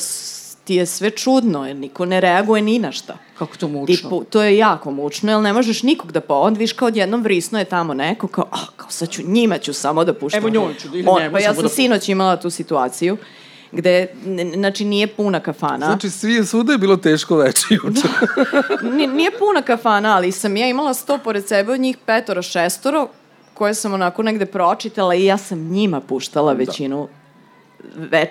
ti 0.65 0.75
je 0.75 0.85
sve 0.85 1.09
čudno, 1.09 1.67
jer 1.67 1.75
niko 1.75 2.05
ne 2.05 2.19
reaguje 2.19 2.61
ni 2.61 2.79
na 2.79 2.91
šta. 2.91 3.17
Kako 3.37 3.57
to 3.57 3.67
mučno. 3.67 3.95
Tipu, 3.95 4.23
to 4.23 4.43
je 4.43 4.57
jako 4.57 4.91
mučno, 4.91 5.31
jer 5.31 5.41
ne 5.41 5.53
možeš 5.53 5.83
nikog 5.83 6.11
da 6.11 6.21
po... 6.21 6.33
Onda 6.33 6.59
viš 6.59 6.73
kao 6.73 6.87
odjednom 6.87 7.21
vrisno 7.21 7.59
je 7.59 7.65
tamo 7.65 7.93
neko, 7.93 8.27
kao, 8.27 8.45
ah, 8.51 8.65
kao 8.77 8.89
sad 8.89 9.09
ću, 9.09 9.21
njima 9.25 9.57
ću 9.57 9.73
samo 9.73 10.03
da 10.03 10.13
puštam. 10.13 10.39
Evo 10.39 10.49
njoj 10.49 10.73
ću, 10.73 10.87
ili 10.87 11.03
On- 11.07 11.21
njemu 11.21 11.33
Pa 11.33 11.39
ja 11.39 11.53
sam 11.53 11.63
da- 11.63 11.69
sinoć 11.69 12.09
imala 12.09 12.35
tu 12.37 12.49
situaciju, 12.49 13.17
gde, 13.71 14.07
znači, 14.55 14.85
nije 14.85 15.07
puna 15.07 15.39
kafana. 15.39 15.85
Znači, 15.85 16.09
svi, 16.09 16.45
svuda 16.45 16.71
je 16.71 16.77
bilo 16.77 16.97
teško 16.97 17.35
veče 17.37 17.65
juče. 17.71 18.07
Ni- 18.81 19.07
nije 19.07 19.31
puna 19.31 19.61
kafana, 19.61 20.15
ali 20.15 20.31
sam 20.31 20.57
ja 20.57 20.67
imala 20.67 20.93
sto 20.93 21.17
pored 21.17 21.47
sebe 21.47 21.71
od 21.73 21.79
njih 21.79 21.97
petoro, 22.05 22.41
šestoro, 22.41 23.07
koje 23.53 23.73
sam 23.73 23.93
onako 23.93 24.23
negde 24.23 24.45
pročitala 24.45 25.15
i 25.15 25.25
ja 25.25 25.37
sam 25.37 25.59
njima 25.59 26.01
puštala 26.01 26.53
većinu 26.53 27.01
večeri, 27.01 27.24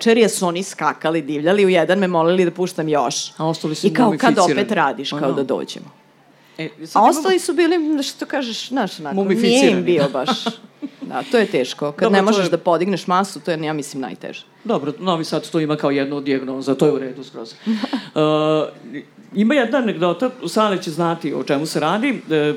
jer 0.05 0.29
su 0.29 0.47
oni 0.47 0.63
skakali, 0.63 1.21
divljali, 1.21 1.65
u 1.65 1.69
jedan 1.69 1.99
me 1.99 2.07
molili 2.07 2.45
da 2.45 2.51
puštam 2.51 2.89
još. 2.89 3.31
A 3.37 3.47
ostali 3.47 3.75
su 3.75 3.87
I 3.87 3.93
kao 3.93 4.15
kad 4.17 4.39
opet 4.39 4.71
radiš, 4.71 5.09
kao 5.09 5.19
Aha. 5.19 5.31
da 5.31 5.43
dođemo. 5.43 5.91
E, 6.57 6.69
A 6.93 7.03
ostali 7.03 7.39
su 7.39 7.53
bili, 7.53 8.03
što 8.03 8.25
kažeš, 8.25 8.67
znaš, 8.69 8.99
onako, 8.99 9.23
nije 9.23 9.71
im 9.71 9.83
bio 9.83 10.09
baš. 10.13 10.29
Da, 11.01 11.23
to 11.31 11.37
je 11.37 11.45
teško. 11.45 11.91
Kad 11.91 12.05
Dobro, 12.05 12.15
ne 12.15 12.21
možeš 12.21 12.45
je- 12.45 12.49
da 12.49 12.57
podigneš 12.57 13.07
masu, 13.07 13.39
to 13.39 13.51
je, 13.51 13.59
ja 13.63 13.73
mislim, 13.73 14.01
najteže. 14.01 14.43
Dobro, 14.63 14.93
Novi 14.99 15.23
Sad 15.25 15.49
to 15.49 15.59
ima 15.59 15.75
kao 15.75 15.91
jednu 15.91 16.21
dijagnoza, 16.21 16.75
to 16.75 16.85
je 16.85 16.91
u 16.91 16.99
redu 16.99 17.23
skroz. 17.23 17.53
uh, 17.65 17.71
ima 19.35 19.53
jedna 19.53 19.77
anegdota, 19.77 20.29
Sale 20.47 20.81
će 20.81 20.91
znati 20.91 21.33
o 21.33 21.43
čemu 21.43 21.65
se 21.65 21.79
radi, 21.79 22.21
e, 22.31 22.53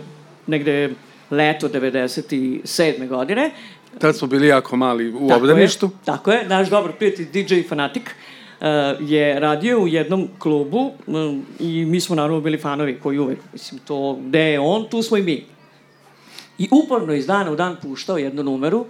negde 0.46 0.90
leto 1.30 1.68
97. 1.68 3.08
godine. 3.08 3.50
Tad 3.98 4.16
smo 4.16 4.28
bili 4.28 4.46
jako 4.46 4.76
mali 4.76 5.14
u 5.14 5.28
Tako 5.28 5.40
obdaništu. 5.40 5.86
Je, 5.86 6.04
tako 6.04 6.32
je, 6.32 6.48
naš 6.48 6.70
dobar 6.70 6.92
prijatelj 6.92 7.28
DJ 7.32 7.68
Fanatik 7.68 8.02
uh, 8.60 8.66
je 9.00 9.40
radio 9.40 9.78
u 9.78 9.88
jednom 9.88 10.28
klubu 10.38 10.92
um, 11.06 11.46
i 11.58 11.84
mi 11.84 12.00
smo 12.00 12.16
naravno 12.16 12.40
bili 12.40 12.58
fanovi 12.58 12.98
koji 13.02 13.18
uvek, 13.18 13.38
mislim, 13.52 13.80
to 13.84 14.18
gde 14.26 14.40
je 14.40 14.60
on, 14.60 14.88
tu 14.90 15.02
smo 15.02 15.16
i 15.16 15.22
mi. 15.22 15.44
I 16.58 16.68
uporno 16.70 17.14
iz 17.14 17.26
dana 17.26 17.50
u 17.50 17.56
dan 17.56 17.76
puštao 17.82 18.18
jednu 18.18 18.42
numeru 18.42 18.86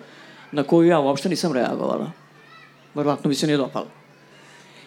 na 0.52 0.62
koju 0.62 0.88
ja 0.88 1.00
uopšte 1.00 1.28
nisam 1.28 1.52
reagovala. 1.52 2.10
Verovatno 2.94 3.28
mi 3.28 3.34
se 3.34 3.46
nije 3.46 3.56
dopalo. 3.56 3.86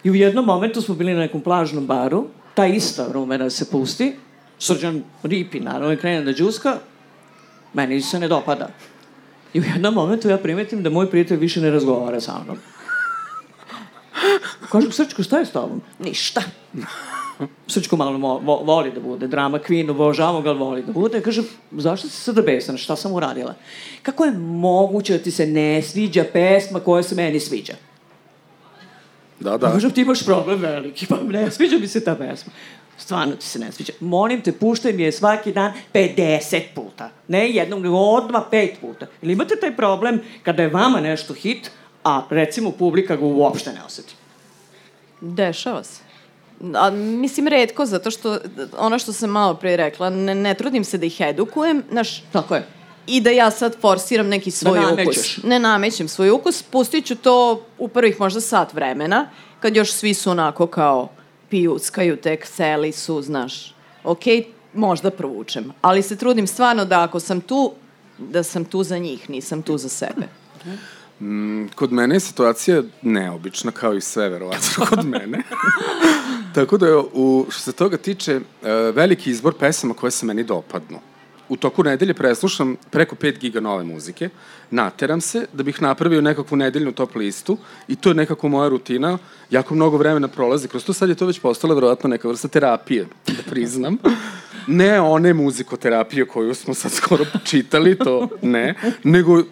I 0.04 0.12
u 0.12 0.16
jednom 0.16 0.46
momentu 0.46 0.82
smo 0.82 0.96
bili 0.96 1.14
na 1.14 1.20
nekom 1.20 1.42
plažnom 1.42 1.88
baru, 1.88 2.28
ta 2.54 2.66
ista 2.66 3.08
numera 3.14 3.50
se 3.50 3.72
pusti, 3.72 4.14
Srđan 4.60 5.04
ripi, 5.24 5.60
naravno, 5.60 5.98
krene 5.98 6.22
da 6.22 6.34
džuska, 6.34 6.78
meni 7.74 8.02
se 8.02 8.20
ne 8.20 8.28
dopada. 8.28 8.68
I 9.54 9.60
u 9.60 9.64
jednom 9.64 9.94
momentu 9.94 10.30
ja 10.30 10.38
primetim 10.38 10.84
da 10.84 10.90
moj 10.90 11.10
prijatelj 11.10 11.38
više 11.38 11.62
ne 11.62 11.72
razgovara 11.72 12.22
sa 12.22 12.44
mnom. 12.44 12.58
Kažem, 14.72 14.92
Srčko, 14.92 15.24
šta 15.24 15.40
je 15.40 15.46
s 15.46 15.52
tobom? 15.52 15.82
Ništa. 16.00 16.42
Srčko 17.68 17.98
malo 17.98 18.18
vo, 18.18 18.40
vo, 18.40 18.56
voli 18.64 18.92
da 18.92 19.00
bude 19.00 19.28
drama 19.28 19.60
queen, 19.60 19.90
obožavamo 19.90 20.42
ga, 20.42 20.50
ali 20.50 20.60
voli 20.60 20.84
da 20.84 20.92
bude. 20.92 21.22
Kažem, 21.22 21.46
zašto 21.72 22.08
si 22.08 22.16
sada 22.16 22.42
besan? 22.42 22.78
Šta 22.78 22.96
sam 22.96 23.14
uradila? 23.14 23.56
Kako 24.02 24.26
je 24.26 24.32
moguće 24.38 25.18
da 25.18 25.24
ti 25.24 25.32
se 25.32 25.46
ne 25.46 25.82
sviđa 25.82 26.26
pesma 26.34 26.80
koja 26.80 27.04
se 27.04 27.16
meni 27.16 27.40
sviđa? 27.40 27.74
Da, 29.40 29.50
Da. 29.50 29.58
da. 29.58 29.72
Kažem, 29.72 29.92
ti 29.92 30.02
imaš 30.02 30.26
problem 30.26 30.60
veliki, 30.62 31.08
pa 31.08 31.18
ne 31.24 31.52
sviđa 31.52 31.78
mi 31.78 31.88
se 31.88 32.04
ta 32.04 32.16
pesma. 32.16 32.54
Stvarno 33.02 33.36
ti 33.36 33.46
se 33.46 33.60
ne 33.60 33.72
sviđa. 33.72 33.94
Molim 34.00 34.42
te, 34.42 34.52
puštaj 34.52 34.94
mi 34.94 35.04
je 35.04 35.12
svaki 35.12 35.52
dan 35.52 35.74
50 35.94 36.62
puta. 36.76 37.10
Ne 37.28 37.50
jednom, 37.50 37.82
nego 37.82 37.98
odmah 37.98 38.44
pet 38.52 38.78
puta. 38.82 39.08
Ili 39.22 39.34
imate 39.34 39.56
taj 39.56 39.76
problem 39.76 40.22
kada 40.44 40.64
je 40.64 40.70
vama 40.70 41.00
nešto 41.02 41.34
hit, 41.34 41.72
a 42.04 42.22
recimo 42.30 42.72
publika 42.72 43.16
ga 43.16 43.26
uopšte 43.26 43.72
ne 43.74 43.84
oseti? 43.86 44.14
Dešava 45.22 45.84
se. 45.84 46.02
A, 46.76 46.90
mislim, 46.90 47.48
redko, 47.48 47.86
zato 47.86 48.12
što 48.12 48.38
ono 48.78 49.00
što 49.00 49.14
sam 49.14 49.30
malo 49.30 49.54
pre 49.54 49.78
rekla, 49.78 50.10
ne, 50.10 50.36
ne 50.36 50.54
trudim 50.54 50.84
se 50.84 50.98
da 50.98 51.06
ih 51.06 51.22
edukujem, 51.22 51.84
znaš, 51.92 52.24
Tako 52.32 52.56
je. 52.56 52.68
i 53.08 53.22
da 53.22 53.30
ja 53.30 53.52
sad 53.52 53.76
forsiram 53.82 54.28
neki 54.28 54.52
svoj 54.52 54.80
namećeš. 54.80 55.38
ukus. 55.38 55.44
Ne 55.44 55.60
namećem 55.60 56.08
svoj 56.08 56.30
ukus, 56.30 56.64
pustit 56.64 57.06
ću 57.06 57.16
to 57.16 57.66
u 57.78 57.88
prvih 57.88 58.20
možda 58.20 58.42
sat 58.42 58.74
vremena, 58.74 59.30
kad 59.60 59.76
još 59.76 59.92
svi 59.92 60.14
su 60.14 60.32
onako 60.32 60.68
kao 60.68 61.10
pijuckaju, 61.52 62.18
tek 62.18 62.46
seli 62.46 62.92
su, 62.92 63.22
znaš. 63.22 63.76
Ok, 64.04 64.24
možda 64.74 65.12
provučem, 65.12 65.72
ali 65.82 66.02
se 66.02 66.16
trudim 66.16 66.48
stvarno 66.48 66.86
da 66.86 67.04
ako 67.04 67.20
sam 67.20 67.42
tu, 67.42 67.74
da 68.18 68.44
sam 68.44 68.66
tu 68.66 68.84
za 68.84 68.98
njih, 68.98 69.30
nisam 69.30 69.62
tu 69.62 69.78
za 69.78 69.90
sebe. 69.90 70.28
Kod 71.76 71.92
mene 71.92 72.16
je 72.16 72.20
situacija 72.20 72.84
neobična, 73.02 73.72
kao 73.72 73.94
i 73.94 74.02
sve, 74.02 74.30
verovatno, 74.30 74.86
kod 74.90 75.06
mene. 75.06 75.44
Tako 76.56 76.78
da, 76.78 76.98
u, 77.14 77.46
što 77.50 77.62
se 77.62 77.72
toga 77.72 77.98
tiče, 77.98 78.32
e, 78.32 78.42
veliki 78.72 79.30
izbor 79.30 79.54
pesama 79.60 79.94
koje 79.94 80.12
se 80.12 80.26
meni 80.26 80.44
dopadnu. 80.44 81.00
U 81.52 81.58
toku 81.58 81.84
nedelje 81.84 82.14
preslušam 82.14 82.76
preko 82.90 83.16
5 83.16 83.40
giga 83.40 83.60
nove 83.60 83.84
muzike, 83.84 84.30
nateram 84.70 85.22
se 85.22 85.46
da 85.54 85.64
bih 85.64 85.82
napravio 85.82 86.22
nekakvu 86.22 86.58
nedeljnu 86.58 86.92
top 86.92 87.16
listu 87.16 87.58
i 87.88 87.96
to 87.96 88.10
je 88.10 88.16
nekako 88.16 88.50
moja 88.50 88.70
rutina. 88.70 89.18
Jako 89.50 89.76
mnogo 89.76 89.98
vremena 89.98 90.28
prolazi 90.28 90.68
kroz 90.68 90.86
to, 90.86 90.94
sad 90.94 91.10
je 91.10 91.16
to 91.16 91.26
već 91.26 91.40
postala 91.40 91.76
verovatno 91.76 92.10
neka 92.10 92.28
vrsta 92.28 92.48
terapije, 92.48 93.08
da 93.28 93.44
priznam. 93.50 93.98
Ne 94.68 95.02
one 95.02 95.34
muzikoterapije 95.34 96.26
koju 96.26 96.54
smo 96.54 96.74
sad 96.74 96.92
skoro 96.92 97.26
čitali, 97.44 97.98
to 97.98 98.30
ne, 98.42 98.76
nego 99.04 99.44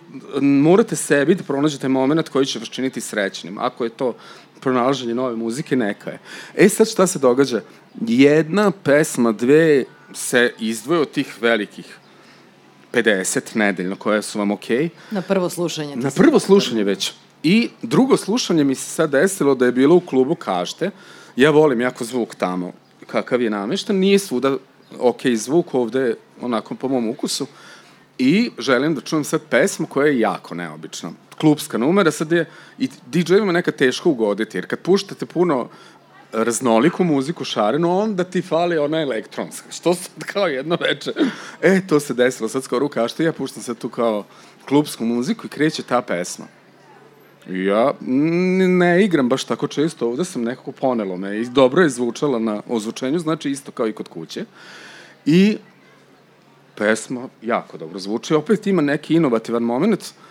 morate 0.42 0.96
sebi 0.96 1.36
da 1.36 1.44
pronađete 1.44 1.88
moment 1.88 2.30
koji 2.30 2.46
će 2.46 2.60
vas 2.60 2.70
činiti 2.70 3.02
srećnim. 3.02 3.58
Ako 3.58 3.84
je 3.84 3.90
to 3.90 4.16
pronalaženje 4.60 5.16
nove 5.16 5.36
muzike, 5.36 5.76
neka 5.76 6.10
je. 6.10 6.20
E 6.56 6.70
sad 6.70 6.88
šta 6.90 7.08
se 7.08 7.20
događa? 7.20 7.62
Jedna 8.02 8.72
pesma, 8.72 9.32
dve 9.32 9.86
se 10.14 10.54
izdvoje 10.60 11.02
od 11.02 11.12
tih 11.12 11.42
velikih 11.42 11.98
50 12.94 13.56
nedeljno 13.56 13.96
koje 13.96 14.22
su 14.22 14.40
vam 14.40 14.52
okej. 14.52 14.78
Okay. 14.78 14.90
Na 15.12 15.22
prvo 15.22 15.50
slušanje. 15.50 15.96
Na 15.96 16.12
prvo 16.12 16.40
slušanje 16.40 16.84
već. 16.84 17.14
I 17.44 17.70
drugo 17.82 18.18
slušanje 18.18 18.64
mi 18.64 18.76
se 18.76 18.90
sad 18.90 19.10
desilo 19.10 19.56
da 19.56 19.66
je 19.66 19.72
bilo 19.72 19.96
u 19.96 20.00
klubu 20.00 20.36
Kažte. 20.36 20.92
Ja 21.36 21.50
volim 21.50 21.82
jako 21.82 22.04
zvuk 22.04 22.36
tamo, 22.36 22.72
kakav 23.08 23.42
je 23.42 23.50
namešten. 23.50 24.00
Nije 24.00 24.20
svuda 24.20 24.58
ok 25.00 25.22
zvuk, 25.36 25.74
ovde 25.74 26.16
onako 26.42 26.76
po 26.76 26.88
mom 26.88 27.10
ukusu. 27.10 27.48
I 28.18 28.52
želim 28.58 28.96
da 28.96 29.02
čujem 29.02 29.24
sad 29.24 29.42
pesmu 29.50 29.88
koja 29.88 30.08
je 30.08 30.20
jako 30.20 30.56
neobična. 30.56 31.12
Klubska 31.38 31.78
numera, 31.78 32.12
sad 32.12 32.32
je 32.32 32.50
i 32.78 32.90
DJ-ima 33.12 33.52
neka 33.52 33.72
teško 33.72 34.10
ugoditi, 34.10 34.58
jer 34.58 34.68
kad 34.68 34.80
puštate 34.80 35.26
puno 35.26 35.70
raznoliku 36.32 37.04
muziku 37.04 37.44
šarenu, 37.44 38.00
onda 38.00 38.24
ti 38.24 38.42
fali 38.42 38.78
ona 38.78 39.02
elektronska. 39.02 39.72
Što 39.72 39.94
sad 39.94 40.24
kao 40.26 40.48
jedno 40.48 40.78
veče? 40.82 41.14
E, 41.62 41.82
to 41.88 42.00
se 42.00 42.14
desilo 42.14 42.50
sad 42.50 42.64
skoro 42.64 42.86
u 42.86 42.90
kašti, 42.90 43.24
ja 43.24 43.34
puštam 43.34 43.64
sad 43.64 43.78
tu 43.78 43.90
kao 43.90 44.24
klubsku 44.68 45.06
muziku 45.06 45.46
i 45.46 45.50
kreće 45.50 45.84
ta 45.84 46.02
pesma. 46.02 46.46
Ja 47.48 47.94
ne 48.68 49.04
igram 49.04 49.30
baš 49.30 49.44
tako 49.44 49.68
često, 49.68 50.08
ovde 50.08 50.26
sam 50.26 50.44
nekako 50.44 50.72
ponelo 50.72 51.18
me 51.18 51.42
i 51.42 51.46
dobro 51.46 51.82
je 51.82 51.90
zvučala 51.90 52.40
na 52.40 52.62
ozvučenju, 52.68 53.20
znači 53.20 53.52
isto 53.52 53.72
kao 53.72 53.88
i 53.88 53.94
kod 53.94 54.08
kuće. 54.08 54.46
I 55.26 55.58
pesma 56.76 57.28
jako 57.42 57.78
dobro 57.78 58.00
zvuči, 58.00 58.34
opet 58.34 58.68
ima 58.68 58.82
neki 58.82 59.14
inovativan 59.14 59.64
moment, 59.64 60.02
e, 60.02 60.29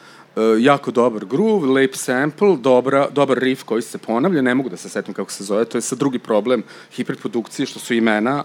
jako 0.59 0.91
dobar 0.91 1.25
groove, 1.25 1.69
lep 1.69 1.95
sample, 1.95 2.57
dobra, 2.57 3.09
dobar 3.11 3.39
riff 3.39 3.63
koji 3.63 3.83
se 3.83 3.99
ponavlja, 3.99 4.43
ne 4.43 4.55
mogu 4.55 4.69
da 4.69 4.77
se 4.77 4.89
setim 4.89 5.15
kako 5.15 5.33
se 5.33 5.45
zove, 5.45 5.65
to 5.65 5.79
je 5.79 5.83
sad 5.83 5.99
drugi 5.99 6.19
problem 6.19 6.63
hiperprodukcije, 6.93 7.67
što 7.67 7.79
su 7.79 7.95
imena, 7.95 8.45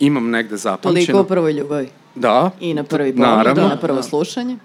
imam 0.00 0.30
negde 0.30 0.48
Toliko 0.48 0.62
zapamćeno. 0.62 1.20
o 1.20 1.24
prvoj 1.24 1.52
ljubavi. 1.52 1.88
Da. 2.14 2.50
I 2.60 2.74
na 2.74 2.82
prvi 2.82 3.12
pogled, 3.12 3.28
Naravno. 3.28 3.62
i 3.62 3.68
na 3.68 3.76
prvo 3.76 4.02
slušanje. 4.02 4.56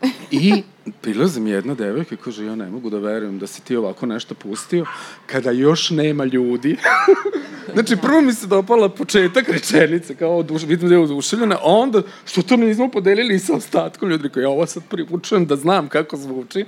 I 0.30 0.62
prilazi 1.00 1.40
mi 1.40 1.50
jedna 1.50 1.74
devojka 1.74 2.14
i 2.14 2.18
kaže, 2.18 2.44
ja 2.44 2.54
ne 2.54 2.70
mogu 2.70 2.90
da 2.90 2.98
verujem 2.98 3.38
da 3.38 3.46
si 3.46 3.64
ti 3.64 3.76
ovako 3.76 4.06
nešto 4.06 4.34
pustio, 4.34 4.86
kada 5.26 5.50
još 5.50 5.90
nema 5.90 6.24
ljudi. 6.24 6.76
znači, 7.74 7.96
prvo 7.96 8.20
mi 8.20 8.32
se 8.32 8.46
dopala 8.46 8.88
početak 8.88 9.48
rečenice, 9.48 10.14
kao 10.14 10.36
oduš, 10.38 10.62
vidim 10.62 10.88
da 10.88 10.94
je 10.94 11.00
oduševljena, 11.00 11.54
a 11.54 11.64
onda, 11.64 12.02
što 12.24 12.42
to 12.42 12.56
nismo 12.56 12.90
podelili 12.90 13.38
sa 13.38 13.54
ostatkom 13.54 14.08
ljudi, 14.08 14.22
rekao, 14.22 14.40
ja 14.40 14.48
ovo 14.48 14.66
sad 14.66 14.82
privučujem 14.88 15.46
da 15.46 15.56
znam 15.56 15.88
kako 15.88 16.16
zvuči. 16.16 16.64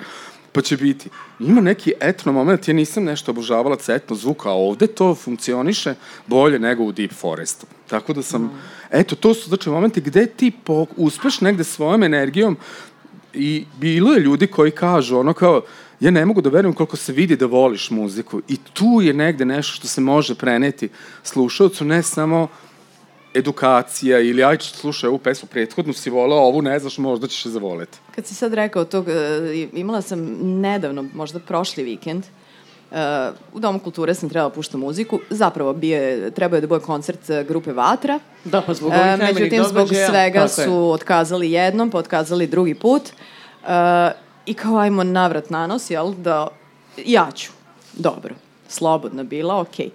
Pa 0.52 0.60
će 0.60 0.76
biti. 0.76 1.08
Ima 1.40 1.60
neki 1.60 1.92
etno 2.00 2.32
moment, 2.32 2.68
ja 2.68 2.74
nisam 2.74 3.04
nešto 3.04 3.30
obožavala 3.30 3.76
etno 3.88 4.16
zvuka, 4.16 4.48
a 4.48 4.52
ovde 4.52 4.86
to 4.86 5.14
funkcioniše 5.14 5.94
bolje 6.26 6.58
nego 6.58 6.84
u 6.84 6.92
Deep 6.92 7.12
Forestu. 7.12 7.66
Tako 7.86 8.12
da 8.12 8.22
sam, 8.22 8.42
mm. 8.42 8.50
eto, 8.90 9.16
to 9.16 9.34
su 9.34 9.48
znači 9.48 9.70
momenti 9.70 10.00
gde 10.00 10.26
ti 10.26 10.52
po, 10.64 10.86
uspeš 10.96 11.40
negde 11.40 11.64
svojom 11.64 12.02
energijom 12.02 12.56
i 13.34 13.64
bilo 13.80 14.12
je 14.12 14.20
ljudi 14.20 14.46
koji 14.46 14.70
kažu 14.70 15.18
ono 15.18 15.32
kao, 15.32 15.62
ja 16.00 16.10
ne 16.10 16.26
mogu 16.26 16.40
da 16.40 16.50
verujem 16.50 16.74
koliko 16.74 16.96
se 16.96 17.12
vidi 17.12 17.36
da 17.36 17.46
voliš 17.46 17.90
muziku 17.90 18.40
i 18.48 18.56
tu 18.72 19.00
je 19.02 19.14
negde 19.14 19.44
nešto 19.44 19.74
što 19.74 19.88
se 19.88 20.00
može 20.00 20.34
preneti 20.34 20.88
slušalcu, 21.22 21.84
ne 21.84 22.02
samo 22.02 22.48
edukacija 23.34 24.20
ili 24.20 24.44
aj 24.44 24.58
slušaj 24.60 25.08
ovu 25.08 25.18
pesmu 25.18 25.48
prethodnu 25.48 25.92
si 25.92 26.10
volao, 26.10 26.38
ovu 26.38 26.62
ne 26.62 26.78
znaš, 26.78 26.98
možda 26.98 27.26
ćeš 27.26 27.44
je 27.46 27.50
zavoleti. 27.50 27.98
Kad 28.14 28.26
si 28.26 28.34
sad 28.34 28.54
rekao 28.54 28.84
to, 28.84 29.04
e, 29.08 29.68
imala 29.72 30.02
sam 30.02 30.20
nedavno, 30.42 31.04
možda 31.14 31.38
prošli 31.38 31.84
vikend, 31.84 32.24
Uh, 32.90 32.96
u 33.52 33.60
Domu 33.60 33.78
kulture 33.78 34.14
sam 34.14 34.28
trebala 34.28 34.50
pušta 34.50 34.78
muziku. 34.78 35.20
Zapravo 35.30 35.72
bio 35.72 36.30
trebao 36.30 36.56
je 36.56 36.60
da 36.60 36.66
bude 36.66 36.84
koncert 36.84 37.30
e, 37.30 37.44
grupe 37.48 37.72
Vatra. 37.72 38.18
Da, 38.44 38.62
pa 38.62 38.74
zbog 38.74 38.92
ovih 38.92 39.12
uh, 39.14 39.34
Međutim, 39.34 39.64
zbog 39.64 39.88
svega 39.88 40.48
su 40.48 40.90
otkazali 40.90 41.52
jednom, 41.52 41.90
pa 41.90 41.98
otkazali 41.98 42.46
drugi 42.46 42.74
put. 42.74 43.02
Uh, 43.02 43.68
I 44.46 44.54
kao 44.54 44.78
ajmo 44.78 45.04
navrat 45.04 45.50
na 45.50 45.66
nos, 45.66 45.90
jel, 45.90 46.14
da 46.14 46.48
ja 46.96 47.28
ću. 47.34 47.52
Dobro, 47.92 48.34
slobodna 48.68 49.22
bila, 49.22 49.60
okej. 49.60 49.86
Okay. 49.86 49.90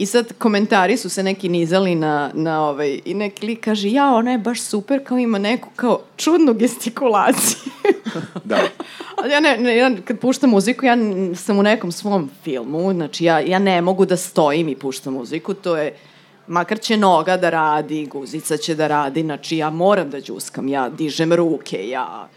I 0.00 0.06
sad 0.06 0.32
komentari 0.38 0.96
su 0.96 1.08
se 1.08 1.22
neki 1.22 1.48
nizali 1.48 1.94
na, 1.94 2.30
na 2.34 2.68
ovaj, 2.68 3.00
i 3.04 3.14
neki 3.14 3.46
lik 3.46 3.64
kaže, 3.64 3.90
ja, 3.90 4.14
ona 4.14 4.30
je 4.32 4.38
baš 4.38 4.60
super, 4.60 5.04
kao 5.04 5.18
ima 5.18 5.38
neku 5.38 5.68
kao 5.76 6.00
čudnu 6.16 6.54
gestikulaciju. 6.54 7.72
da. 8.44 8.58
Ali 9.16 9.32
ja, 9.32 9.40
ne, 9.40 9.56
ne, 9.56 9.76
ja 9.76 9.90
kad 10.04 10.18
puštam 10.18 10.50
muziku, 10.50 10.86
ja 10.86 10.96
sam 11.36 11.58
u 11.58 11.62
nekom 11.62 11.92
svom 11.92 12.30
filmu, 12.44 12.92
znači 12.92 13.24
ja, 13.24 13.40
ja 13.40 13.58
ne 13.58 13.82
mogu 13.82 14.04
da 14.04 14.16
stojim 14.16 14.68
i 14.68 14.76
puštam 14.76 15.12
muziku, 15.12 15.54
to 15.54 15.76
je, 15.76 15.96
makar 16.46 16.78
će 16.78 16.96
noga 16.96 17.36
da 17.36 17.50
radi, 17.50 18.06
guzica 18.06 18.56
će 18.56 18.74
da 18.74 18.86
radi, 18.86 19.22
znači 19.22 19.56
ja 19.56 19.70
moram 19.70 20.10
da 20.10 20.20
džuskam, 20.20 20.68
ja 20.68 20.88
dižem 20.88 21.32
ruke, 21.32 21.88
ja 21.88 22.28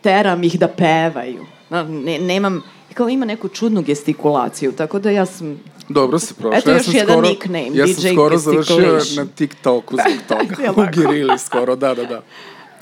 teram 0.00 0.44
ih 0.44 0.58
da 0.58 0.68
pevaju. 0.68 1.46
Ne, 1.70 2.18
nemam, 2.18 2.62
kao 2.94 3.08
ima 3.08 3.24
neku 3.24 3.48
čudnu 3.48 3.82
gestikulaciju, 3.82 4.72
tako 4.72 4.98
da 4.98 5.10
ja 5.10 5.26
sam 5.26 5.60
Dobro 5.88 6.18
se 6.18 6.34
prošla. 6.34 6.58
Eto 6.58 6.70
ja 6.70 6.76
još 6.76 6.84
sam 6.84 6.94
jedan 6.94 7.12
skoro, 7.14 7.28
nickname, 7.28 7.70
ja 7.72 7.86
DJ 7.86 7.92
sam 7.92 8.12
skoro 8.12 8.38
završio 8.38 9.00
na 9.16 9.26
TikToku 9.34 9.96
zbog 9.96 10.22
toga. 10.28 10.72
u 10.82 10.86
Girili 10.92 11.38
skoro, 11.38 11.76
da, 11.76 11.94
da, 11.94 12.04
da. 12.04 12.22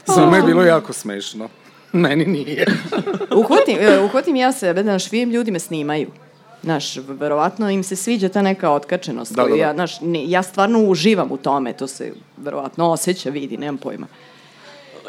Za 0.15 0.27
me 0.31 0.37
je 0.37 0.43
bilo 0.43 0.63
jako 0.63 0.93
smešno. 0.93 1.49
Meni 1.93 2.27
nije. 2.27 2.67
uhvatim, 3.41 3.79
e, 3.81 4.01
uhvatim 4.01 4.37
ja 4.37 4.53
sebe, 4.53 4.83
znaš, 4.83 5.13
vidim 5.13 5.31
ljudi 5.31 5.51
me 5.51 5.59
snimaju. 5.59 6.11
Znaš, 6.63 6.97
verovatno 6.97 7.71
im 7.71 7.83
se 7.83 7.97
sviđa 7.97 8.29
ta 8.29 8.43
neka 8.43 8.71
otkačenost. 8.71 9.35
Da, 9.35 9.43
da, 9.43 9.49
da. 9.49 9.57
Ja, 9.57 9.73
znaš, 9.73 10.01
ne, 10.01 10.31
ja 10.31 10.43
stvarno 10.43 10.79
uživam 10.79 11.33
u 11.33 11.37
tome, 11.37 11.73
to 11.73 11.87
se 11.87 12.13
verovatno 12.37 12.91
osjeća, 12.91 13.31
vidi, 13.31 13.57
nemam 13.57 13.79
pojma. 13.79 14.07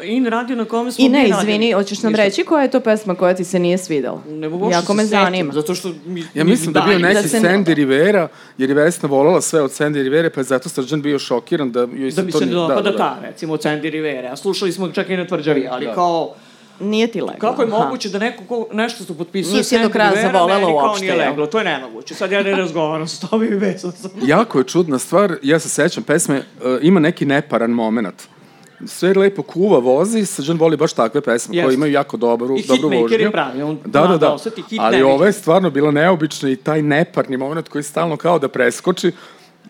In 0.02 0.26
radio 0.26 0.56
na 0.56 0.64
kome 0.64 0.92
smo 0.92 1.04
I 1.04 1.08
ne, 1.08 1.28
izvini, 1.28 1.72
hoćeš 1.72 2.02
nam 2.02 2.14
reći 2.14 2.44
koja 2.44 2.62
je 2.62 2.70
to 2.70 2.80
pesma 2.80 3.14
koja 3.14 3.34
ti 3.34 3.44
se 3.44 3.58
nije 3.58 3.78
svidela? 3.78 4.22
Ne 4.28 4.48
mogu 4.48 4.70
Jako 4.70 4.94
me 4.94 5.04
zanima. 5.04 5.52
Zato 5.52 5.74
što 5.74 5.92
mi, 6.06 6.24
ja 6.34 6.44
mislim 6.44 6.72
da, 6.72 6.80
bio 6.80 6.98
neki 6.98 7.28
da 7.28 7.38
Sandy 7.38 7.74
Rivera, 7.74 8.28
jer 8.58 8.70
je 8.70 8.74
Vesna 8.74 9.08
volala 9.08 9.40
sve 9.40 9.62
od 9.62 9.70
Sandy 9.70 10.02
Rivera, 10.02 10.30
pa 10.30 10.40
je 10.40 10.44
zato 10.44 10.68
Srđan 10.68 11.02
bio 11.02 11.18
šokiran 11.18 11.72
da 11.72 11.80
joj 11.80 12.10
se 12.10 12.22
da 12.22 12.32
to... 12.32 12.38
Da 12.38 12.44
mi 12.44 12.50
se 12.50 12.54
dopada 12.54 12.82
da, 12.82 12.82
da, 12.82 12.90
da. 12.90 12.96
ta, 12.96 13.16
recimo, 13.22 13.52
od 13.52 13.62
Sandy 13.62 13.90
Rivera. 13.90 14.32
A 14.32 14.36
slušali 14.36 14.72
smo 14.72 14.92
čak 14.92 15.10
i 15.10 15.16
na 15.16 15.26
tvrđavi, 15.26 15.68
ali 15.70 15.86
da. 15.86 15.94
kao... 15.94 16.34
Nije 16.80 17.06
ti 17.06 17.20
leglo. 17.20 17.38
Kako 17.38 17.62
je 17.62 17.68
moguće 17.68 18.08
da 18.08 18.18
neko 18.18 18.44
ko 18.48 18.68
nešto 18.72 19.04
su 19.04 19.18
potpisuje 19.18 19.58
Nisi 19.58 19.78
do 19.82 19.88
kraja 19.88 20.12
zavolela 20.22 20.68
uopšte. 20.68 21.04
Nije 21.04 21.16
leglo, 21.16 21.46
to 21.46 21.58
je 21.58 21.64
nemoguće. 21.64 22.14
Sad 22.14 22.32
ja 22.32 22.42
ne 22.42 22.50
razgovaram 22.50 23.08
s 23.08 23.20
tobom 23.20 23.44
i 23.44 23.56
vezam 23.56 23.92
sam. 23.92 24.10
Jako 24.22 24.58
je 24.58 24.64
čudna 24.64 24.98
stvar, 24.98 25.36
ja 25.42 25.58
se 25.58 25.68
sećam 25.68 26.02
pesme, 26.02 26.38
uh, 26.38 26.78
ima 26.82 27.00
neki 27.00 27.26
neparan 27.26 27.70
moment 27.70 28.37
sve 28.86 29.12
lepo 29.12 29.42
kuva, 29.42 29.78
vozi, 29.78 30.26
Srđan 30.26 30.56
voli 30.58 30.76
baš 30.76 30.92
takve 30.92 31.20
pesme 31.20 31.54
yes. 31.54 31.64
koje 31.64 31.74
imaju 31.74 31.92
jako 31.92 32.16
dobru, 32.16 32.58
I 32.58 32.64
dobru 32.66 32.88
vožnju. 32.88 33.18
I 33.18 33.22
je 33.22 33.30
pravi, 33.32 33.62
on 33.62 33.78
da, 33.84 34.06
da, 34.06 34.16
da. 34.16 34.32
Osjeti, 34.32 34.62
hit 34.70 34.80
Ali 34.82 35.02
ova 35.02 35.26
je 35.26 35.32
stvarno 35.32 35.70
bila 35.70 35.90
neobična 35.90 36.50
i 36.50 36.56
taj 36.56 36.82
neparni 36.82 37.36
moment 37.36 37.68
koji 37.68 37.84
stalno 37.84 38.16
kao 38.16 38.38
da 38.38 38.48
preskoči, 38.48 39.12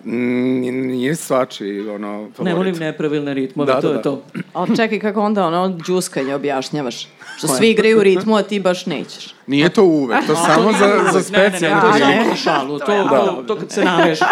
nije 0.05 1.17
svači, 1.17 1.89
ono, 1.95 2.09
favorit. 2.09 2.45
Ne 2.45 2.55
volim 2.55 2.75
nepravilne 2.75 3.35
ritmove, 3.35 3.73
da, 3.73 3.81
to 3.81 3.89
da, 3.89 3.93
je 3.93 3.97
da. 3.97 4.03
to. 4.03 4.23
Ali 4.53 4.77
čekaj, 4.77 5.01
kako 5.01 5.21
onda 5.21 5.47
ono 5.47 5.79
džuskanje 5.87 6.35
objašnjavaš? 6.35 7.09
Što 7.39 7.49
svi 7.49 7.71
igraju 7.71 7.99
u 7.99 8.03
ritmu, 8.03 8.37
a 8.37 8.43
ti 8.43 8.61
baš 8.61 8.87
nećeš. 8.87 9.35
Nije 9.47 9.69
to 9.69 9.85
uvek, 9.85 10.27
to 10.27 10.35
samo 10.35 10.73
za, 10.73 11.13
za 11.13 11.23
specijalno. 11.23 11.91
Ne, 11.91 11.99
ne, 11.99 12.07
ne, 12.07 12.25
to 12.25 12.31
je 12.31 12.37
šalu, 12.37 12.79
to, 12.79 12.87
to, 12.87 13.45
to 13.47 13.57
kad 13.57 13.71
se 13.71 13.85
naveže. 13.85 14.25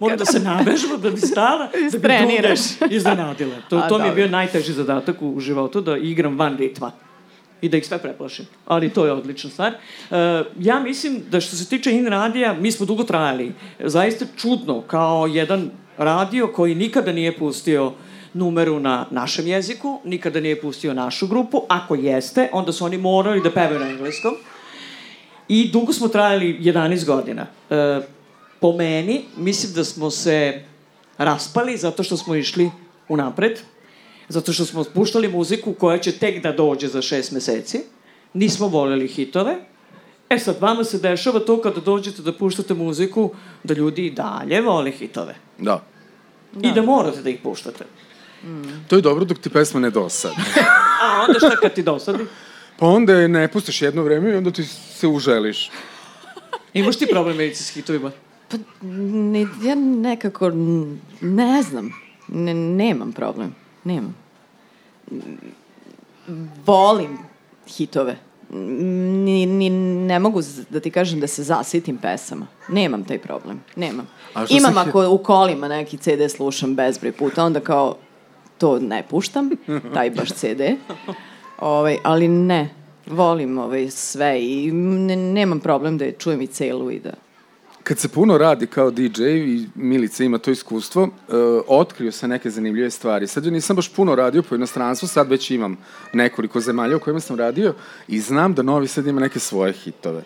Moram 0.00 0.18
da 0.18 0.24
se 0.24 0.40
navežbam, 0.40 1.00
da 1.00 1.10
bi 1.10 1.20
stala, 1.20 1.68
da 1.92 1.98
bi 1.98 2.08
druge 2.18 2.54
iznenadila. 2.90 3.56
To, 3.68 3.80
to 3.88 3.98
mi 3.98 4.06
je 4.06 4.12
bio 4.12 4.28
najteži 4.28 4.72
zadatak 4.72 5.22
u 5.22 5.40
životu, 5.40 5.80
da 5.80 5.96
igram 5.96 6.38
van 6.38 6.56
ritma 6.58 6.92
i 7.60 7.68
da 7.68 7.76
ih 7.76 7.86
sve 7.86 7.98
preplašim. 7.98 8.46
Ali 8.66 8.90
to 8.90 9.06
je 9.06 9.12
odlična 9.12 9.50
stvar. 9.50 9.72
Uh, 9.72 10.16
ja 10.60 10.80
mislim 10.80 11.22
da 11.30 11.40
što 11.40 11.56
se 11.56 11.68
tiče 11.68 11.92
in 11.92 12.06
radija, 12.06 12.54
mi 12.54 12.72
smo 12.72 12.86
dugo 12.86 13.04
trajali. 13.04 13.52
Zaista 13.84 14.24
čudno, 14.36 14.80
kao 14.80 15.26
jedan 15.26 15.70
radio 15.98 16.46
koji 16.46 16.74
nikada 16.74 17.12
nije 17.12 17.36
pustio 17.36 17.92
numeru 18.34 18.80
na 18.80 19.06
našem 19.10 19.46
jeziku, 19.46 20.00
nikada 20.04 20.40
nije 20.40 20.60
pustio 20.60 20.94
našu 20.94 21.26
grupu. 21.26 21.62
Ako 21.68 21.94
jeste, 21.94 22.48
onda 22.52 22.72
su 22.72 22.84
oni 22.84 22.98
morali 22.98 23.42
da 23.42 23.50
pevaju 23.50 23.80
na 23.80 23.88
engleskom. 23.88 24.34
I 25.48 25.70
dugo 25.70 25.92
smo 25.92 26.08
trajali 26.08 26.58
11 26.60 27.06
godina. 27.06 27.46
Uh, 27.70 28.04
po 28.60 28.72
meni, 28.72 29.24
mislim 29.36 29.72
da 29.72 29.84
smo 29.84 30.10
se 30.10 30.64
raspali 31.18 31.76
zato 31.76 32.02
što 32.02 32.16
smo 32.16 32.34
išli 32.34 32.70
unapred, 33.08 33.60
zato 34.28 34.52
što 34.52 34.64
smo 34.64 34.84
puštali 34.94 35.28
muziku 35.28 35.72
koja 35.72 35.98
će 35.98 36.12
tek 36.12 36.42
da 36.42 36.52
dođe 36.52 36.88
za 36.88 37.02
šest 37.02 37.32
meseci, 37.32 37.80
nismo 38.34 38.68
voljeli 38.68 39.08
hitove, 39.08 39.56
e 40.30 40.38
sad 40.38 40.60
vama 40.60 40.84
se 40.84 40.98
dešava 40.98 41.40
to 41.40 41.60
kada 41.60 41.80
dođete 41.80 42.22
da 42.22 42.32
puštate 42.32 42.74
muziku, 42.74 43.30
da 43.64 43.74
ljudi 43.74 44.06
i 44.06 44.10
dalje 44.10 44.60
vole 44.60 44.90
hitove. 44.90 45.34
Da. 45.58 45.84
I 46.62 46.72
da 46.72 46.82
morate 46.82 47.22
da 47.22 47.30
ih 47.30 47.40
puštate. 47.42 47.84
Mm. 48.44 48.86
To 48.88 48.96
je 48.96 49.02
dobro 49.02 49.24
dok 49.24 49.38
ti 49.38 49.50
pesma 49.50 49.80
ne 49.80 49.90
dosadi. 49.90 50.34
A 51.02 51.24
onda 51.28 51.38
šta 51.38 51.56
kad 51.56 51.74
ti 51.74 51.82
dosadi? 51.82 52.26
Pa 52.78 52.86
onda 52.86 53.12
je 53.12 53.28
ne 53.28 53.48
pustiš 53.48 53.82
jedno 53.82 54.02
vreme 54.02 54.30
i 54.30 54.34
onda 54.34 54.50
ti 54.50 54.64
se 54.64 55.06
uželiš. 55.06 55.70
Imaš 56.74 56.96
ti 56.96 57.06
problem 57.10 57.36
medici 57.36 57.62
s 57.62 57.70
hitovima? 57.70 58.10
Pa, 58.48 58.56
ne, 58.82 59.40
ja 59.40 59.74
nekako, 59.74 60.50
ne 61.20 61.62
znam, 61.62 61.92
ne, 62.28 62.54
nemam 62.54 63.12
problem, 63.12 63.54
nemam. 63.84 64.16
Volim 66.66 67.18
hitove. 67.66 68.16
Ni, 68.50 69.46
ni, 69.46 69.70
ne 70.06 70.18
mogu 70.18 70.40
da 70.70 70.80
ti 70.80 70.90
kažem 70.90 71.20
da 71.20 71.26
se 71.26 71.42
zasitim 71.42 71.96
pesama. 71.96 72.46
Nemam 72.68 73.04
taj 73.04 73.18
problem, 73.18 73.60
nemam. 73.76 74.08
Imam 74.48 74.74
se... 74.74 74.80
ako 74.80 75.08
u 75.08 75.18
kolima 75.18 75.68
neki 75.68 75.96
CD 75.96 76.30
slušam 76.36 76.74
bezbroj 76.74 77.12
puta, 77.12 77.44
onda 77.44 77.60
kao 77.60 77.96
to 78.58 78.78
ne 78.78 79.02
puštam, 79.10 79.50
taj 79.94 80.10
baš 80.10 80.28
CD. 80.28 80.60
Ovaj, 81.58 81.98
ali 82.02 82.28
ne, 82.28 82.70
volim 83.06 83.58
ovaj, 83.58 83.90
sve 83.90 84.40
i 84.42 84.72
ne, 84.72 85.16
nemam 85.16 85.60
problem 85.60 85.98
da 85.98 86.04
je 86.04 86.12
čujem 86.12 86.40
i 86.40 86.46
celu 86.46 86.90
i 86.90 86.98
da 86.98 87.12
kad 87.88 87.98
se 87.98 88.08
puno 88.08 88.38
radi 88.38 88.66
kao 88.66 88.90
DJ 88.90 89.22
i 89.22 89.66
Milica 89.74 90.24
ima 90.24 90.38
to 90.38 90.50
iskustvo, 90.50 91.02
uh, 91.02 91.10
otkrio 91.66 92.12
sam 92.12 92.30
neke 92.30 92.50
zanimljive 92.50 92.90
stvari. 92.90 93.26
Sad 93.26 93.44
ja 93.44 93.50
nisam 93.50 93.76
baš 93.76 93.94
puno 93.94 94.14
radio 94.14 94.42
po 94.42 94.54
inostranstvu, 94.54 95.08
sad 95.08 95.30
već 95.30 95.50
imam 95.50 95.76
nekoliko 96.12 96.60
zemalja 96.60 96.96
u 96.96 97.00
kojima 97.00 97.20
sam 97.20 97.38
radio 97.38 97.74
i 98.08 98.20
znam 98.20 98.54
da 98.54 98.62
Novi 98.62 98.88
Sad 98.88 99.06
ima 99.06 99.20
neke 99.20 99.38
svoje 99.38 99.72
hitove 99.72 100.24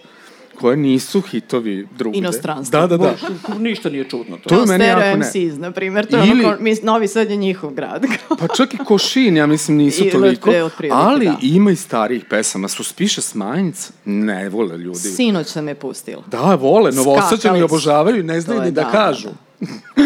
koje 0.63 0.77
nisu 0.77 1.21
hitovi 1.21 1.87
drugde. 1.99 2.19
Inostranstvo. 2.19 2.81
Da, 2.81 2.87
da, 2.87 2.97
da. 2.97 3.15
Ništa 3.59 3.91
nije 3.91 4.09
čudno. 4.09 4.37
To, 4.37 4.49
to 4.49 4.61
je 4.61 4.67
meni 4.67 4.85
jako 4.85 5.01
ne. 5.01 5.17
MCs, 5.17 5.59
na 5.59 5.71
primjer. 5.71 6.07
To 6.07 6.17
Ili, 6.17 6.45
ono, 6.45 6.57
mi, 6.61 6.77
Novi 6.83 7.09
Sad 7.09 7.31
je 7.31 7.37
njihov 7.37 7.75
grad. 7.75 8.07
pa 8.41 8.49
čak 8.49 8.75
i 8.75 8.79
Košin, 8.85 9.37
ja 9.37 9.47
mislim, 9.47 9.77
nisu 9.77 10.07
I, 10.07 10.11
toliko. 10.11 10.51
Pre, 10.79 10.89
ali 10.93 11.27
da. 11.27 11.37
ima 11.43 11.71
i 11.71 11.77
starijih 11.77 12.25
pesama. 12.31 12.69
Suspiše 12.69 13.21
Smanjic, 13.21 13.91
ne 14.05 14.49
vole 14.49 14.79
ljudi. 14.79 14.99
Sinoć 14.99 15.47
sam 15.47 15.69
je 15.69 15.75
pustila. 15.75 16.23
Da, 16.27 16.55
vole. 16.55 16.93
Novosađani 16.93 17.63
obožavaju, 17.63 18.25
ne 18.25 18.41
znaju 18.41 18.61
ni 18.61 18.71
da, 18.71 18.83
da, 18.83 18.91
kažu. 18.91 19.29
Da, 19.61 19.67
da. 19.97 20.03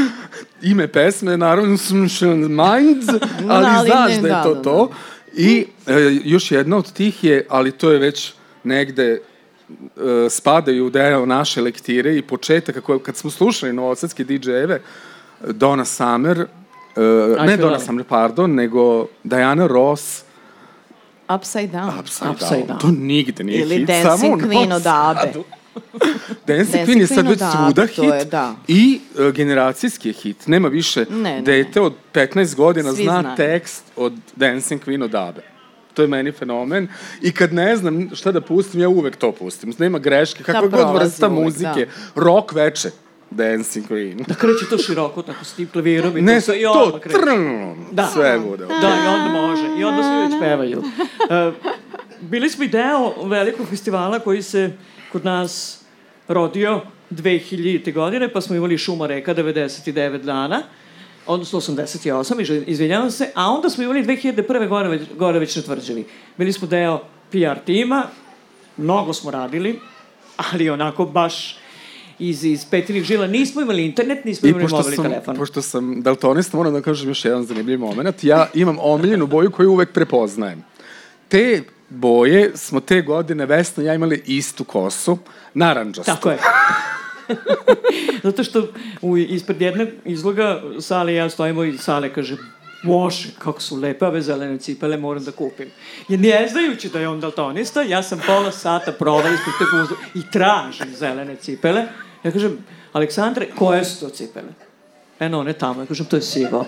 Ime 0.62 0.88
pesme, 0.88 1.36
naravno, 1.36 1.70
Minds, 1.70 3.08
ali, 3.48 3.66
ali 3.66 3.88
znaš 3.88 4.10
ne, 4.10 4.20
da 4.20 4.28
je 4.28 4.34
da, 4.34 4.42
to 4.42 4.54
da, 4.54 4.62
to. 4.62 4.90
I 5.36 5.66
e, 5.86 6.18
još 6.24 6.50
jedna 6.50 6.76
od 6.76 6.92
tih 6.92 7.24
je, 7.24 7.46
ali 7.48 7.72
to 7.72 7.90
je 7.90 7.98
već 7.98 8.32
negde 8.64 9.20
spadaju 10.30 10.86
u 10.86 10.90
deo 10.90 11.26
naše 11.26 11.60
lektire 11.60 12.16
i 12.16 12.22
početak, 12.22 12.76
kad 13.02 13.16
smo 13.16 13.30
slušali 13.30 13.72
novosadske 13.72 14.24
DJ-eve, 14.24 14.80
Donna 15.46 15.84
Summer, 15.84 16.38
uh, 16.40 17.44
ne 17.46 17.56
Donna 17.56 17.78
Summer, 17.78 18.04
pardon, 18.04 18.54
nego 18.54 19.06
Diana 19.24 19.66
Ross, 19.66 20.26
Upside 21.28 21.72
Down. 21.72 21.98
Upside, 21.98 22.30
Upside 22.30 22.66
down. 22.66 22.66
Down. 22.66 22.80
To 22.80 22.90
nigde 22.90 23.44
nije 23.44 23.60
Ili 23.60 23.76
hit. 23.76 23.86
Dancing 23.86 24.20
samo 24.20 24.36
Queen 24.36 24.72
od 24.72 24.86
Abe. 24.86 25.32
Dancing 26.46 26.88
Queen 26.88 27.00
je 27.00 27.06
sad 27.06 27.28
već 27.28 27.38
svuda 27.38 27.86
hit 27.86 28.14
je, 28.14 28.24
da. 28.24 28.54
i 28.68 29.00
uh, 29.18 29.34
generacijski 29.34 30.08
je 30.08 30.12
hit. 30.12 30.46
Nema 30.46 30.68
više 30.68 31.04
Ne, 31.10 31.20
ne, 31.20 31.42
dete 31.42 31.80
od 31.80 31.94
15 32.14 32.54
godina 32.54 32.92
Svi 32.92 33.02
zna 33.04 33.20
znaju. 33.20 33.36
tekst 33.36 33.84
od 33.96 34.12
Dancing 34.36 34.80
Queen 34.86 35.04
od 35.04 35.14
Abe. 35.14 35.42
To 35.96 36.02
je 36.02 36.08
meni 36.08 36.32
fenomen. 36.32 36.88
I 37.22 37.32
kad 37.32 37.52
ne 37.52 37.76
znam 37.76 38.10
šta 38.14 38.32
da 38.32 38.40
pustim, 38.40 38.80
ja 38.80 38.88
uvek 38.88 39.16
to 39.16 39.32
pustim. 39.32 39.72
Nema 39.78 39.98
greške, 39.98 40.44
kakva 40.44 40.68
god 40.68 41.02
vrsta 41.02 41.28
uvek, 41.28 41.44
muzike. 41.44 41.86
Rock 42.14 42.52
veče. 42.52 42.90
Dancing 43.30 43.86
Queen. 43.88 44.26
Da 44.28 44.34
kreće 44.34 44.68
to 44.70 44.78
široko, 44.78 45.22
tako 45.22 45.44
s 45.44 45.54
tim 45.54 45.68
klavirom 45.72 46.16
i 46.16 46.22
Ne, 46.22 46.34
to 46.34 46.40
sve, 46.40 46.60
i 46.60 46.62
to, 46.62 46.70
odmah 46.72 47.00
kreće. 47.00 47.18
trn, 47.18 47.74
Da. 47.92 48.06
sve 48.06 48.38
bude. 48.38 48.66
Da, 48.66 48.88
i 49.04 49.08
onda 49.08 49.40
može. 49.40 49.62
I 49.80 49.84
onda 49.84 50.02
svi 50.02 50.16
već 50.34 50.42
pevaju. 50.42 50.78
Uh, 50.78 51.54
bili 52.20 52.50
smo 52.50 52.64
i 52.64 52.68
deo 52.68 53.24
velikog 53.24 53.66
festivala 53.68 54.18
koji 54.18 54.42
se 54.42 54.70
kod 55.12 55.24
nas 55.24 55.80
rodio 56.28 56.80
2000. 57.10 57.92
godine, 57.92 58.32
pa 58.32 58.40
smo 58.40 58.56
imali 58.56 58.78
Šuma 58.78 59.06
reka 59.06 59.34
99 59.34 60.18
dana, 60.22 60.62
odnosno 61.26 61.60
88, 61.60 62.06
izvi- 62.40 62.64
izvinjavam 62.66 63.10
se, 63.10 63.30
a 63.34 63.50
onda 63.50 63.70
smo 63.70 63.84
imali 63.84 64.04
2001. 64.04 64.68
gore 64.68 64.88
već, 64.88 65.02
gore 65.18 65.38
već 65.38 65.56
na 65.56 65.62
tvrđavi. 65.62 66.04
Bili 66.36 66.52
smo 66.52 66.68
deo 66.68 66.98
PR 67.30 67.58
tima, 67.64 68.06
mnogo 68.76 69.12
smo 69.12 69.30
radili, 69.30 69.80
ali 70.36 70.70
onako 70.70 71.04
baš 71.04 71.58
iz, 72.18 72.44
iz 72.44 72.64
petinih 72.64 73.04
žila. 73.04 73.26
Nismo 73.26 73.60
imali 73.62 73.84
internet, 73.86 74.24
nismo 74.24 74.46
I 74.46 74.50
imali 74.50 74.66
mobilni 74.68 74.96
sam, 74.96 75.04
telefon. 75.04 75.36
pošto 75.36 75.62
sam 75.62 76.02
daltonista, 76.02 76.56
moram 76.56 76.72
da 76.72 76.80
kažem 76.80 77.08
još 77.08 77.24
jedan 77.24 77.44
zanimljiv 77.44 77.78
moment. 77.80 78.24
Ja 78.24 78.48
imam 78.54 78.76
omiljenu 78.80 79.26
boju 79.26 79.50
koju 79.50 79.70
uvek 79.72 79.92
prepoznajem. 79.92 80.64
Te 81.28 81.62
boje 81.88 82.52
smo 82.54 82.80
te 82.80 83.00
godine, 83.00 83.46
Vesna 83.46 83.82
i 83.82 83.86
ja 83.86 83.94
imali 83.94 84.22
istu 84.26 84.64
kosu, 84.64 85.18
naranđastu. 85.54 86.12
Tako 86.12 86.30
je. 86.30 86.38
Zato 88.22 88.44
što 88.44 88.68
u, 89.02 89.16
ispred 89.16 89.60
jednog 89.60 89.88
izloga 90.04 90.62
sale 90.80 91.14
ja 91.14 91.30
stojimo 91.30 91.64
i 91.64 91.78
sale 91.78 92.12
kaže 92.12 92.36
Bože, 92.84 93.28
kako 93.38 93.60
su 93.60 93.76
lepe 93.76 94.06
ove 94.06 94.22
zelene 94.22 94.58
cipele, 94.58 94.96
moram 94.96 95.24
da 95.24 95.32
kupim. 95.32 95.70
Jer 96.08 96.20
ne 96.20 96.48
znajući 96.50 96.88
da 96.88 97.00
je 97.00 97.08
on 97.08 97.20
daltonista, 97.20 97.82
ja 97.82 98.02
sam 98.02 98.20
pola 98.26 98.52
sata 98.52 98.92
provao 98.92 99.32
ispred 99.32 99.54
tog 99.58 99.80
uzloga 99.82 100.02
i 100.14 100.20
tražim 100.32 100.96
zelene 100.96 101.36
cipele. 101.36 101.86
Ja 102.24 102.30
kažem, 102.30 102.58
Aleksandre, 102.92 103.46
koje 103.58 103.84
su 103.84 104.00
to 104.00 104.08
cipele? 104.08 104.48
Eno, 105.20 105.38
one 105.38 105.52
tamo. 105.52 105.80
Ja 105.80 105.86
kažem, 105.86 106.06
to 106.06 106.16
je 106.16 106.22
sivo. 106.22 106.66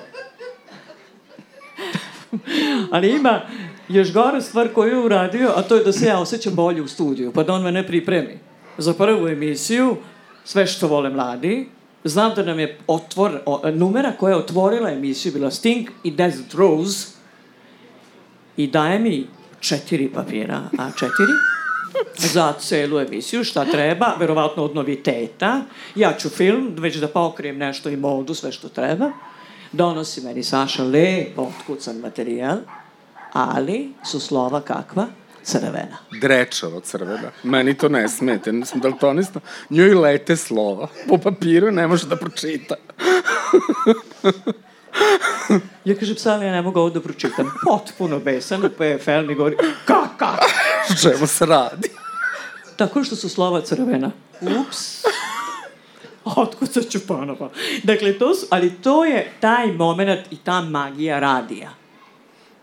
Ali 2.92 3.10
ima 3.10 3.40
još 3.88 4.12
gore 4.12 4.40
stvar 4.40 4.68
koju 4.68 4.90
je 4.90 5.04
uradio, 5.04 5.52
a 5.56 5.62
to 5.62 5.76
je 5.76 5.84
da 5.84 5.92
se 5.92 6.06
ja 6.06 6.18
osjećam 6.18 6.54
bolje 6.54 6.82
u 6.82 6.88
studiju, 6.88 7.32
pa 7.32 7.42
da 7.42 7.52
on 7.52 7.62
mene 7.62 7.86
pripremi 7.86 8.38
za 8.78 8.94
prvu 8.94 9.28
emisiju, 9.28 9.96
sve 10.48 10.66
što 10.66 10.88
vole 10.88 11.10
mladi. 11.10 11.68
Znam 12.04 12.34
da 12.34 12.42
nam 12.42 12.60
je 12.60 12.78
otvor, 12.86 13.40
o, 13.46 13.70
numera 13.70 14.12
koja 14.12 14.30
je 14.30 14.36
otvorila 14.36 14.90
emisiju 14.90 15.32
bila 15.32 15.50
Sting 15.50 15.88
i 16.04 16.10
Desert 16.10 16.54
Rose 16.54 17.08
i 18.56 18.66
daje 18.66 18.98
mi 18.98 19.26
četiri 19.60 20.08
papira, 20.14 20.62
a 20.78 20.90
četiri 20.90 21.34
za 22.16 22.52
celu 22.52 23.00
emisiju, 23.00 23.44
šta 23.44 23.64
treba, 23.64 24.14
verovatno 24.18 24.64
od 24.64 24.74
noviteta. 24.74 25.62
Ja 25.94 26.12
ću 26.18 26.28
film, 26.28 26.74
već 26.78 26.96
da 26.96 27.08
pokrijem 27.08 27.58
nešto 27.58 27.88
i 27.88 27.96
modu, 27.96 28.34
sve 28.34 28.52
što 28.52 28.68
treba. 28.68 29.10
Donosi 29.72 30.20
meni 30.20 30.42
Saša 30.42 30.84
lepo 30.84 31.42
otkucan 31.42 31.96
materijal, 31.96 32.56
ali 33.32 33.92
su 34.04 34.20
slova 34.20 34.60
kakva? 34.60 35.06
Crvena. 35.48 35.96
Drečavo 36.20 36.80
crvena. 36.80 37.30
Meni 37.42 37.74
to 37.74 37.88
ne 37.88 38.08
smete, 38.08 38.52
nisam 38.52 38.80
daltonista. 38.80 39.40
Njoj 39.70 39.94
lete 39.94 40.36
slova. 40.36 40.88
Po 41.08 41.18
papiru 41.18 41.70
ne 41.70 41.86
može 41.86 42.06
da 42.06 42.16
pročita. 42.16 42.74
Ja 45.84 45.94
kažem, 45.94 46.16
Sali, 46.16 46.46
ja 46.46 46.52
ne 46.52 46.62
mogu 46.62 46.80
ovo 46.80 46.90
da 46.90 47.00
pročitam. 47.00 47.52
Potpuno 47.64 48.18
besan 48.20 48.64
u 48.64 48.68
PFL 48.68 49.26
mi 49.26 49.34
govori, 49.34 49.56
kaka? 49.84 50.36
Čemu 51.02 51.26
se 51.26 51.46
radi? 51.46 51.88
Tako 52.76 53.04
što 53.04 53.16
su 53.16 53.28
slova 53.28 53.60
crvena. 53.60 54.10
Ups. 54.40 55.04
Otkucat 56.24 56.88
ću 56.88 57.06
ponovo. 57.06 57.50
Dakle, 57.82 58.18
to 58.18 58.34
su, 58.34 58.46
ali 58.50 58.70
to 58.82 59.04
je 59.04 59.32
taj 59.40 59.66
moment 59.66 60.32
i 60.32 60.36
ta 60.36 60.60
magija 60.60 61.18
radija. 61.18 61.70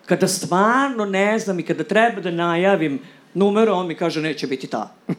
Kada 0.06 0.28
stvarno 0.28 1.06
ne 1.06 1.40
znam 1.40 1.60
i 1.60 1.64
kada 1.64 1.84
treba 1.84 2.22
da 2.22 2.32
najavim 2.32 3.00
numeru, 3.34 3.74
on 3.74 3.88
mi 3.88 3.96
kaže 3.96 4.22
neće 4.22 4.48
biti 4.48 4.68
ta. 4.68 4.92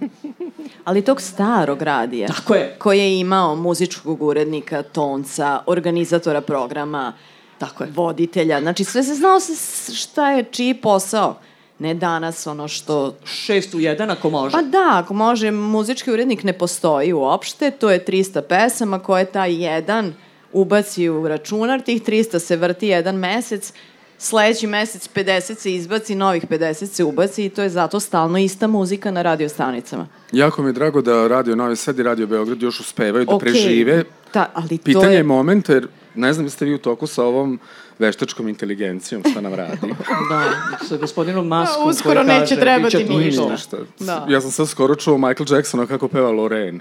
Ali 0.84 1.04
tog 1.04 1.20
starog 1.20 1.82
radija. 1.82 2.28
Tako 2.28 2.54
je. 2.54 2.76
Koji 2.78 2.98
je 2.98 3.20
imao 3.20 3.56
muzičkog 3.56 4.22
urednika, 4.22 4.82
tonca, 4.82 5.62
organizatora 5.66 6.40
programa, 6.40 7.12
Tako 7.58 7.84
je. 7.84 7.90
voditelja. 7.94 8.60
Znači, 8.60 8.84
sve 8.84 9.02
se 9.02 9.14
znao 9.14 9.40
se 9.40 9.54
šta 9.94 10.30
je 10.30 10.44
čiji 10.44 10.74
posao. 10.74 11.38
Ne 11.78 11.94
danas 11.94 12.46
ono 12.46 12.68
što... 12.68 13.14
Šest 13.24 13.74
u 13.74 13.80
jedan 13.80 14.10
ako 14.10 14.30
može. 14.30 14.52
Pa 14.52 14.62
da, 14.62 14.90
ako 14.92 15.14
može, 15.14 15.50
muzički 15.50 16.10
urednik 16.10 16.42
ne 16.42 16.52
postoji 16.52 17.12
uopšte, 17.12 17.70
to 17.70 17.90
je 17.90 18.04
300 18.04 18.40
pesama 18.40 18.98
koje 18.98 19.24
taj 19.24 19.64
jedan 19.64 20.14
ubaci 20.52 21.08
u 21.08 21.28
računar, 21.28 21.80
tih 21.80 22.02
300 22.02 22.38
se 22.38 22.56
vrti 22.56 22.86
jedan 22.86 23.16
mesec, 23.16 23.72
sledeći 24.18 24.66
mesec 24.66 25.08
50 25.14 25.54
se 25.58 25.74
izbaci, 25.74 26.14
novih 26.14 26.44
50 26.46 26.86
se 26.86 27.04
ubaci 27.04 27.44
i 27.44 27.48
to 27.48 27.62
je 27.62 27.68
zato 27.68 28.00
stalno 28.00 28.38
ista 28.38 28.66
muzika 28.66 29.10
na 29.10 29.22
radio 29.22 29.48
stanicama. 29.48 30.06
Jako 30.32 30.62
mi 30.62 30.68
je 30.68 30.72
drago 30.72 31.02
da 31.02 31.28
Radio 31.28 31.56
Novi 31.56 31.76
Sad 31.76 31.98
i 31.98 32.02
Radio 32.02 32.26
Beograd 32.26 32.62
još 32.62 32.80
uspevaju 32.80 33.24
da 33.24 33.34
Okej, 33.34 33.52
prežive. 33.52 34.04
Ta, 34.32 34.50
ali 34.54 34.78
to 34.78 34.84
Pitanje 34.84 35.12
je 35.12 35.16
je... 35.16 35.22
moment, 35.22 35.68
jer 35.68 35.88
ne 36.14 36.32
znam 36.32 36.46
jeste 36.46 36.64
vi 36.64 36.74
u 36.74 36.78
toku 36.78 37.06
sa 37.06 37.24
ovom 37.24 37.58
veštačkom 37.98 38.48
inteligencijom 38.48 39.22
šta 39.30 39.40
nam 39.40 39.54
radi. 39.54 39.78
Da, 40.30 40.52
sa 40.86 40.96
gospodinom 40.96 41.46
Maskom 41.46 41.84
Da, 41.84 41.90
uskoro 41.90 42.14
koji 42.14 42.26
kaže, 42.26 42.40
neće 42.40 42.56
trebati 42.56 42.96
"Biće 42.96 43.06
to 43.06 43.18
ništa." 43.18 43.28
isto." 43.28 43.50
Ništa. 43.50 43.76
Da. 43.98 44.26
Ja 44.28 44.40
sam 44.40 44.50
sad 44.50 44.68
skoro 44.68 44.94
čuo 44.94 45.18
Michael 45.18 45.46
Jacksona 45.56 45.86
kako 45.86 46.08
peva 46.08 46.30
Lorraine. 46.30 46.80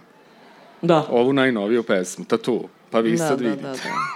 Da. 0.82 1.06
Ovu 1.10 1.34
najnoviju 1.34 1.84
pesmu, 1.84 2.26
Tattoo. 2.26 2.64
Pa 2.96 3.00
vi 3.00 3.12
Da, 3.12 3.18
sad 3.18 3.40
da, 3.40 3.46
vidite. 3.46 3.62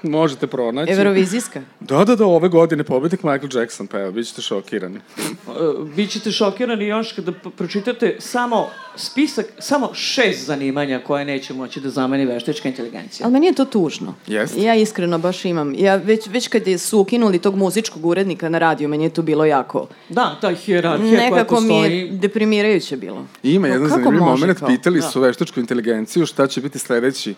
da, 0.04 0.10
Možete 0.18 0.48
pronaći. 0.48 0.92
Eurovizijska. 0.92 1.62
Da, 1.80 2.06
da, 2.06 2.16
da, 2.16 2.26
ove 2.26 2.50
godine 2.50 2.84
pobednik 2.84 3.24
Michael 3.24 3.60
Jackson 3.60 3.88
peva, 3.88 4.12
bit 4.12 4.28
ćete 4.28 4.42
šokirani. 4.42 5.00
Uh, 5.48 5.88
Bićete 5.96 6.32
šokirani 6.32 6.88
još 6.88 7.12
kada 7.12 7.32
pročitate 7.32 8.16
samo 8.20 8.68
spisak, 8.96 9.46
samo 9.60 9.94
šest 9.94 10.46
zanimanja 10.46 11.00
koje 11.00 11.26
neće 11.26 11.54
moći 11.54 11.82
da 11.82 11.90
zameni 11.90 12.26
veštačka 12.26 12.70
inteligencija. 12.70 13.26
Ali 13.26 13.34
meni 13.34 13.46
je 13.48 13.54
to 13.54 13.66
tužno. 13.66 14.16
Jeste. 14.28 14.62
Ja 14.62 14.76
iskreno 14.76 15.18
baš 15.18 15.46
imam. 15.46 15.74
Ja 15.76 15.96
već, 15.96 16.28
već 16.28 16.48
kad 16.48 16.68
je 16.68 16.78
su 16.78 17.00
ukinuli 17.00 17.40
tog 17.40 17.56
muzičkog 17.56 18.06
urednika 18.06 18.50
na 18.50 18.60
radiju, 18.60 18.90
meni 18.90 19.04
je 19.04 19.10
to 19.10 19.22
bilo 19.22 19.46
jako... 19.46 19.88
Da, 20.10 20.38
ta 20.42 20.54
hijerarhija 20.54 21.18
koja 21.20 21.30
Nekako 21.32 21.62
mi 21.62 21.68
postoji. 21.70 21.98
je 21.98 22.08
deprimirajuće 22.12 22.98
bilo. 22.98 23.26
I 23.44 23.54
ima 23.54 23.68
Pa 23.68 23.74
jedan 23.74 23.90
kako 23.90 24.02
zanimljiv 24.02 24.24
moment, 24.24 24.60
kao? 24.60 24.68
pitali 24.68 25.00
Da. 25.00 25.08
su 25.08 25.22
veštačku 25.22 25.60
inteligenciju 25.60 26.26
šta 26.26 26.48
će 26.48 26.62
biti 26.62 26.80
sledeći 26.80 27.36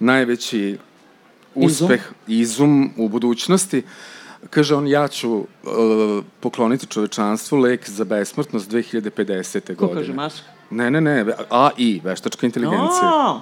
najveći 0.00 0.78
uspeh, 1.54 2.00
izum, 2.26 2.90
u 2.96 3.08
budućnosti. 3.08 3.82
Kaže 4.50 4.74
on, 4.74 4.88
ja 4.88 5.08
ću 5.08 5.32
uh, 5.32 5.44
pokloniti 6.40 6.86
čovečanstvu 6.86 7.58
lek 7.58 7.90
za 7.90 8.04
besmrtnost 8.04 8.70
2050. 8.70 9.74
Ko 9.74 9.86
godine. 9.86 10.00
kaže 10.00 10.12
Mask? 10.12 10.44
Ne, 10.70 10.90
ne, 10.90 11.00
ne, 11.00 11.26
AI, 11.50 12.00
veštačka 12.04 12.46
inteligencija. 12.46 13.02
A, 13.02 13.40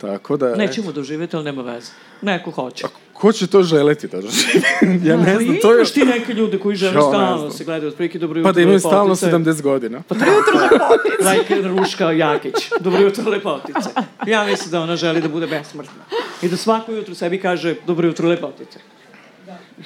Tako 0.00 0.36
da... 0.36 0.54
nećemo 0.54 0.92
doživjeti, 0.92 1.36
ali 1.36 1.44
nema 1.44 1.62
veze. 1.62 1.90
Neko 2.24 2.50
hoće. 2.50 2.84
Ko 3.12 3.32
će 3.32 3.46
to 3.46 3.62
želeti 3.62 4.08
da 4.08 4.20
živi? 4.20 4.62
ja 5.08 5.16
ne 5.16 5.36
znam, 5.38 5.56
to 5.62 5.70
je... 5.72 5.76
Imaš 5.76 5.90
ti 5.92 6.04
neke 6.04 6.32
ljude 6.34 6.58
koji 6.58 6.76
žele 6.76 6.92
stalno 7.10 7.38
znam. 7.38 7.50
se 7.50 7.64
gledaju 7.64 7.88
otprilike 7.88 8.18
dobro 8.18 8.38
jutro. 8.38 8.48
Pa 8.48 8.54
da 8.54 8.60
imaju 8.60 8.80
stalno 8.80 9.02
lepotice. 9.02 9.26
70 9.26 9.62
godina. 9.62 10.02
Pa 10.08 10.14
dobro 10.14 10.32
jutro 10.34 10.60
lepotice. 10.62 11.30
Like 11.30 11.68
Ruška 11.68 12.12
Jakić. 12.12 12.54
Dobro 12.80 13.00
jutro 13.00 13.30
lepotice. 13.30 13.88
Ja 14.26 14.44
mislim 14.44 14.70
da 14.70 14.80
ona 14.80 14.96
želi 14.96 15.20
da 15.20 15.28
bude 15.28 15.46
besmrtna. 15.46 16.02
I 16.42 16.48
da 16.48 16.56
svako 16.56 16.92
jutro 16.92 17.14
sebi 17.14 17.40
kaže 17.40 17.74
dobro 17.86 18.06
jutro 18.06 18.28
lepotice. 18.28 18.78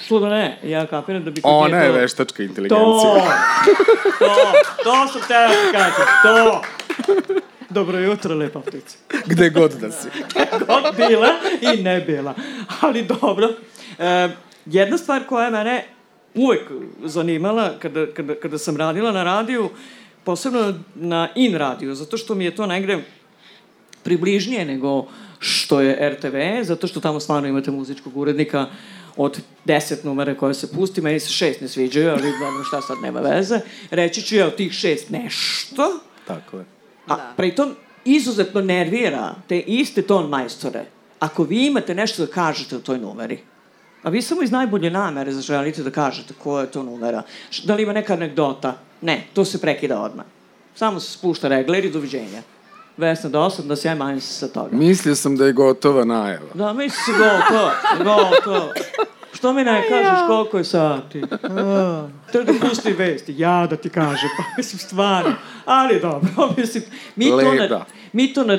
Što 0.05 0.21
da 0.21 0.29
ne? 0.29 0.59
Ja 0.65 0.87
kapiram 0.87 1.25
da 1.25 1.31
bi... 1.31 1.41
Ona 1.45 1.77
je 1.79 1.93
to- 1.93 1.99
veštačka 1.99 2.43
inteligencija. 2.43 3.15
To! 3.15 3.23
To! 4.19 4.35
To 4.85 5.09
sam 5.09 5.21
teo 5.29 5.49
da 5.49 5.73
kažem. 5.73 6.07
To! 6.23 6.63
Dobro 7.71 7.99
jutro, 7.99 8.35
lepotice. 8.35 8.97
Gde 9.27 9.51
god 9.51 9.73
da 9.73 9.93
si. 9.93 10.09
god 10.67 10.97
bila 10.97 11.29
i 11.61 11.83
ne 11.83 12.01
bila. 12.01 12.35
Ali 12.81 13.03
dobro. 13.03 13.49
E, 13.99 14.29
jedna 14.67 14.99
stvar 14.99 15.27
koja 15.27 15.45
je 15.45 15.51
mene 15.51 15.85
uvek 16.35 16.61
zanimala 17.05 17.79
kada, 17.79 18.07
kada, 18.07 18.35
kada 18.35 18.59
sam 18.59 18.77
radila 18.77 19.13
na 19.13 19.25
radiju, 19.25 19.71
posebno 20.25 20.75
na 20.95 21.29
in 21.35 21.55
radiju, 21.55 21.95
zato 21.95 22.17
što 22.17 22.35
mi 22.35 22.45
je 22.45 22.57
to 22.57 22.67
negde 22.67 22.99
približnije 24.03 24.65
nego 24.65 25.07
što 25.39 25.81
je 25.81 26.11
RTV, 26.11 26.37
zato 26.63 26.87
što 26.87 27.01
tamo 27.01 27.21
stvarno 27.21 27.49
imate 27.49 27.71
muzičkog 27.71 28.17
urednika 28.17 28.67
od 29.17 29.41
deset 29.65 30.05
numere 30.05 30.35
koje 30.35 30.55
se 30.55 30.73
pusti, 30.73 31.01
meni 31.01 31.21
se 31.21 31.33
šest 31.33 31.61
ne 31.61 31.69
sviđaju, 31.69 32.11
ali 32.11 32.23
dobro, 32.23 32.65
šta 32.69 32.81
sad, 32.81 32.97
nema 33.03 33.21
veze. 33.21 33.61
Reći 33.91 34.23
ću 34.23 34.37
ja 34.37 34.47
od 34.47 34.57
tih 34.57 34.73
šest 34.73 35.11
nešto, 35.11 36.01
Tako 36.27 36.59
je. 36.59 36.78
A 37.09 37.17
Da. 37.17 37.33
pritom 37.37 37.75
izuzetno 38.05 38.61
nervira 38.61 39.35
te 39.49 39.61
iste 39.61 40.03
ton 40.03 40.29
majstore. 40.29 40.85
Ako 41.19 41.43
vi 41.45 41.67
imate 41.67 41.95
nešto 41.95 42.27
da 42.27 42.33
kažete 42.33 42.77
u 42.77 42.81
toj 42.81 42.99
numeri, 42.99 43.39
a 44.03 44.09
vi 44.11 44.23
samo 44.23 44.43
iz 44.43 44.51
najbolje 44.51 44.91
namere 44.91 45.33
zaželite 45.33 45.83
da 45.83 45.91
kažete 45.91 46.35
koja 46.43 46.61
je 46.63 46.71
to 46.71 46.83
numera, 46.83 47.23
da 47.65 47.75
li 47.75 47.83
ima 47.83 47.93
neka 47.93 48.13
anegdota, 48.13 48.77
ne, 49.01 49.27
to 49.35 49.45
se 49.45 49.61
prekida 49.61 50.01
odmah. 50.01 50.25
Samo 50.75 51.01
se 51.01 51.13
spušta 51.13 51.49
regler 51.49 51.85
i 51.85 51.91
doviđenja. 51.91 52.43
Vesna 52.97 53.31
dosadna, 53.31 53.77
sjaj 53.77 53.95
manj 53.95 54.21
se 54.21 54.35
sa 54.35 54.49
toga. 54.49 54.77
Mislio 54.77 55.15
sam 55.15 55.37
da 55.37 55.47
je 55.47 55.53
gotova 55.53 56.05
najava. 56.05 56.47
Da, 56.55 56.73
misli 56.73 56.99
se 57.05 57.13
gotovo, 57.13 57.71
gotovo. 57.99 58.73
Što 59.39 59.53
mi 59.53 59.65
ne 59.65 59.89
kažeš 59.89 60.27
koliko 60.27 60.59
je 60.59 60.65
sati? 60.65 61.23
A, 61.43 62.09
Te 62.33 62.45
da 62.45 62.53
pusti 62.69 62.93
vesti, 62.93 63.35
ja 63.39 63.67
da 63.71 63.77
ti 63.77 63.89
kažem, 63.89 64.29
pa 64.37 64.43
mislim 64.57 64.79
stvarno. 64.79 65.35
Ali 65.65 66.01
dobro, 66.01 66.29
mislim, 66.57 66.85
mi 67.17 67.31
to, 67.31 67.55
na, 67.55 67.85
mi 68.13 68.33
to 68.33 68.45
na 68.45 68.59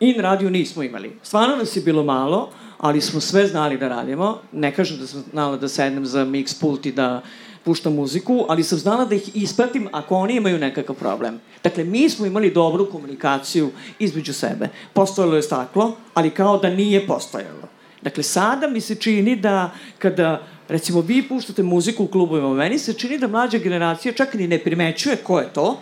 in 0.00 0.20
radiju 0.20 0.50
nismo 0.50 0.82
imali. 0.82 1.18
Stvarno 1.22 1.56
nas 1.56 1.76
je 1.76 1.82
bilo 1.82 2.04
malo, 2.04 2.50
ali 2.78 3.00
smo 3.00 3.20
sve 3.20 3.46
znali 3.46 3.78
da 3.78 3.88
radimo. 3.88 4.38
Ne 4.52 4.74
kažem 4.74 4.98
da 4.98 5.06
sam 5.06 5.24
znala 5.30 5.56
da 5.56 5.68
sednem 5.68 6.06
za 6.06 6.24
mix 6.24 6.60
pult 6.60 6.86
i 6.86 6.92
da 6.92 7.22
puštam 7.64 7.94
muziku, 7.94 8.46
ali 8.48 8.64
sam 8.64 8.78
znala 8.78 9.04
da 9.04 9.14
ih 9.14 9.36
ispratim 9.36 9.88
ako 9.92 10.16
oni 10.16 10.36
imaju 10.36 10.58
nekakav 10.58 10.96
problem. 10.96 11.40
Dakle, 11.64 11.84
mi 11.84 12.10
smo 12.10 12.26
imali 12.26 12.50
dobru 12.50 12.90
komunikaciju 12.90 13.70
između 13.98 14.32
sebe. 14.32 14.68
Postojalo 14.92 15.36
je 15.36 15.42
staklo, 15.42 15.96
ali 16.14 16.30
kao 16.30 16.58
da 16.58 16.70
nije 16.70 17.06
postojalo. 17.06 17.75
Dakle, 18.06 18.22
sada 18.22 18.68
mi 18.68 18.80
se 18.80 18.94
čini 18.94 19.36
da 19.36 19.70
kada, 19.98 20.28
recimo, 20.68 21.00
vi 21.00 21.22
puštate 21.22 21.62
muziku 21.62 22.04
u 22.04 22.08
klubovima, 22.08 22.54
meni 22.54 22.78
se 22.78 22.92
čini 22.92 23.18
da 23.18 23.26
mlađa 23.28 23.58
generacija 23.58 24.12
čak 24.14 24.34
ni 24.34 24.46
ne 24.46 24.58
primećuje 24.58 25.16
ko 25.16 25.40
je 25.40 25.52
to, 25.52 25.78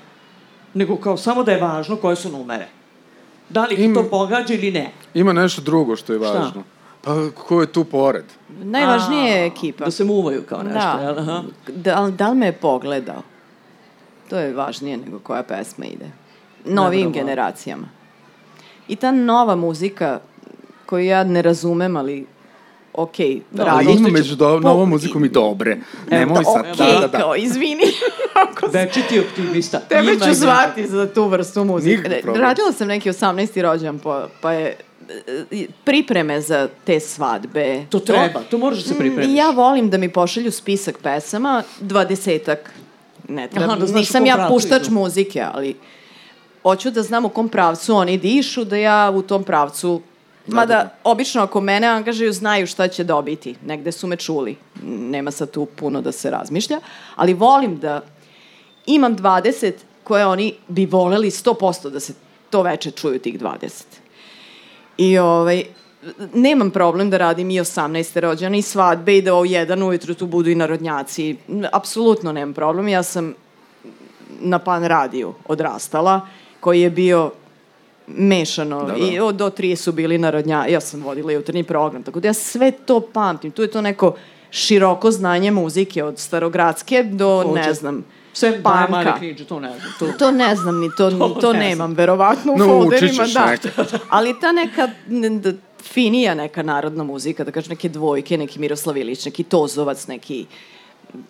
nego 0.75 0.97
kao 0.97 1.17
samo 1.17 1.43
da 1.43 1.53
je 1.53 1.61
važno 1.61 1.97
koje 1.97 2.17
su 2.17 2.31
numere. 2.31 2.69
Da 3.49 3.65
li 3.65 3.75
ih 3.75 3.81
Ima- 3.81 3.95
to 3.95 4.09
pogađa 4.11 4.55
ili 4.55 4.71
ne. 4.71 4.87
Ima 5.15 5.33
nešto 5.33 5.63
drugo 5.63 5.97
što 5.97 6.13
je 6.13 6.19
Šta? 6.19 6.33
važno. 6.33 6.63
Pa 7.03 7.15
ko 7.39 7.61
je 7.61 7.67
tu 7.69 7.85
pored? 7.85 8.25
Najvažnije 8.51 9.31
je 9.31 9.47
ekipa. 9.47 9.85
Da 9.85 9.91
se 9.91 10.05
muvaju 10.05 10.43
kao 10.43 10.63
nešto, 10.63 10.79
Da. 10.81 11.03
jel? 11.03 11.19
Aha. 11.19 11.43
Da, 11.69 12.11
da 12.11 12.29
li 12.29 12.37
me 12.37 12.47
je 12.47 12.53
pogledao? 12.55 13.23
To 14.31 14.39
je 14.39 14.53
važnije 14.55 14.97
nego 14.97 15.19
koja 15.19 15.43
pesma 15.43 15.85
ide. 15.87 16.09
Neverovatno. 16.65 17.11
generacijama. 17.11 17.89
I 18.89 18.97
ta 18.97 19.13
nova 19.13 19.57
muzika 19.57 20.21
koju 20.87 21.05
ja 21.05 21.25
ne 21.25 21.43
razumem, 21.43 21.97
ali 21.97 22.27
ok, 22.93 23.17
Da, 23.51 23.67
Ali 23.67 23.87
radi. 23.87 23.93
ima 23.93 24.09
među 24.09 24.37
do, 24.37 24.49
po- 24.53 24.61
novom 24.61 24.89
muzikom 24.89 25.25
i 25.25 25.29
dobre. 25.29 25.77
Nemoj 26.11 26.45
sad. 26.45 26.61
Ok, 26.63 26.77
Da, 26.77 26.87
da, 26.93 27.07
da. 27.09 27.19
kao, 27.19 27.37
izvini. 27.37 27.83
Večiti 28.73 29.19
optimista. 29.21 29.79
Tebe 29.81 30.03
Ima 30.03 30.27
ću 30.27 30.35
zvati 30.35 30.87
za 30.87 31.07
tu 31.07 31.25
vrstu 31.25 31.65
muzike. 31.65 32.21
Problem. 32.23 32.43
Radila 32.43 32.73
sam 32.73 32.89
neki 32.89 33.11
18. 33.11 33.63
rođan, 33.63 33.99
pa, 33.99 34.29
pa 34.41 34.53
je 34.53 34.77
e, 35.51 35.65
pripreme 35.85 36.41
za 36.41 36.69
te 36.85 37.01
svadbe. 37.01 37.87
To 37.87 37.99
treba, 38.01 38.41
to 38.41 38.59
moraš 38.59 38.79
da 38.79 38.85
se 38.85 38.99
pripremiš. 38.99 39.29
Mm, 39.29 39.37
Ja 39.37 39.51
volim 39.51 39.91
da 39.91 39.99
mi 39.99 40.09
pošalju 40.09 40.51
spisak 40.51 40.99
pesama, 40.99 41.63
dvadesetak. 41.81 42.71
Ne 43.29 43.49
treba, 43.49 43.67
Aha, 43.67 43.77
da 43.77 43.93
nisam 43.93 44.27
ja 44.27 44.47
puštač 44.51 44.83
idu. 44.83 44.93
muzike, 44.93 45.45
ali 45.45 45.77
hoću 46.63 46.91
da 46.91 47.03
znam 47.03 47.25
u 47.25 47.29
kom 47.29 47.49
pravcu 47.49 47.95
oni 47.95 48.19
dišu, 48.19 48.65
da 48.65 48.77
ja 48.77 49.11
u 49.11 49.23
tom 49.23 49.45
pravcu 49.45 50.01
Mada, 50.47 50.89
obično 51.05 51.43
ako 51.43 51.61
mene 51.61 51.87
angažuju, 51.87 52.33
znaju 52.33 52.67
šta 52.67 52.89
će 52.89 53.05
dobiti. 53.05 53.55
Negde 53.67 53.93
su 53.93 54.07
me 54.07 54.17
čuli. 54.17 54.57
Nema 54.83 55.31
sad 55.31 55.51
tu 55.51 55.67
puno 55.67 56.01
da 56.01 56.13
se 56.13 56.31
razmišlja. 56.31 56.81
Ali 57.17 57.35
volim 57.35 57.79
da 57.79 58.01
imam 58.87 59.17
20 59.17 59.73
koje 60.05 60.27
oni 60.27 60.55
bi 60.69 60.87
voleli 60.87 61.31
100% 61.31 61.91
da 61.91 62.01
se 62.01 62.15
to 62.51 62.63
veče 62.63 62.91
čuju 62.91 63.19
tih 63.19 63.41
20. 63.41 63.83
I 64.99 65.19
ovaj, 65.19 65.65
nemam 66.35 66.71
problem 66.71 67.11
da 67.11 67.19
radim 67.19 67.51
i 67.51 67.61
18. 67.61 68.21
rođane 68.21 68.59
i 68.59 68.63
svadbe 68.63 69.17
i 69.17 69.23
da 69.23 69.35
o 69.35 69.45
jedan 69.45 69.83
ujutru 69.83 70.15
tu 70.15 70.27
budu 70.27 70.51
i 70.51 70.55
narodnjaci. 70.55 71.37
Apsolutno 71.73 72.33
nemam 72.33 72.55
problem. 72.55 72.89
Ja 72.89 73.03
sam 73.03 73.35
na 74.41 74.59
pan 74.59 74.85
radiju 74.85 75.35
odrastala, 75.49 76.21
koji 76.61 76.81
je 76.81 76.91
bio 76.91 77.31
mešano 78.09 78.81
Da, 78.81 78.87
da. 78.87 78.97
i 78.97 79.21
od 79.21 79.35
do 79.35 79.51
tri 79.51 79.77
su 79.77 79.93
bili 79.93 80.19
narodnja, 80.19 80.67
ja 80.67 80.81
sam 80.81 81.03
vodila 81.03 81.33
jutarnji 81.33 81.65
program, 81.65 82.03
tako 82.03 82.21
da 82.21 82.29
ja 82.29 82.35
sve 82.35 82.71
to 82.71 83.01
pamtim. 83.03 83.51
Tu 83.51 83.63
je 83.63 83.71
to 83.71 83.81
neko 83.81 84.15
široko 84.51 85.11
znanje 85.11 85.51
muzike 85.51 86.05
od 86.05 86.19
starogradske 86.19 87.03
do, 87.03 87.43
Takođe. 87.43 87.61
ne 87.61 87.75
znam, 87.75 88.05
Sve 88.33 88.63
panka. 88.63 89.19
knjiđe, 89.19 89.45
to 89.45 89.61
ne 89.61 89.69
znam. 89.71 89.93
To, 89.99 90.19
To 90.19 90.31
ne 90.31 90.57
znam, 90.57 90.81
ni 90.81 90.91
to, 90.97 91.11
To 91.19 91.29
to, 91.31 91.53
ne 91.53 91.59
nemam, 91.59 91.93
verovatno 91.93 92.53
u 92.53 92.57
Naučit 92.59 92.73
folderima, 93.01 93.27
da. 93.27 93.47
nešto. 93.51 93.69
Ali 94.09 94.41
ta 94.41 94.53
neka 94.53 94.89
finija 95.83 96.35
neka 96.35 96.63
narodna 96.63 97.05
muzika, 97.05 97.45
da 97.45 97.51
kažem 97.51 97.71
neke 97.71 97.89
dvojke, 97.89 98.39
neki 98.39 98.59
Miroslav 98.59 98.97
Ilić, 98.97 99.25
neki 99.25 99.43
Tozovac, 99.45 100.07
neki 100.07 100.47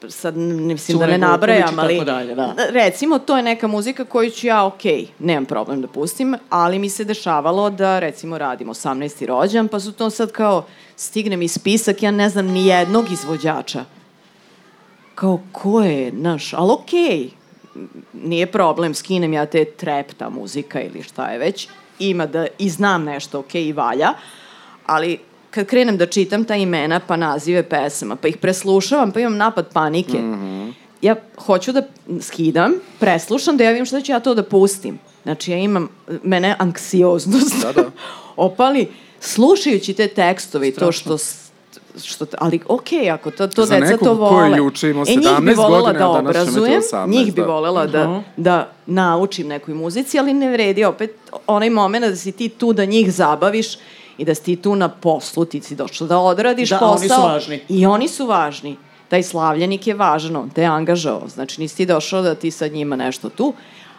sad 0.08 0.36
n- 0.36 0.66
mislim 0.66 0.98
da 0.98 1.04
Cure 1.04 1.18
ne 1.18 1.26
Gojković 1.26 1.30
nabrajam, 1.30 1.78
ali 1.78 2.04
dalje, 2.04 2.34
da. 2.34 2.54
recimo 2.70 3.18
to 3.18 3.36
je 3.36 3.42
neka 3.42 3.66
muzika 3.66 4.04
koju 4.04 4.30
ću 4.30 4.46
ja, 4.46 4.64
ok, 4.66 4.82
nemam 5.18 5.44
problem 5.44 5.80
da 5.80 5.88
pustim, 5.88 6.36
ali 6.50 6.78
mi 6.78 6.90
se 6.90 7.04
dešavalo 7.04 7.70
da 7.70 7.98
recimo 7.98 8.38
radim 8.38 8.68
18. 8.68 9.26
rođan, 9.26 9.68
pa 9.68 9.80
su 9.80 9.92
to 9.92 10.10
sad 10.10 10.32
kao, 10.32 10.64
stigne 10.96 11.36
mi 11.36 11.48
spisak, 11.48 12.02
ja 12.02 12.10
ne 12.10 12.28
znam 12.28 12.46
ni 12.46 12.66
jednog 12.66 13.10
izvođača 13.12 13.84
kao 15.14 15.40
ko 15.52 15.80
je, 15.82 16.12
naš, 16.12 16.54
ali 16.54 16.72
okej, 16.72 17.30
nije 18.12 18.46
problem, 18.46 18.94
skinem 18.94 19.32
ja 19.32 19.46
te 19.46 19.64
trap, 19.64 20.06
ta 20.18 20.30
muzika 20.30 20.80
ili 20.80 21.02
šta 21.02 21.26
je 21.26 21.38
već, 21.38 21.68
ima 21.98 22.26
da 22.26 22.46
i 22.58 22.68
znam 22.70 23.04
nešto, 23.04 23.38
okej, 23.38 23.64
i 23.64 23.72
valja, 23.72 24.08
ali 24.86 25.18
kad 25.54 25.66
krenem 25.66 25.96
da 25.96 26.06
čitam 26.06 26.44
ta 26.44 26.56
imena 26.56 27.00
pa 27.00 27.16
nazive 27.16 27.62
pesama, 27.62 28.16
pa 28.16 28.28
ih 28.28 28.36
preslušavam, 28.36 29.12
pa 29.12 29.20
imam 29.20 29.36
napad 29.36 29.72
panike, 29.72 30.18
ja 31.02 31.16
hoću 31.36 31.72
da 31.72 31.82
skidam, 32.20 32.72
preslušam, 33.00 33.56
da 33.56 33.64
ja 33.64 33.70
vidim 33.70 33.86
šta 33.86 34.00
ću 34.00 34.12
ja 34.12 34.20
to 34.20 34.34
da 34.34 34.42
pustim. 34.42 34.98
Znači, 35.22 35.50
ja 35.50 35.58
imam, 35.58 35.88
mene 36.22 36.56
anksioznost 36.58 37.62
Da, 37.62 37.72
da. 37.72 37.90
opali, 38.36 38.88
slušajući 39.20 39.94
te 39.94 40.08
tekstove 40.08 40.68
i 40.68 40.74
to 40.74 40.92
što 40.92 41.16
što, 42.04 42.26
ali 42.38 42.60
okej, 42.68 43.10
ako 43.10 43.30
to, 43.30 43.46
to 43.46 43.64
Za 43.64 43.74
deca 43.74 43.86
nekog 43.86 44.08
to 44.08 44.16
ko 44.16 44.40
je 44.40 44.48
vole. 44.48 44.56
juče 44.56 44.90
imao 44.90 45.04
e, 45.08 45.10
njih 45.10 45.28
bi 45.40 45.50
17 45.52 45.56
volela 45.56 45.92
godina, 45.92 45.98
da 45.98 46.08
obrazujem, 46.08 46.80
18, 46.80 47.08
njih 47.08 47.34
bi 47.34 47.40
da. 47.40 47.46
volela 47.46 47.86
da, 47.86 48.22
da 48.36 48.72
naučim 48.86 49.48
nekoj 49.48 49.74
muzici, 49.74 50.18
ali 50.18 50.34
ne 50.34 50.50
vredi 50.50 50.84
opet 50.84 51.16
onaj 51.46 51.70
moment 51.70 52.04
da 52.04 52.16
si 52.16 52.32
ti 52.32 52.48
tu 52.48 52.72
da 52.72 52.84
njih 52.84 53.12
zabaviš 53.12 53.76
i 54.18 54.24
da 54.24 54.34
si 54.34 54.42
ti 54.42 54.56
tu 54.56 54.76
na 54.76 54.88
poslu, 54.88 55.44
ti 55.44 55.60
si 55.60 55.74
došla 55.74 56.06
da 56.06 56.18
odradiš 56.18 56.70
Da, 56.70 56.78
posao. 56.78 56.92
oni 56.96 57.08
su 57.08 57.22
važni. 57.22 57.60
I 57.68 57.86
oni 57.86 58.08
su 58.08 58.26
važni. 58.26 58.76
Taj 59.08 59.22
slavljenik 59.22 59.86
je 59.86 59.94
važan, 59.94 60.36
on 60.36 60.50
te 60.50 60.60
je 60.60 60.66
angažao. 60.66 61.22
Znači, 61.28 61.60
nisi 61.60 61.76
ti 61.76 61.86
došao 61.86 62.22
da 62.22 62.34
ti 62.34 62.50
sad 62.50 62.72
njima 62.72 62.96
nešto 62.96 63.28
tu, 63.28 63.52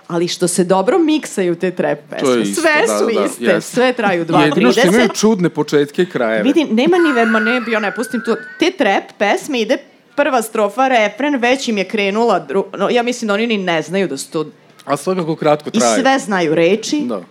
ali 0.08 0.28
što 0.28 0.48
se 0.48 0.64
dobro 0.64 1.00
miksaju 1.00 1.56
te 1.56 1.72
trap 1.72 2.00
pesme. 2.10 2.42
Isto, 2.42 2.62
sve 2.62 2.72
da, 2.88 2.98
su 3.00 3.06
da, 3.06 3.20
da, 3.20 3.26
iste, 3.26 3.44
jeste. 3.46 3.62
sve 3.62 3.94
traju 3.94 4.26
2.30. 4.26 4.46
Jedino 4.46 4.72
što 4.72 4.88
imaju 4.88 5.10
čudne 5.10 5.50
početke 5.50 6.02
i 6.02 6.10
krajeve. 6.10 6.44
Vidi, 6.44 6.64
nema 6.66 6.98
ni 6.98 7.14
verma, 7.14 7.40
ne, 7.40 7.62
ja 7.72 7.80
ne 7.80 7.96
pustim 7.96 8.22
to. 8.26 8.36
Te 8.60 8.72
trap 8.72 9.04
pesme 9.18 9.62
ide 9.62 9.78
prva 10.16 10.42
strofa, 10.42 10.88
refren, 10.88 11.36
već 11.36 11.68
im 11.68 11.78
je 11.78 11.84
krenula, 11.84 12.40
dru... 12.40 12.66
no, 12.78 12.90
ja 12.90 13.04
mislim 13.04 13.28
da 13.28 13.34
oni 13.34 13.48
ni 13.48 13.58
ne 13.58 13.82
znaju 13.82 14.08
da 14.08 14.18
su 14.18 14.32
to... 14.32 14.46
A 14.86 14.98
svakako 14.98 15.36
kratko 15.36 15.70
I 15.74 15.80
traje. 15.80 16.02
sve 16.02 16.20
znaju 16.20 16.56
reči, 16.56 17.02
Da. 17.06 17.22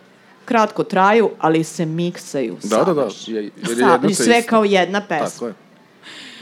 Kratko 0.44 0.84
traju, 0.84 1.30
ali 1.38 1.64
se 1.64 1.86
miksaju 1.86 2.56
Da, 2.62 2.78
da, 2.78 2.94
da. 2.94 3.08
Je, 3.26 3.34
jer 3.34 3.42
je 3.42 3.50
jedno 3.68 4.08
te 4.08 4.14
sve 4.14 4.38
isto. 4.38 4.50
kao 4.50 4.64
jedna 4.64 5.00
pesma. 5.00 5.26
Tako 5.26 5.46
je. 5.46 5.54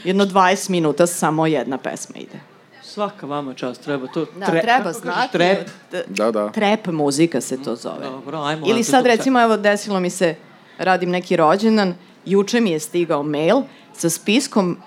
Jedno 0.03 0.25
20 0.25 0.69
minuta 0.69 1.07
samo 1.07 1.47
jedna 1.47 1.77
pesma 1.77 2.15
ide. 2.17 2.39
svaka 2.83 3.25
vama 3.25 3.53
čast, 3.53 3.81
treba 3.81 4.07
to. 4.07 4.25
Da, 4.27 4.45
tre- 4.45 4.61
treba 4.61 4.93
znati. 4.93 5.31
Trep. 5.31 5.67
d- 5.91 6.03
Da, 6.07 6.31
da. 6.31 6.49
Trap 6.49 6.87
muzika 6.87 7.41
se 7.41 7.57
to 7.57 7.75
zove. 7.75 7.99
Dobro, 8.01 8.39
ajmo. 8.39 8.65
Ili 8.67 8.83
sad 8.83 9.05
recimo, 9.05 9.41
evo 9.41 9.57
desilo 9.57 9.99
mi 9.99 10.09
se, 10.09 10.35
radim 10.77 11.09
neki 11.09 11.35
rođendan, 11.35 11.93
juče 12.25 12.61
mi 12.61 12.71
je 12.71 12.79
stigao 12.79 13.23
mail 13.23 13.61
sa 13.93 14.09
spiskom 14.09 14.77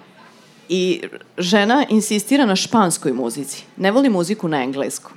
i 0.69 1.03
žena 1.39 1.85
insistira 1.89 2.47
na 2.47 2.57
španskoj 2.57 3.13
muzici. 3.13 3.65
Ne 3.77 3.91
voli 3.91 4.09
muziku 4.09 4.49
na 4.49 4.63
engleskom. 4.63 5.13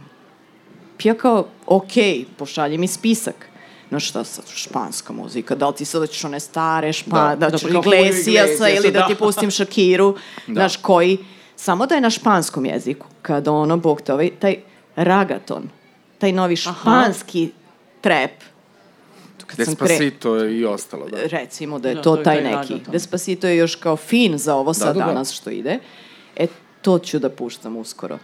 Pa 0.98 1.10
Ja 1.10 1.14
kao, 1.14 1.46
ok, 1.66 1.92
pošalji 2.38 2.78
mi 2.78 2.88
spisak. 2.88 3.49
No 3.90 4.00
šta 4.00 4.24
sad, 4.24 4.46
španska 4.54 5.14
muzika, 5.14 5.56
da 5.56 5.68
li 5.68 5.76
ti 5.76 5.86
sad 5.86 6.02
hoćeš 6.02 6.24
one 6.24 6.40
stare 6.40 6.94
špa, 6.94 7.30
Da. 7.30 7.36
da, 7.36 7.50
Da, 7.50 7.58
ću 7.58 7.68
kao 7.68 7.82
Julio 7.86 8.00
Iglesiasa 8.00 8.70
ili 8.70 8.92
da 8.92 9.08
ti 9.08 9.14
da. 9.14 9.20
pustim 9.20 9.52
Shakiru, 9.52 10.16
znaš, 10.48 10.78
koji, 10.78 11.18
samo 11.56 11.86
da 11.86 11.96
je 11.96 12.02
na 12.02 12.10
španskom 12.10 12.66
jeziku, 12.66 13.08
kad 13.22 13.48
ono, 13.48 13.78
bog 13.78 14.02
te, 14.02 14.14
ovaj, 14.14 14.32
taj 14.40 14.56
ragaton, 14.96 15.70
taj 16.18 16.32
novi 16.32 16.56
španski 16.56 17.52
trap, 18.02 18.32
kad 19.56 19.66
sam 19.66 19.76
kre... 19.76 19.88
Despacito 19.88 20.46
i 20.46 20.66
ostalo, 20.66 21.08
da. 21.10 21.18
recimo 21.24 21.80
da 21.80 21.90
je 21.90 21.96
Da, 21.96 22.02
to 22.02 22.14
to 22.16 22.20
je 22.20 22.24
taj 22.24 22.36
taj 22.36 22.44
neki. 22.44 22.56
naglatak. 22.56 22.92
Despacito 22.92 23.48
je 23.48 23.58
još 23.58 23.76
kao 23.76 23.98
fin 23.98 24.38
za 24.38 24.56
ovo 24.56 24.74
sad 24.74 24.96
da, 24.96 25.00
da. 25.00 25.06
danas 25.06 25.32
što 25.32 25.50
ide. 25.50 25.80
E, 26.36 26.48
to 26.82 27.00
ću 27.00 27.20
da 27.20 27.30
puštam 27.30 27.78
uskoro. 27.78 28.20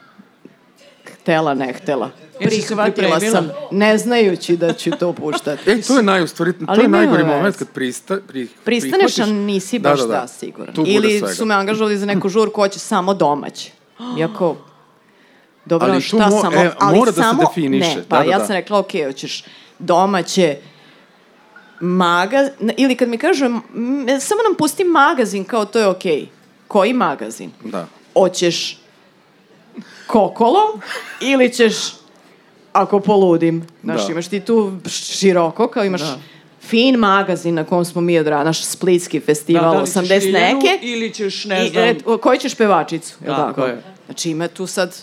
Htela, 1.26 1.54
ne 1.56 1.74
htela. 1.74 2.10
Prihvatila 2.40 3.20
sam, 3.22 3.50
ne 3.72 3.98
znajući 3.98 4.58
da 4.58 4.74
ću 4.74 4.92
to 4.92 5.14
puštati. 5.14 5.70
E, 5.72 5.82
to 5.82 5.98
je 5.98 6.04
naj, 6.04 6.24
u 6.24 6.28
stvari, 6.28 6.54
to 6.54 6.66
Ali 6.68 6.82
je 6.82 6.88
najgori 6.88 7.24
veze. 7.24 7.36
moment 7.36 7.56
kad 7.56 7.68
prista, 7.70 8.18
pri, 8.20 8.48
Pristaneš, 8.64 9.20
a 9.20 9.26
nisi 9.26 9.80
Da, 9.80 9.90
baš 9.90 10.00
da, 10.00 10.08
da, 10.08 10.14
da. 10.14 10.28
siguran. 10.30 10.76
Tu 10.76 10.82
bude 10.82 10.92
Ili 10.92 11.20
svega. 11.20 11.34
su 11.34 11.46
me 11.46 11.54
angažovali 11.56 11.98
za 11.98 12.06
neku 12.06 12.30
žurku, 12.30 12.62
hoće 12.62 12.80
samo 12.80 13.14
domać. 13.14 13.70
Iako, 14.20 14.56
dobro, 15.66 15.88
Ali 15.88 16.02
šta 16.02 16.18
mo- 16.20 16.42
samo, 16.42 16.56
e, 16.56 16.72
ali 16.80 16.98
mora 16.98 17.12
da 17.12 17.16
se 17.16 17.22
samo, 17.22 17.44
definiše. 17.44 17.88
Ne, 17.90 18.04
pa 18.10 18.18
Da, 18.18 18.24
da, 18.24 18.32
ja 18.32 18.40
da. 18.40 18.46
sam 18.46 18.56
rekla, 18.56 18.80
ok, 18.80 18.92
hoćeš 19.06 19.44
domaće, 19.80 20.58
magaz, 21.80 22.48
ili 22.78 22.96
kad 22.96 23.10
mi 23.10 23.18
kažu, 23.18 23.46
"M, 23.46 23.62
samo 24.20 24.42
nam 24.44 24.56
pusti 24.58 24.84
magazin, 24.84 25.44
kao 25.44 25.66
to 25.66 25.80
je 25.80 25.88
okej. 25.88 26.28
Koji 26.68 26.94
magazin? 26.94 27.52
Da. 27.64 27.88
Hoćeš 28.14 28.78
kokolo 30.08 30.60
ili 31.22 31.54
ćeš 31.54 31.76
ako 32.74 33.00
poludim. 33.00 33.64
Znaš, 33.84 34.06
Da. 34.06 34.12
imaš 34.12 34.28
ti 34.28 34.40
tu 34.40 34.72
široko, 34.88 35.68
kao 35.68 35.86
imaš 35.86 36.02
Da. 36.02 36.18
fin 36.62 36.96
magazin 36.96 37.56
na 37.56 37.64
kom 37.64 37.86
smo 37.86 38.02
mi 38.02 38.20
odrali, 38.20 38.46
naš 38.46 38.64
splitski 38.64 39.20
Da, 39.20 39.26
festival, 39.26 39.76
da 39.76 39.86
ćeš 39.86 39.94
80 39.94 40.24
Ljiljanu 40.24 40.56
neke. 40.56 40.80
Ili 40.82 41.14
ćeš, 41.14 41.46
ne 41.46 41.66
I, 41.66 41.70
znam... 41.70 41.84
red, 41.84 41.98
koju 42.22 42.38
ćeš 42.38 42.56
pevačicu? 42.56 43.16
jel 43.22 43.36
Tako 43.36 43.48
tako? 43.52 43.68
je. 43.68 43.82
Znači 44.06 44.30
ima 44.30 44.48
tu 44.48 44.68
sad, 44.68 44.96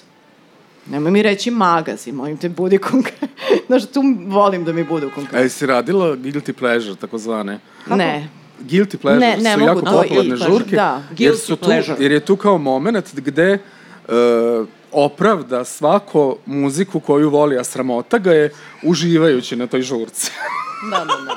nemoj 0.86 1.10
mi 1.10 1.22
reći 1.22 1.50
magazin, 1.50 2.14
molim 2.14 2.36
te, 2.36 2.48
budi 2.48 2.78
konkretno. 2.78 3.28
Znaš, 3.66 3.82
tu 3.84 4.00
volim 4.26 4.64
da 4.64 4.72
mi 4.72 4.84
budu 4.84 5.10
konkretno. 5.10 5.38
jesi 5.40 5.66
radila 5.66 6.06
guilty 6.08 6.52
pleasure, 6.52 6.96
takozvane? 6.96 7.58
Ne. 7.88 8.28
Guilty 8.60 8.96
pleasure 8.96 9.26
Ne, 9.26 9.36
ne 9.38 9.52
su 9.52 9.58
mogu 9.60 9.70
jako 9.70 9.80
to 9.82 10.02
popularne 10.02 10.34
i- 10.34 10.38
žurke, 10.38 10.76
da. 10.76 11.02
jer, 11.10 11.32
Guilty 11.32 11.36
su 11.36 11.56
tu, 11.56 11.64
pleasure. 11.64 11.96
jer 11.98 12.12
je 12.12 12.20
tu 12.20 12.36
kao 12.36 12.58
moment 12.58 13.14
gde 13.14 13.58
uh, 14.08 14.66
opravda 14.92 15.64
svako 15.64 16.36
muziku 16.46 17.00
koju 17.00 17.30
voli, 17.30 17.58
a 17.58 17.64
sramota 17.64 18.18
ga 18.18 18.32
je 18.32 18.52
uživajući 18.82 19.56
na 19.56 19.66
toj 19.66 19.82
žurci. 19.82 20.30
Da, 20.90 20.98
da, 20.98 21.04
da. 21.04 21.36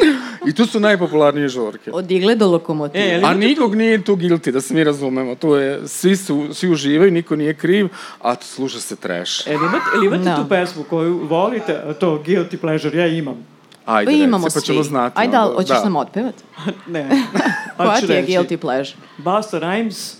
I 0.48 0.54
tu 0.54 0.66
su 0.66 0.80
najpopularnije 0.80 1.48
žurke. 1.48 1.90
Od 1.92 2.10
igle 2.10 2.34
do 2.34 2.48
lokomotive. 2.48 3.04
E, 3.04 3.20
A 3.24 3.34
nikog 3.34 3.74
nije 3.74 4.04
tu 4.04 4.16
guilty, 4.16 4.50
da 4.50 4.60
se 4.60 4.74
mi 4.74 4.84
razumemo. 4.84 5.34
Tu 5.34 5.54
je, 5.54 5.88
svi, 5.88 6.16
su, 6.16 6.48
svi 6.54 6.70
uživaju, 6.70 7.10
niko 7.10 7.36
nije 7.36 7.54
kriv, 7.54 7.88
a 8.22 8.34
sluša 8.40 8.80
se 8.80 8.96
trash. 8.96 9.48
E, 9.48 9.52
ili 9.52 9.64
imate, 9.64 9.84
ili 9.96 10.06
imate 10.06 10.24
Da. 10.24 10.36
tu 10.36 10.48
pesmu 10.48 10.84
koju 10.84 11.18
volite, 11.26 11.94
to 12.00 12.22
Guilty 12.26 12.56
Pleasure, 12.56 12.98
ja 12.98 13.06
imam. 13.06 13.46
Ajde, 13.86 14.10
Pa 14.10 14.16
imamo 14.16 14.46
reci, 14.46 14.54
pa 14.54 14.60
ćemo 14.60 14.82
znati. 14.82 15.14
Ajde, 15.20 15.36
ali 15.36 15.54
hoćeš 15.54 15.76
nam 15.84 15.96
otpevat? 15.96 16.34
ne. 16.86 17.08
Koja 17.76 18.00
ti 18.00 18.12
je 18.12 18.20
reći, 18.20 18.32
guilty 18.32 18.56
pleasure? 18.56 18.96
Busta 19.18 19.60
Rhymes 19.60 20.14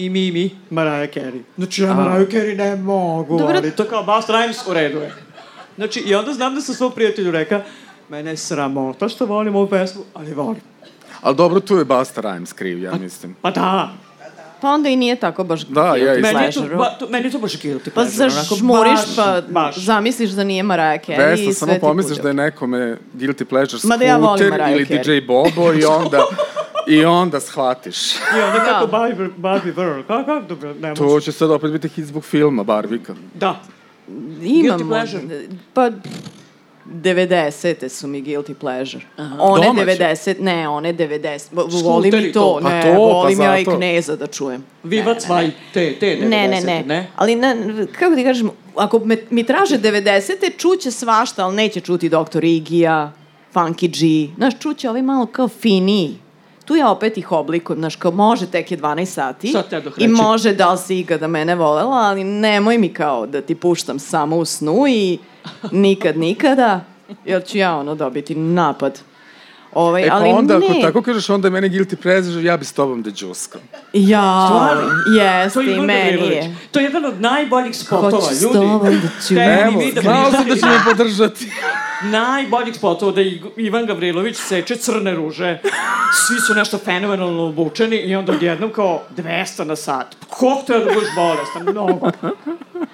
i 0.00 0.10
Mimi, 0.10 0.50
Mariah 0.70 1.10
Carey. 1.10 1.40
Znači, 1.56 1.82
ja 1.82 1.94
Mariah 1.94 2.28
Carey 2.28 2.56
ne 2.56 2.76
mogu, 2.76 3.38
Dobro. 3.38 3.56
ali 3.56 3.70
to 3.70 3.84
kao 3.84 4.02
Busta 4.04 4.32
Rhymes 4.32 4.70
u 4.70 4.74
redu 4.74 4.98
je. 4.98 5.12
Znači, 5.76 6.00
i 6.00 6.14
onda 6.14 6.32
znam 6.32 6.54
da 6.54 6.60
sam 6.60 6.74
svom 6.74 6.92
prijatelju 6.92 7.30
reka, 7.30 7.62
mene 8.08 8.30
je 8.30 8.36
sramota 8.36 9.08
što 9.08 9.26
volim 9.26 9.56
ovu 9.56 9.66
pesmu, 9.68 10.02
ali 10.14 10.34
volim. 10.34 10.60
Ali 11.20 11.36
dobro, 11.36 11.60
tu 11.60 11.76
je 11.76 11.84
Basta 11.84 12.22
Rhymes 12.22 12.54
kriv, 12.54 12.82
ja 12.82 12.92
mislim. 12.94 13.36
Pa 13.42 13.50
da, 13.50 13.90
Pa 14.60 14.68
onda 14.68 14.88
i 14.88 14.96
nije 14.96 15.16
tako 15.16 15.44
baš 15.44 15.60
Da, 15.62 15.80
guilty 15.82 15.98
ja 16.06 16.12
meni 16.12 16.44
je, 16.44 16.50
to, 16.52 16.60
pleasure. 16.60 16.76
ba, 16.76 16.90
to, 16.90 17.08
meni 17.08 17.24
je 17.24 17.30
to 17.30 17.38
baš 17.38 17.52
guilty 17.54 17.84
Pa 17.84 17.90
pleasure. 17.92 18.24
onako, 18.24 18.44
zažmuriš, 18.44 18.92
baš, 19.06 19.16
pa 19.16 19.40
baš. 19.50 19.78
zamisliš 19.78 20.30
da 20.30 20.44
nije 20.44 20.62
Mariah 20.62 21.00
Carey 21.00 21.34
i 21.34 21.44
sve 21.44 21.54
samo 21.54 21.72
ti 21.74 21.80
pomisliš 21.80 22.18
da 22.18 22.28
je 22.28 22.34
nekome 22.34 22.96
guilty 23.14 23.44
pleasure 23.44 23.80
Ma 23.84 23.96
da 23.96 24.04
ja 24.04 24.16
volim 24.16 24.38
skuter 24.38 24.50
Mariah 24.50 24.72
ili 24.72 24.86
Carey. 24.86 25.20
DJ 25.20 25.26
Bobo 25.26 25.72
i 25.72 25.84
onda, 25.84 26.18
i 26.88 27.04
onda 27.04 27.40
shvatiš. 27.40 28.12
I 28.12 28.40
onda 28.40 28.58
kako 28.58 28.86
Da. 28.86 28.92
Barbie, 28.92 29.28
Barbie 29.36 29.72
World, 29.74 30.02
kako, 30.02 30.24
kako 30.24 30.46
dobro, 30.48 30.74
ne 30.74 30.88
može. 30.88 30.94
To 30.96 31.20
će 31.20 31.32
sad 31.32 31.50
opet 31.50 31.72
biti 31.72 31.88
hit 31.88 32.04
zbog 32.04 32.24
filma 32.24 32.62
Barbika. 32.62 33.14
Da, 33.34 33.60
Imamo. 34.42 34.88
pleasure? 34.88 35.22
Pa 35.74 35.90
90. 36.86 37.88
su 37.88 38.06
mi 38.06 38.22
guilty 38.22 38.54
pleasure. 38.54 39.04
One 39.38 39.66
Domaće? 39.66 39.90
90, 39.92 40.40
ne, 40.40 40.68
one 40.68 40.94
90. 40.94 41.48
Vo- 41.52 41.62
Skuteri 41.62 41.82
Volim 41.84 42.14
i 42.16 42.32
to, 42.32 42.40
to. 42.40 42.58
Pa 42.62 42.68
ne, 42.70 42.82
to, 42.82 42.88
pa 42.88 42.98
volim 42.98 43.40
ja 43.40 43.58
i 43.58 43.64
kneza 43.66 44.16
da 44.16 44.26
čujem. 44.26 44.64
Vivac 44.82 45.28
Vaj, 45.28 45.50
te, 45.74 45.94
te 45.94 46.06
90, 46.16 46.28
Ne, 46.28 46.48
ne, 46.48 46.60
ne, 46.60 46.82
ne? 46.82 47.10
Ali, 47.16 47.34
na, 47.34 47.56
kako 47.92 48.14
ti 48.14 48.24
kažem, 48.24 48.50
ako 48.76 48.98
me, 48.98 49.16
mi 49.30 49.44
traže 49.44 49.78
90. 49.78 50.30
čuće 50.56 50.90
svašta, 50.90 51.44
ali 51.44 51.56
neće 51.56 51.80
čuti 51.80 52.08
Dr. 52.08 52.44
Igija, 52.44 53.12
Funky 53.54 53.88
G. 54.28 54.32
Znaš, 54.36 54.54
čuće 54.58 54.90
ovaj 54.90 55.02
malo 55.02 55.26
kao 55.26 55.48
finiji. 55.48 56.18
Tu 56.70 56.76
ja 56.76 56.90
opet 56.90 57.18
ih 57.18 57.32
oblikujem, 57.32 57.80
znaš, 57.80 57.96
kao 57.96 58.10
može 58.10 58.46
tek 58.46 58.70
je 58.70 58.78
12 58.78 59.04
sati 59.04 59.54
i 59.98 60.08
može 60.08 60.54
da 60.54 60.72
li 60.72 60.78
si 60.78 61.00
ikada 61.00 61.26
mene 61.26 61.54
volela, 61.54 61.96
ali 61.96 62.24
nemoj 62.24 62.78
mi 62.78 62.88
kao 62.88 63.26
da 63.26 63.40
ti 63.40 63.54
puštam 63.54 63.98
samo 63.98 64.36
u 64.36 64.44
snu 64.44 64.84
i 64.88 65.18
nikad, 65.72 66.18
nikada, 66.18 66.80
jer 67.24 67.44
ću 67.44 67.58
ja 67.58 67.76
ono 67.76 67.94
dobiti 67.94 68.34
napad. 68.34 69.00
Ovaj, 69.72 70.02
E 70.02 70.08
pa 70.08 70.14
ali 70.14 70.28
onda, 70.30 70.58
ne. 70.58 70.66
ako 70.66 70.80
tako 70.82 71.02
kažeš, 71.02 71.30
onda 71.30 71.48
je 71.48 71.52
meni 71.52 71.70
guilty 71.70 71.96
pleasure, 71.96 72.42
ja 72.42 72.56
bi 72.56 72.64
s 72.64 72.72
tobom 72.72 73.02
da 73.02 73.10
džuskam. 73.10 73.60
Ja, 73.92 74.48
jeste 75.14 75.60
i 75.62 75.80
meni 75.80 76.26
je. 76.26 76.56
To 76.70 76.78
je 76.78 76.84
jedan 76.84 77.04
od 77.04 77.20
najboljih 77.20 77.76
spotova, 77.76 78.10
Hoću 78.12 78.34
s 78.34 78.42
ljudi. 78.42 78.54
tobom 78.54 78.78
da 78.92 79.08
ću- 79.20 79.34
Te 79.34 79.64
Evo, 79.64 79.82
znao 80.02 80.30
sam 80.30 80.44
da 80.44 80.56
će 80.56 80.66
me 80.66 80.78
podržati. 80.86 81.50
najboljih 82.02 82.74
spotova 82.74 83.12
da 83.12 83.20
Ivan 83.56 83.86
Gavrilović 83.86 84.36
seče 84.38 84.76
crne 84.76 85.14
ruže. 85.14 85.58
Svi 86.18 86.40
su 86.40 86.54
nešto 86.54 86.78
fenomenalno 86.78 87.42
obučeni 87.42 87.96
i 87.96 88.14
onda 88.14 88.32
odjednom 88.32 88.70
kao 88.70 89.02
200 89.12 89.64
na 89.64 89.76
sat. 89.76 90.16
Ko 90.28 90.62
te 90.66 90.72
da 90.74 90.84
budeš 90.84 91.08
bolestan? 91.16 91.62
Mnogo. 91.64 92.10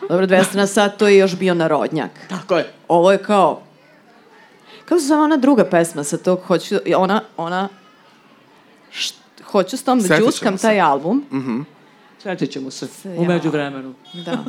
Dobro, 0.09 0.27
200 0.27 0.55
na 0.55 0.66
sat, 0.66 0.97
to 0.97 1.09
je 1.09 1.18
još 1.18 1.35
bio 1.35 1.55
narodnjak. 1.55 2.11
Tako 2.29 2.57
je. 2.57 2.72
Ovo 2.89 3.12
je 3.12 3.18
kao... 3.18 3.62
Kako 4.87 5.01
se 5.01 5.07
zove 5.07 5.20
ona 5.20 5.37
druga 5.37 5.64
pesma 5.64 6.05
sa 6.05 6.16
tog, 6.16 6.41
hoću, 6.47 6.76
ona, 6.97 7.20
ona, 7.37 7.68
št, 8.91 9.14
hoću 9.45 9.76
s 9.76 9.82
tom 9.82 10.01
da 10.01 10.18
džuskam 10.18 10.59
taj 10.59 10.80
album. 10.80 11.24
Sjetit 12.22 12.51
ćemo 12.51 12.70
se 12.70 12.87
ja. 13.05 13.20
u 13.20 13.24
međuvremenu. 13.24 13.95
Da. 14.12 14.45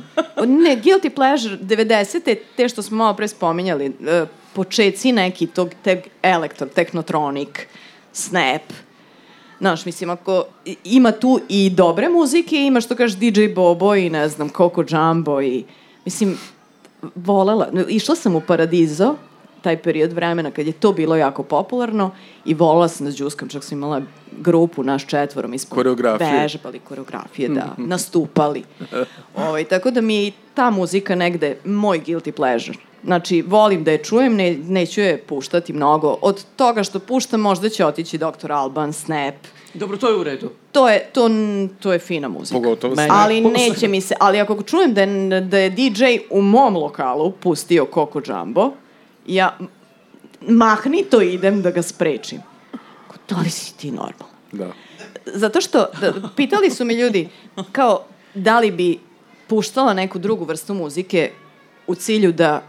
Ne, 0.46 0.82
Guilty 0.84 1.10
Pleasure, 1.10 1.58
90. 1.58 2.38
te 2.56 2.70
što 2.70 2.82
smo 2.82 2.98
malo 2.98 3.14
pre 3.14 3.28
spominjali, 3.28 3.86
e, 3.86 4.26
počeci 4.54 5.12
neki 5.12 5.48
tog, 5.48 5.70
teg 5.84 6.00
elektro, 6.22 6.68
tehnotronik, 6.68 7.68
snap. 8.14 8.62
Znaš, 9.60 9.86
mislim, 9.86 10.10
ako 10.10 10.44
ima 10.84 11.12
tu 11.12 11.40
i 11.50 11.70
dobre 11.70 12.10
muzike, 12.10 12.56
ima 12.56 12.82
što 12.82 12.96
kaže 12.96 13.18
DJ 13.18 13.48
Bobo 13.56 13.96
i 13.96 14.10
ne 14.10 14.30
znam, 14.30 14.50
Coco 14.50 14.84
Jumbo 14.90 15.42
i, 15.42 15.64
mislim, 16.06 16.38
volela, 17.16 17.68
išla 17.88 18.16
sam 18.16 18.36
u 18.36 18.42
Paradizo, 18.42 19.16
taj 19.62 19.78
period 19.78 20.14
vremena 20.14 20.52
kad 20.52 20.68
je 20.68 20.74
to 20.74 20.92
bilo 20.94 21.16
jako 21.16 21.44
popularno 21.44 22.12
i 22.46 22.54
volila 22.54 22.88
sam 22.88 23.06
da 23.06 23.12
džuskam, 23.12 23.50
čak 23.50 23.64
sam 23.64 23.78
imala 23.78 24.02
grupu, 24.40 24.84
naš 24.84 25.08
četvoro, 25.08 25.48
mi 25.48 25.58
smo 25.58 25.76
Koreografije. 25.76 26.42
vežbali 26.42 26.80
koreografije, 26.80 27.50
da, 27.50 27.76
nastupali. 27.78 28.64
Ovaj, 29.48 29.64
tako 29.64 29.92
da 29.92 30.02
mi 30.02 30.16
je 30.16 30.28
i 30.28 30.34
ta 30.54 30.70
muzika 30.70 31.16
negde 31.16 31.58
moj 31.66 32.02
guilty 32.06 32.32
pleasure. 32.32 32.78
Znači, 33.04 33.42
volim 33.42 33.84
da 33.84 33.92
je 33.92 34.04
čujem, 34.04 34.36
ne, 34.36 34.58
neću 34.58 35.02
je 35.02 35.18
puštati 35.18 35.74
mnogo. 35.74 36.18
Od 36.22 36.46
toga 36.56 36.84
što 36.84 37.00
puštam, 37.00 37.42
možda 37.42 37.70
će 37.70 37.86
otići 37.86 38.18
Dr. 38.18 38.52
Alban, 38.52 38.94
Snap. 38.94 39.36
Dobro, 39.74 39.98
to 39.98 40.10
je 40.10 40.16
u 40.18 40.24
redu. 40.24 40.50
To 40.72 40.90
je, 40.90 41.10
to, 41.14 41.30
to 41.80 41.94
je 41.94 42.00
fina 42.00 42.28
muzika. 42.28 42.60
Pogotovo 42.60 42.96
Meni- 42.96 43.10
sa... 43.10 43.16
Ali 43.16 43.42
neće 43.42 43.88
mi 43.88 44.02
se, 44.02 44.16
ali 44.20 44.40
ako 44.40 44.64
čujem 44.64 44.94
da 44.94 45.02
je, 45.02 45.42
da 45.42 45.58
je 45.58 45.70
DJ 45.70 46.04
u 46.30 46.42
mom 46.42 46.76
lokalu 46.76 47.32
pustio 47.32 47.88
Coco 47.94 48.22
Jumbo, 48.26 48.72
ja 49.28 49.58
mahnito 50.42 51.22
idem 51.22 51.62
da 51.62 51.72
ga 51.72 51.82
sprečim. 51.82 52.42
Ko, 53.08 53.16
Da 53.30 53.38
li 53.38 53.50
si 53.50 53.78
ti 53.78 53.92
normalan? 53.92 54.36
Da. 54.52 54.72
Zato 55.26 55.62
što, 55.62 55.86
da, 56.02 56.30
pitali 56.36 56.70
su 56.72 56.86
me 56.86 56.94
ljudi, 56.94 57.30
kao, 57.72 58.04
da 58.34 58.60
li 58.60 58.72
bi 58.72 59.00
puštala 59.48 59.94
neku 59.94 60.20
drugu 60.20 60.46
vrstu 60.46 60.74
muzike 60.74 61.32
u 61.88 61.96
cilju 61.96 62.32
da 62.32 62.64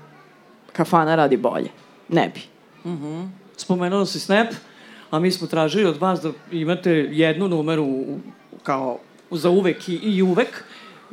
kafana 0.73 1.15
radi 1.15 1.37
bolje? 1.37 1.69
Ne 2.09 2.33
bi. 2.35 2.41
Spomenuo 3.57 4.07
si 4.07 4.21
Snap, 4.21 4.49
a 5.11 5.19
mi 5.19 5.31
smo 5.31 5.47
tražili 5.47 5.85
od 5.85 5.97
vas 5.97 6.21
da 6.21 6.31
imate 6.53 6.91
jednu 6.93 7.49
numeru 7.49 7.85
u- 7.85 8.19
kao 8.63 8.99
za 9.31 9.51
uvek 9.51 9.89
i, 9.89 9.95
i 9.95 10.23
uvek. 10.23 10.65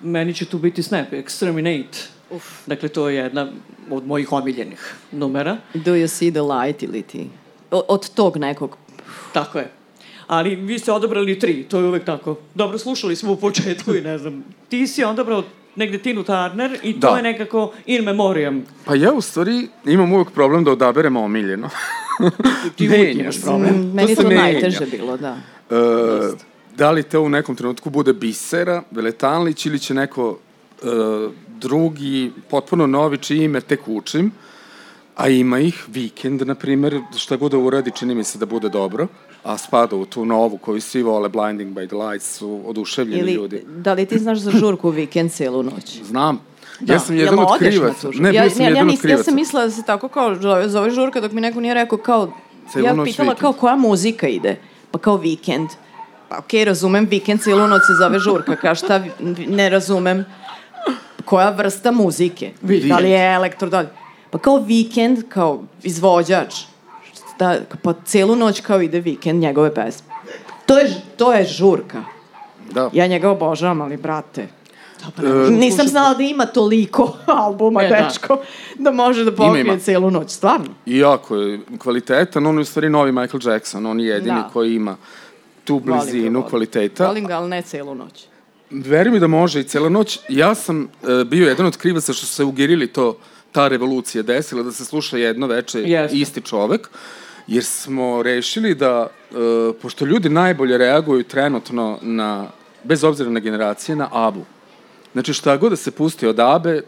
Meni 0.03 0.33
će 0.33 0.45
tu 0.45 0.57
biti 0.57 0.83
Snap, 0.83 1.11
Exterminate. 1.11 2.07
Uf. 2.29 2.43
Dakle, 2.67 2.89
to 2.89 3.09
je 3.09 3.15
jedna 3.15 3.51
od 3.89 4.07
mojih 4.07 4.31
omiljenih 4.31 4.95
numera. 5.11 5.57
Do 5.73 5.91
you 5.93 6.07
see 6.07 6.31
the 6.31 6.41
light 6.43 6.83
ili 6.83 7.01
ti? 7.01 7.29
Od 7.71 8.09
tog 8.09 8.37
nekog. 8.37 8.77
Tako 9.33 9.59
je. 9.59 9.71
Ali 10.27 10.55
vi 10.55 10.79
ste 10.79 10.91
odabrali 10.91 11.39
tri, 11.39 11.63
to 11.63 11.79
je 11.79 11.85
uvek 11.85 12.03
tako. 12.05 12.37
Dobro, 12.55 12.77
slušali 12.77 13.15
smo 13.15 13.31
u 13.31 13.37
početku 13.37 13.95
i 13.95 14.01
ne 14.01 14.17
znam. 14.17 14.43
Ti 14.69 14.87
si 14.87 15.03
odabrao 15.03 15.43
negde 15.75 15.97
Tinu 15.97 16.23
Turner 16.23 16.77
i 16.83 16.93
to 16.93 16.99
Da. 17.01 17.17
je 17.17 17.23
nekako 17.23 17.73
in 17.85 18.03
memoriam. 18.03 18.63
Pa 18.85 18.95
ja 18.95 19.11
u 19.13 19.21
stvari 19.21 19.67
imam 19.85 20.13
uvek 20.13 20.31
problem 20.31 20.63
da 20.63 20.71
odaberem 20.71 21.17
omiljeno. 21.17 21.69
Ti 22.75 22.87
uvijek 22.87 23.15
imaš 23.15 23.41
problem. 23.41 23.75
Mm, 23.75 23.93
Meni 23.93 24.11
je 24.11 24.15
se 24.15 24.21
to 24.21 24.27
menja. 24.27 24.41
najteže 24.41 24.85
bilo, 24.87 25.17
da. 25.17 25.37
E, 25.69 25.75
da 26.75 26.91
li 26.91 27.03
to 27.03 27.21
u 27.21 27.29
nekom 27.29 27.55
trenutku 27.55 27.89
bude 27.89 28.13
Bisera, 28.13 28.83
Veletanlić 28.91 29.65
ili 29.65 29.79
će 29.79 29.93
neko 29.93 30.37
e, 30.75 30.85
drugi, 31.59 32.31
potpuno 32.49 32.87
novi, 32.87 33.17
čije 33.17 33.45
ime 33.45 33.61
tek 33.61 33.87
učim, 33.87 34.31
a 35.15 35.29
ima 35.29 35.59
ih, 35.59 35.85
Weekend, 35.93 36.45
na 36.45 36.55
primer, 36.55 37.01
šta 37.17 37.35
god 37.35 37.51
da 37.51 37.57
uradi, 37.57 37.91
čini 37.91 38.15
mi 38.15 38.23
se 38.23 38.37
da 38.37 38.45
bude 38.45 38.69
dobro, 38.69 39.07
a 39.43 39.57
spada 39.57 39.95
u 39.95 40.05
tu 40.05 40.25
novu 40.25 40.57
koju 40.57 40.81
svi 40.81 41.03
vole, 41.03 41.29
Blinding 41.29 41.77
by 41.77 41.87
the 41.87 41.95
Lights, 41.95 42.37
su 42.37 42.61
oduševljeni 42.65 43.21
Ili, 43.21 43.33
ljudi. 43.33 43.63
da 43.67 43.93
li 43.93 44.05
ti 44.05 44.19
znaš 44.19 44.37
za 44.37 44.51
žurku 44.51 44.89
vikend 44.89 45.31
celu 45.31 45.63
noć? 45.63 46.01
Znam. 46.03 46.39
Da. 46.79 46.93
Ja 46.93 46.99
sam 46.99 47.15
Jel 47.15 47.25
jedan 47.25 47.39
od 47.39 47.47
odeš 47.49 47.61
na 47.61 47.69
krivaca. 47.69 48.09
Ne, 48.13 48.31
bio 48.31 48.41
ja, 48.41 48.49
sam 48.49 48.59
ne, 48.59 48.65
ja, 48.65 48.69
jedan 48.69 48.87
od 48.87 48.87
nis, 48.87 49.03
ja 49.03 49.23
sam 49.23 49.35
mislila 49.35 49.65
da 49.65 49.71
se 49.71 49.83
tako 49.83 50.07
kao 50.07 50.35
zove, 50.35 50.69
zove 50.69 50.89
žurka 50.89 51.21
dok 51.21 51.31
mi 51.31 51.41
neko 51.41 51.59
nije 51.59 51.73
rekao 51.73 51.97
kao... 51.97 52.33
Celu 52.71 52.85
ja 52.85 52.93
noć 52.93 53.09
pitala 53.09 53.29
vikend. 53.29 53.41
kao 53.41 53.53
koja 53.53 53.75
muzika 53.75 54.27
ide. 54.27 54.57
Pa 54.91 54.99
kao 54.99 55.17
vikend. 55.17 55.69
Pa 56.29 56.37
okej, 56.37 56.65
razumem, 56.65 57.07
vikend 57.09 57.41
cijelu 57.41 57.67
noć 57.67 57.81
se 57.81 57.93
zove 57.99 58.19
žurka. 58.19 58.55
Kao 58.55 58.75
šta, 58.75 59.03
ne 59.47 59.69
razumem 59.69 60.25
koja 61.25 61.49
vrsta 61.49 61.91
muzike. 61.91 62.51
Vikend. 62.61 62.89
Da 62.89 62.97
li 62.97 63.09
je 63.09 63.33
elektro, 63.33 63.69
da 63.69 63.79
li... 63.79 63.87
Pa 64.29 64.37
kao 64.37 64.57
vikend, 64.57 65.19
kao 65.29 65.63
izvođač. 65.83 66.55
Da, 67.39 67.55
pa 67.81 67.93
celu 68.05 68.35
noć 68.35 68.61
kao 68.61 68.81
ide 68.81 68.99
vikend 68.99 69.41
njegove 69.41 69.73
pesme. 69.75 70.07
To 70.65 70.77
je, 70.77 70.85
to 71.17 71.33
je 71.33 71.43
žurka. 71.45 72.03
Da. 72.71 72.89
Ja 72.93 73.07
njega 73.07 73.29
obožavam, 73.29 73.81
ali 73.81 73.97
brate, 73.97 74.47
ne 75.17 75.29
možeš 75.29 75.49
Nisam 75.51 75.87
znala 75.87 76.13
da 76.13 76.23
ima 76.23 76.45
toliko 76.45 77.13
albuma, 77.43 77.83
E, 77.83 77.87
da. 77.87 77.95
dečko, 77.97 78.37
da 78.75 78.91
može 78.91 79.23
da 79.23 79.35
pokrije 79.35 79.61
ima. 79.61 79.77
celu 79.79 80.11
noć, 80.11 80.31
stvarno. 80.31 80.65
I 80.85 80.97
jako 80.97 81.35
je 81.35 81.59
kvalitetan, 81.77 82.45
on 82.45 82.55
je 82.55 82.61
u 82.61 82.65
stvari 82.65 82.89
novi 82.89 83.11
Michael 83.11 83.41
Jackson, 83.45 83.85
on 83.85 83.99
je 83.99 84.07
jedini 84.07 84.35
Da. 84.35 84.49
koji 84.53 84.75
ima 84.75 84.95
tu 85.63 85.73
Volim 85.75 85.85
ga, 85.87 85.93
blizinu 85.95 86.29
volim. 86.31 86.49
kvaliteta. 86.49 87.07
Volim 87.07 87.25
ga, 87.27 87.35
ali 87.35 87.49
ne 87.49 87.61
celu 87.61 87.95
noć. 87.95 88.25
Veri 88.83 89.11
mi 89.11 89.19
da 89.19 89.27
može 89.27 89.59
i 89.59 89.63
cela 89.63 89.89
noć. 89.89 90.19
Ja 90.29 90.55
sam 90.55 90.83
e, 90.83 91.23
bio 91.25 91.47
jedan 91.47 91.65
od 91.65 91.77
krivaca 91.77 92.13
što 92.13 92.25
su 92.25 92.33
se 92.33 92.43
u 92.43 92.51
Gerili 92.51 92.87
to, 92.87 93.17
ta 93.51 93.67
revolucija 93.67 94.23
desila, 94.23 94.63
da 94.63 94.71
se 94.71 94.85
sluša 94.85 95.17
jedno 95.17 95.47
veče 95.47 95.79
Jeste. 95.81 96.17
isti 96.17 96.41
čovek, 96.41 96.89
jer 97.47 97.63
smo 97.63 98.23
rešili 98.23 98.75
da, 98.75 99.07
e, 99.31 99.35
pošto 99.81 100.05
ljudi 100.05 100.29
najbolje 100.29 100.77
reaguju 100.77 101.23
trenutno 101.23 101.99
na, 102.01 102.47
bez 102.83 103.03
obzira 103.03 103.29
na 103.29 103.39
generacije, 103.39 103.95
na 103.95 104.09
Abu. 104.11 104.45
Znači 105.15 105.33
šta 105.33 105.57
god 105.57 105.69
da 105.69 105.75
se 105.75 105.91
pusti 105.91 106.27
od 106.27 106.39
Abe, 106.39 106.81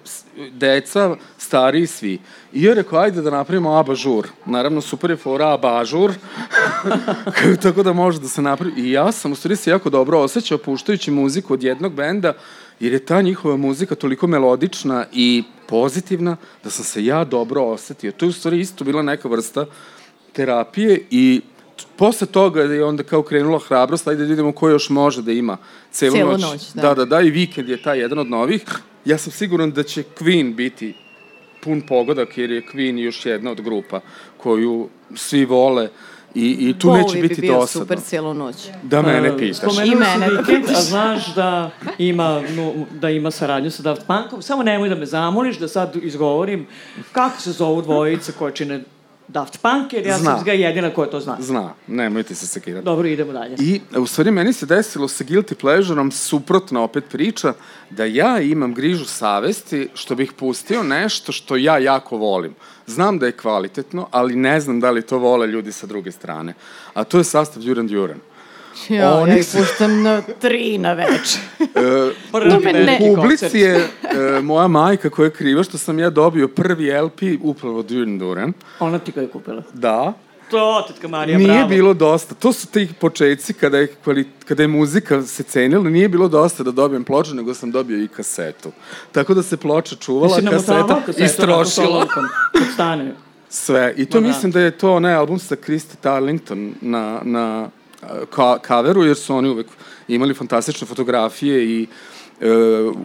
deca, 0.52 1.16
stariji, 1.38 1.88
svi. 1.88 2.20
I 2.54 2.64
ja 2.64 2.74
rekao, 2.74 3.00
ajde 3.00 3.22
da 3.22 3.32
napravimo 3.32 3.78
Aba 3.78 3.96
žur. 3.96 4.28
Naravno, 4.46 4.82
super 4.82 5.10
je 5.10 5.16
fora 5.16 5.54
Aba 5.54 5.86
žur. 5.86 6.14
Tako 7.64 7.84
da 7.84 7.94
može 7.94 8.20
da 8.20 8.28
se 8.28 8.42
napravi. 8.42 8.74
I 8.78 8.92
ja 8.92 9.12
sam 9.12 9.32
u 9.32 9.36
stvari 9.36 9.56
se 9.56 9.70
jako 9.70 9.90
dobro 9.90 10.20
osjećao 10.20 10.58
puštajući 10.58 11.12
muziku 11.12 11.54
od 11.54 11.64
jednog 11.64 11.94
benda, 11.94 12.34
jer 12.80 12.94
je 12.94 13.06
ta 13.06 13.22
njihova 13.22 13.58
muzika 13.58 13.96
toliko 13.96 14.28
melodična 14.28 15.06
i 15.14 15.44
pozitivna 15.68 16.38
da 16.64 16.70
sam 16.70 16.86
se 16.86 17.06
ja 17.06 17.24
dobro 17.24 17.64
osetio. 17.64 18.12
To 18.12 18.26
je 18.26 18.30
u 18.30 18.34
stvari 18.34 18.60
isto 18.60 18.84
bila 18.84 19.02
neka 19.02 19.28
vrsta 19.28 19.66
terapije 20.34 21.02
i 21.12 21.42
posle 21.96 22.28
toga 22.28 22.62
je 22.62 22.84
onda 22.86 23.04
kao 23.04 23.22
krenula 23.22 23.60
hrabrost, 23.60 24.08
ajde 24.08 24.24
da 24.24 24.30
vidimo 24.30 24.52
ko 24.52 24.70
još 24.70 24.90
može 24.90 25.22
da 25.22 25.32
ima 25.32 25.58
celu, 25.92 26.16
Celu 26.16 26.32
noć. 26.32 26.42
noć, 26.42 26.62
da. 26.74 26.82
da, 26.82 26.94
da, 26.94 27.06
da, 27.06 27.22
i 27.22 27.30
vikend 27.30 27.70
je 27.70 27.82
taj 27.82 28.00
jedan 28.00 28.20
od 28.20 28.28
novih. 28.28 28.64
Ja 29.06 29.18
sam 29.18 29.32
siguran 29.32 29.72
da 29.72 29.84
će 29.84 30.04
Queen 30.20 30.56
biti 30.56 30.96
pun 31.64 31.82
pogodak, 31.82 32.38
jer 32.38 32.52
je 32.52 32.62
Queen 32.64 32.98
još 32.98 33.26
jedna 33.26 33.52
od 33.52 33.62
grupa 33.62 34.00
koju 34.38 34.90
svi 35.16 35.46
vole 35.46 35.90
i, 36.36 36.70
i 36.70 36.80
tu 36.80 36.88
Bowie 36.88 36.98
neće 36.98 37.18
biti 37.20 37.36
bi 37.36 37.42
bio 37.42 37.54
dosadno. 37.54 37.86
super 37.86 38.00
celu 38.00 38.34
noć. 38.34 38.56
Da 38.84 39.02
mene 39.02 39.28
E, 39.28 39.38
pitaš. 39.38 39.58
Spomenula 39.58 39.86
I 39.86 39.96
mene 40.20 40.34
da 40.34 40.44
pitaš. 40.44 40.78
a 40.78 40.82
znaš 40.92 41.36
da 41.36 41.72
ima, 41.98 42.42
no, 42.50 42.74
da 42.92 43.10
ima 43.10 43.32
saradnju 43.32 43.72
sa 43.72 43.84
Daft 43.84 44.02
Punkom. 44.08 44.42
Samo 44.42 44.64
nemoj 44.64 44.90
da 44.90 44.96
me 44.96 45.06
zamoliš 45.06 45.58
da 45.58 45.68
sad 45.68 45.96
izgovorim 45.96 46.68
kako 47.12 47.42
se 47.42 47.52
zovu 47.52 47.82
dvojice 47.82 48.32
koje 48.32 48.54
čine 48.54 48.84
Daft 49.28 49.62
Punk, 49.62 49.94
jer 49.94 50.06
ja 50.06 50.18
Zna. 50.18 50.36
sam 50.36 50.46
ga 50.46 50.52
jedina 50.52 50.90
koja 50.94 51.10
to 51.10 51.20
zna. 51.20 51.38
Zna, 51.40 51.74
nemojte 51.88 52.36
se 52.36 52.48
sekirati. 52.48 52.86
Dobro, 52.86 53.08
idemo 53.08 53.34
dalje. 53.34 53.56
I 53.60 53.82
u 53.98 54.08
stvari 54.08 54.32
meni 54.32 54.54
se 54.54 54.66
desilo 54.66 55.08
sa 55.08 55.24
Guilty 55.24 55.54
Pleasureom 55.54 56.12
suprotna 56.12 56.82
opet 56.82 57.04
priča 57.12 57.54
da 57.90 58.06
ja 58.06 58.40
imam 58.42 58.74
grižu 58.74 59.06
savesti 59.06 59.90
što 59.94 60.16
bih 60.16 60.34
pustio 60.34 60.84
nešto 60.84 61.32
što 61.32 61.56
ja 61.56 61.78
jako 61.78 62.18
volim. 62.18 62.56
Znam 62.86 63.20
da 63.20 63.26
je 63.26 63.32
kvalitetno, 63.32 64.08
ali 64.12 64.36
ne 64.36 64.60
znam 64.60 64.80
da 64.80 64.92
li 64.92 65.02
to 65.02 65.18
vole 65.18 65.48
ljudi 65.48 65.72
sa 65.72 65.88
druge 65.88 66.12
strane. 66.12 66.54
A 66.94 67.04
to 67.04 67.18
je 67.18 67.24
sastav 67.24 67.64
Duran 67.64 67.88
Duran. 67.88 68.20
Ja, 68.90 69.14
Oni 69.14 69.32
ja 69.32 69.38
ih 69.38 69.46
puštam 69.54 70.04
na 70.04 70.22
tri 70.22 70.78
na 70.78 70.94
večer. 70.94 71.42
E, 71.76 71.80
Prvi 72.32 72.50
To 72.52 72.60
me 72.60 72.74
ne- 72.74 72.98
u 73.02 73.06
koncert. 73.06 73.16
publici 73.16 73.60
je 73.60 73.76
e, 73.76 74.42
moja 74.42 74.68
majka 74.68 75.10
koja 75.10 75.26
je 75.26 75.32
kriva 75.32 75.64
što 75.64 75.78
sam 75.78 76.00
ja 76.00 76.10
dobio 76.10 76.48
prvi 76.48 76.92
LP 76.94 77.22
upravo 77.42 77.82
Duran 77.84 78.20
Duran. 78.20 78.54
Ona 78.80 79.00
ti 79.00 79.12
ga 79.12 79.22
je 79.22 79.28
kupila. 79.28 79.64
Da, 79.74 80.14
To, 80.52 80.86
tetka 80.88 81.08
Marija, 81.08 81.38
nije 81.38 81.48
bravo. 81.50 81.68
bilo 81.68 81.94
dosta. 81.94 82.36
To 82.36 82.54
su 82.54 82.68
ti 82.68 82.90
početci 82.96 83.54
kada 83.54 83.78
je, 83.78 83.88
kvali, 83.96 84.28
kada 84.46 84.64
je 84.64 84.68
muzika 84.70 85.22
se 85.24 85.44
cenila, 85.44 85.84
nije 85.86 86.10
bilo 86.10 86.28
dosta 86.28 86.64
da 86.64 86.72
dobijem 86.72 87.04
ploču, 87.04 87.36
nego 87.36 87.54
sam 87.54 87.72
dobio 87.72 87.98
i 87.98 88.08
kasetu. 88.08 88.72
Tako 89.12 89.34
da 89.34 89.44
se 89.44 89.58
ploča 89.58 89.96
čuvala, 89.96 90.36
Jesi 90.36 90.46
namotavao 90.46 90.84
kaseta 90.84 91.06
kasetu 91.06 91.44
onako 91.44 91.62
istrošila. 91.62 92.08
stane. 92.74 93.14
Sve. 93.50 93.94
I 93.98 94.06
to 94.06 94.18
Ma 94.18 94.22
da. 94.22 94.28
mislim 94.28 94.52
da 94.52 94.60
je 94.60 94.72
to 94.72 94.94
onaj 94.94 95.14
album 95.14 95.40
sa 95.40 95.56
Christy 95.58 95.96
Tarlington 95.98 96.74
na, 96.82 97.20
na 97.24 97.70
ka, 98.30 98.60
kaveru, 98.60 99.04
jer 99.04 99.16
su 99.16 99.36
oni 99.36 99.50
uvek 99.50 99.68
imali 100.08 100.34
fantastične 100.34 100.88
fotografije 100.88 101.66
i 101.66 101.88
e, 102.42 102.50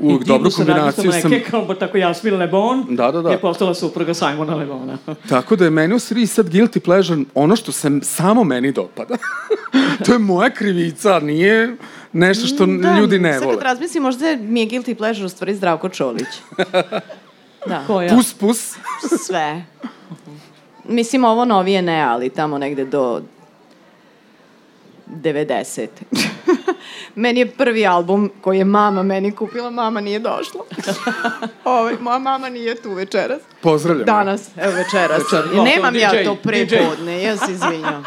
uvek 0.00 0.24
dobru 0.24 0.50
kombinaciju 0.56 1.12
sam... 1.12 1.30
Neke, 1.30 1.50
kao 1.50 1.74
tako 1.74 1.98
Jasmin 1.98 2.36
Lebon 2.36 2.86
Da, 2.90 3.10
da, 3.10 3.22
da. 3.22 3.30
je 3.30 3.40
postala 3.40 3.74
supruga 3.74 4.14
Simona 4.14 4.54
Lebona. 4.54 4.98
Tako 5.28 5.56
da 5.56 5.64
je 5.64 5.70
meni 5.70 5.94
u 5.94 5.98
stvari 5.98 6.26
sad 6.26 6.46
guilty 6.46 6.78
pleasure 6.78 7.22
ono 7.34 7.56
što 7.56 7.72
se 7.72 7.90
samo 8.02 8.44
meni 8.44 8.72
dopada. 8.72 9.16
to 10.06 10.12
je 10.12 10.18
moja 10.18 10.50
krivica, 10.50 11.20
nije 11.20 11.76
nešto 12.12 12.46
što 12.46 12.64
ljudi 12.98 13.18
ne 13.18 13.32
sad 13.32 13.42
vole. 13.42 13.54
kad 13.54 13.64
razmislim, 13.64 14.02
možda 14.02 14.36
mi 14.40 14.60
je 14.60 14.66
guilty 14.66 14.94
pleasure 14.94 15.26
u 15.26 15.28
stvari 15.28 15.54
Zdravko 15.54 15.88
Čolić. 15.88 16.28
da, 17.68 17.84
Koja? 17.86 18.14
Pus, 18.14 18.34
pus. 18.34 18.74
sve. 19.26 19.64
Mislim, 20.88 21.24
ovo 21.24 21.44
novije 21.44 21.82
ne, 21.82 22.02
ali 22.02 22.28
tamo 22.28 22.58
negde 22.58 22.84
do 22.84 23.22
90. 25.12 25.86
meni 27.14 27.40
je 27.40 27.46
prvi 27.46 27.86
album 27.86 28.30
koji 28.40 28.58
je 28.58 28.64
mama 28.64 29.02
meni 29.02 29.32
kupila, 29.32 29.70
mama 29.70 30.00
nije 30.00 30.18
došla. 30.18 30.60
ovaj, 31.64 31.94
moja 32.00 32.18
mama 32.18 32.48
nije 32.48 32.74
tu 32.74 32.92
večeras. 32.92 33.42
Pozdravljam. 33.60 34.06
Danas, 34.06 34.48
evo 34.56 34.72
večeras. 34.72 35.22
Večer- 35.22 35.54
I 35.54 35.58
o, 35.58 35.64
nemam 35.64 35.92
to 35.94 36.00
ja 36.00 36.10
DJ, 36.12 36.24
to 36.24 36.34
pre 36.34 36.64
DJ. 36.64 36.76
podne, 36.78 37.22
ja 37.22 37.36
se 37.36 37.52
izvinjam. 37.52 38.04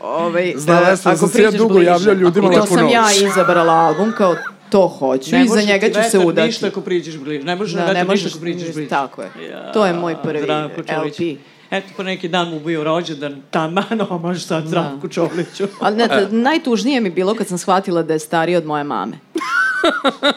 Ovaj, 0.00 0.52
Znala 0.56 0.88
e, 0.88 0.96
sam, 0.96 1.12
ako 1.12 1.18
sam 1.18 1.28
se 1.28 1.42
ja 1.42 1.50
dugo 1.50 1.74
bliže. 1.74 1.86
javljao 1.86 2.14
ljudima 2.14 2.46
I 2.46 2.50
to 2.50 2.56
laku 2.56 2.74
sam 2.74 2.84
noć. 2.84 2.92
ja 2.92 3.04
izabrala 3.28 3.72
album 3.72 4.12
kao 4.18 4.34
to 4.70 4.88
hoću 4.88 5.36
i 5.36 5.48
za 5.48 5.62
njega 5.62 5.88
ću 5.88 6.10
se 6.10 6.18
udati. 6.18 6.46
ništa 6.46 6.66
ako 6.66 6.80
priđeš 6.80 7.16
bliže. 7.16 7.44
Ne 7.44 7.56
možeš 7.56 7.74
Da, 7.74 7.80
ne 7.80 7.86
vetar 7.86 8.06
možeš 8.06 8.24
ništa 8.24 8.36
ako 8.36 8.42
priđeš 8.42 8.74
bliže. 8.74 8.88
Tako 8.88 9.22
je. 9.22 9.30
To 9.74 9.86
je 9.86 9.92
moj 9.92 10.16
prvi. 10.22 10.46
LP. 10.78 11.38
Eto, 11.70 11.86
po 11.96 12.02
neki 12.02 12.28
dan 12.28 12.48
mu 12.50 12.60
bio 12.60 12.84
rođendan, 12.84 13.42
taman 13.50 14.00
omaž 14.10 14.42
sad 14.42 14.66
Zdravku 14.66 15.08
Čoliću. 15.08 15.66
Ali 15.80 15.96
ne, 15.96 16.08
t- 16.08 16.28
najtužnije 16.30 17.00
mi 17.00 17.10
bilo 17.10 17.34
kad 17.34 17.48
sam 17.48 17.58
shvatila 17.58 18.02
da 18.02 18.12
je 18.12 18.18
stariji 18.18 18.56
od 18.56 18.66
moje 18.66 18.84
mame. 18.84 19.18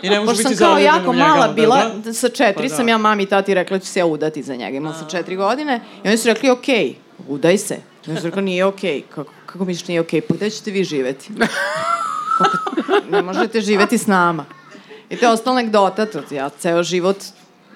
I 0.01 0.09
ne 0.09 0.25
Pošto 0.25 0.43
sam 0.43 0.57
kao 0.57 0.77
jako 0.77 1.13
njega 1.13 1.27
mala 1.27 1.47
bila, 1.47 1.89
da? 2.03 2.13
sa 2.13 2.29
četiri 2.29 2.63
Pa 2.67 2.69
da. 2.69 2.75
sam 2.75 2.88
ja 2.88 2.97
mami 2.97 3.23
i 3.23 3.25
tati 3.25 3.53
rekla 3.53 3.77
da 3.77 3.84
ću 3.84 3.91
se 3.91 3.99
ja 3.99 4.05
udati 4.05 4.43
za 4.43 4.55
njega. 4.55 4.77
Imala 4.77 4.95
sam 4.95 5.09
četiri 5.09 5.36
godine 5.36 5.81
i 6.03 6.07
oni 6.07 6.17
su 6.17 6.27
rekli, 6.27 6.49
okej, 6.49 6.95
udaj 7.27 7.57
se. 7.57 7.77
I 8.07 8.11
oni 8.11 8.19
su 8.19 8.25
rekli, 8.25 8.41
nije 8.41 8.65
okej. 8.65 9.01
Kako, 9.01 9.31
kako 9.45 9.65
misliš 9.65 9.88
nije 9.88 10.01
okej? 10.01 10.21
Pa 10.21 10.34
gde 10.34 10.49
ćete 10.49 10.71
vi 10.71 10.84
živeti? 10.84 11.29
Kako, 12.38 12.57
ne 13.11 13.21
možete 13.21 13.61
živeti 13.61 13.97
s 13.97 14.07
nama. 14.07 14.45
I 15.09 15.15
to 15.15 15.25
je 15.25 15.31
ostala 15.31 15.57
anegdota, 15.57 16.07
ja 16.31 16.49
ceo 16.49 16.84
život, 16.84 17.17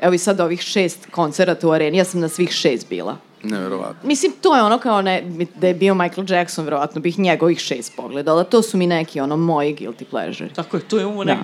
evo 0.02 0.14
i 0.14 0.18
sad 0.18 0.40
ovih 0.40 0.62
šest 0.62 1.08
koncerata 1.12 1.68
u 1.68 1.72
areni, 1.72 1.98
ja 1.98 2.04
sam 2.04 2.20
na 2.20 2.30
svih 2.30 2.52
šest 2.52 2.90
bila. 2.90 3.18
Neverovatno. 3.44 4.08
Mislim, 4.08 4.32
to 4.42 4.56
je 4.56 4.64
ono 4.64 4.78
kao 4.78 5.02
ne, 5.02 5.24
da 5.56 5.68
je 5.68 5.74
bio 5.74 5.96
Michael 5.96 6.26
Jackson, 6.30 6.66
verovatno 6.66 7.02
bih 7.02 7.20
njegovih 7.20 7.60
šest 7.60 7.96
pogledala. 7.96 8.44
To 8.44 8.62
su 8.62 8.78
mi 8.78 8.88
neki 8.88 9.20
ono 9.20 9.38
moji 9.38 9.76
guilty 9.76 10.04
pleasure. 10.10 10.50
Tako 10.50 10.78
je, 10.78 10.84
to 10.84 10.98
je 10.98 11.06
ovo 11.06 11.24
Da. 11.24 11.38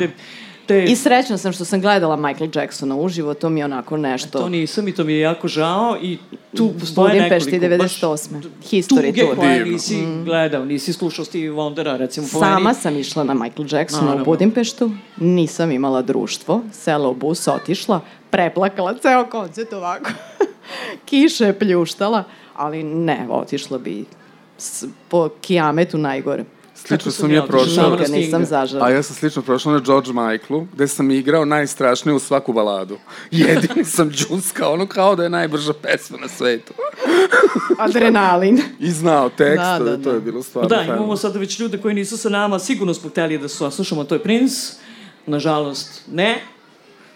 Te... 0.65 0.83
I 0.83 0.95
srećna 0.95 1.37
sam 1.37 1.53
što 1.53 1.65
sam 1.65 1.81
gledala 1.81 2.15
Michael 2.15 2.49
Jacksona 2.55 2.95
uživo, 2.95 3.33
to 3.33 3.49
mi 3.49 3.59
je 3.59 3.65
onako 3.65 3.97
nešto... 3.97 4.39
To 4.39 4.49
nisam 4.49 4.87
i 4.87 4.95
to 4.95 5.03
mi 5.03 5.13
je 5.13 5.19
jako 5.19 5.47
žao 5.47 5.97
i 6.01 6.17
tu 6.57 6.73
postoje 6.79 7.13
Budimpešti 7.13 7.59
nekoliko... 7.59 7.85
98. 7.85 8.27
History 8.71 9.07
tuge 9.07 9.21
tour. 9.21 9.35
koje 9.35 9.65
nisi 9.65 9.95
mm. 9.95 10.25
gledao, 10.25 10.65
nisi 10.65 10.93
slušao 10.93 11.25
Stevie 11.25 11.51
Wondera, 11.51 11.97
recimo 11.97 12.27
po 12.31 12.39
Sama 12.39 12.59
meni. 12.59 12.75
sam 12.75 12.97
išla 12.97 13.23
na 13.23 13.33
Michael 13.33 13.67
Jacksona 13.71 14.03
Naravno. 14.03 14.21
u 14.21 14.25
Budimpeštu, 14.25 14.91
nisam 15.17 15.71
imala 15.71 16.01
društvo, 16.01 16.61
sela 16.71 17.09
u 17.09 17.13
bus, 17.13 17.47
otišla, 17.47 18.01
preplakala 18.29 18.93
ceo 19.01 19.25
koncert 19.25 19.73
ovako. 19.73 20.09
Kiša 21.05 21.45
je 21.45 21.59
pljuštala, 21.59 22.23
ali 22.55 22.83
ne, 22.83 23.27
otišla 23.29 23.77
bi 23.77 24.05
s, 24.57 24.85
po 25.09 25.29
kijametu 25.41 25.97
najgore. 25.97 26.43
Slično 26.87 27.11
sam 27.11 27.31
ja 27.31 27.43
prošao, 27.43 27.89
Nikad 27.89 28.11
nisam 28.11 28.45
zažela. 28.45 28.85
a 28.85 28.89
ja 28.89 29.03
sam 29.03 29.15
slično 29.15 29.41
prošao 29.41 29.73
na 29.73 29.79
George 29.79 30.09
Michaelu, 30.13 30.67
gde 30.73 30.87
sam 30.87 31.11
igrao 31.11 31.45
najstrašnije 31.45 32.15
u 32.15 32.19
svaku 32.19 32.53
baladu. 32.53 32.97
Jedini 33.31 33.85
sam 33.85 34.11
džuskao, 34.11 34.73
ono 34.73 34.87
kao 34.87 35.15
da 35.15 35.23
je 35.23 35.29
najbrža 35.29 35.73
pesma 35.73 36.17
na 36.17 36.27
svetu. 36.27 36.73
Adrenalin. 37.77 38.61
I 38.79 38.91
znao 38.91 39.29
tekst, 39.29 39.57
Da, 39.57 39.79
da, 39.79 39.97
to 39.97 40.09
da. 40.09 40.11
je 40.11 40.19
bilo 40.19 40.43
stvarno 40.43 40.69
Da, 40.69 40.81
imamo 40.83 41.17
sada 41.17 41.39
već 41.39 41.59
ljude 41.59 41.77
koji 41.77 41.95
nisu 41.95 42.17
sa 42.17 42.29
nama, 42.29 42.59
sigurno 42.59 42.93
smo 42.93 43.09
hteli 43.09 43.37
da 43.37 43.47
su 43.47 43.71
slušamo, 43.71 44.03
to 44.03 44.15
je 44.15 44.23
Prince, 44.23 44.73
nažalost 45.25 46.01
ne, 46.11 46.41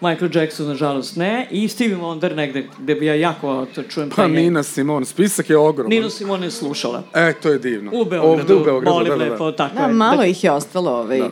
Michael 0.01 0.29
Jackson, 0.33 0.67
nažalost 0.67 1.15
ne, 1.15 1.47
i 1.51 1.67
Stevie 1.67 1.97
Wonder 1.97 2.35
negde, 2.35 2.67
gde 2.79 2.95
bi 2.95 3.05
ja 3.05 3.15
jako 3.15 3.65
to 3.65 3.83
čujem 3.83 4.09
Pa 4.09 4.27
Nina 4.27 4.63
Simon, 4.63 5.05
spisak 5.05 5.49
je 5.49 5.57
ogroman. 5.57 5.89
Nino 5.89 6.09
Simone 6.09 6.45
je 6.47 6.51
slušala. 6.51 7.03
E, 7.13 7.33
to 7.33 7.49
je 7.49 7.59
divno. 7.59 7.91
U 7.93 8.05
Beogradu, 8.05 8.31
Ovde 8.33 8.53
u 8.53 8.63
Beogradu, 8.63 8.91
boli 8.91 9.09
da, 9.09 9.15
da, 9.15 9.25
da. 9.25 9.31
lepo, 9.31 9.51
tako 9.51 9.75
Da, 9.75 9.81
je. 9.81 9.93
malo 9.93 10.17
Da- 10.17 10.25
ih 10.25 10.43
je 10.43 10.51
ostalo, 10.51 10.91
ovaj, 10.91 11.19
Da. 11.19 11.29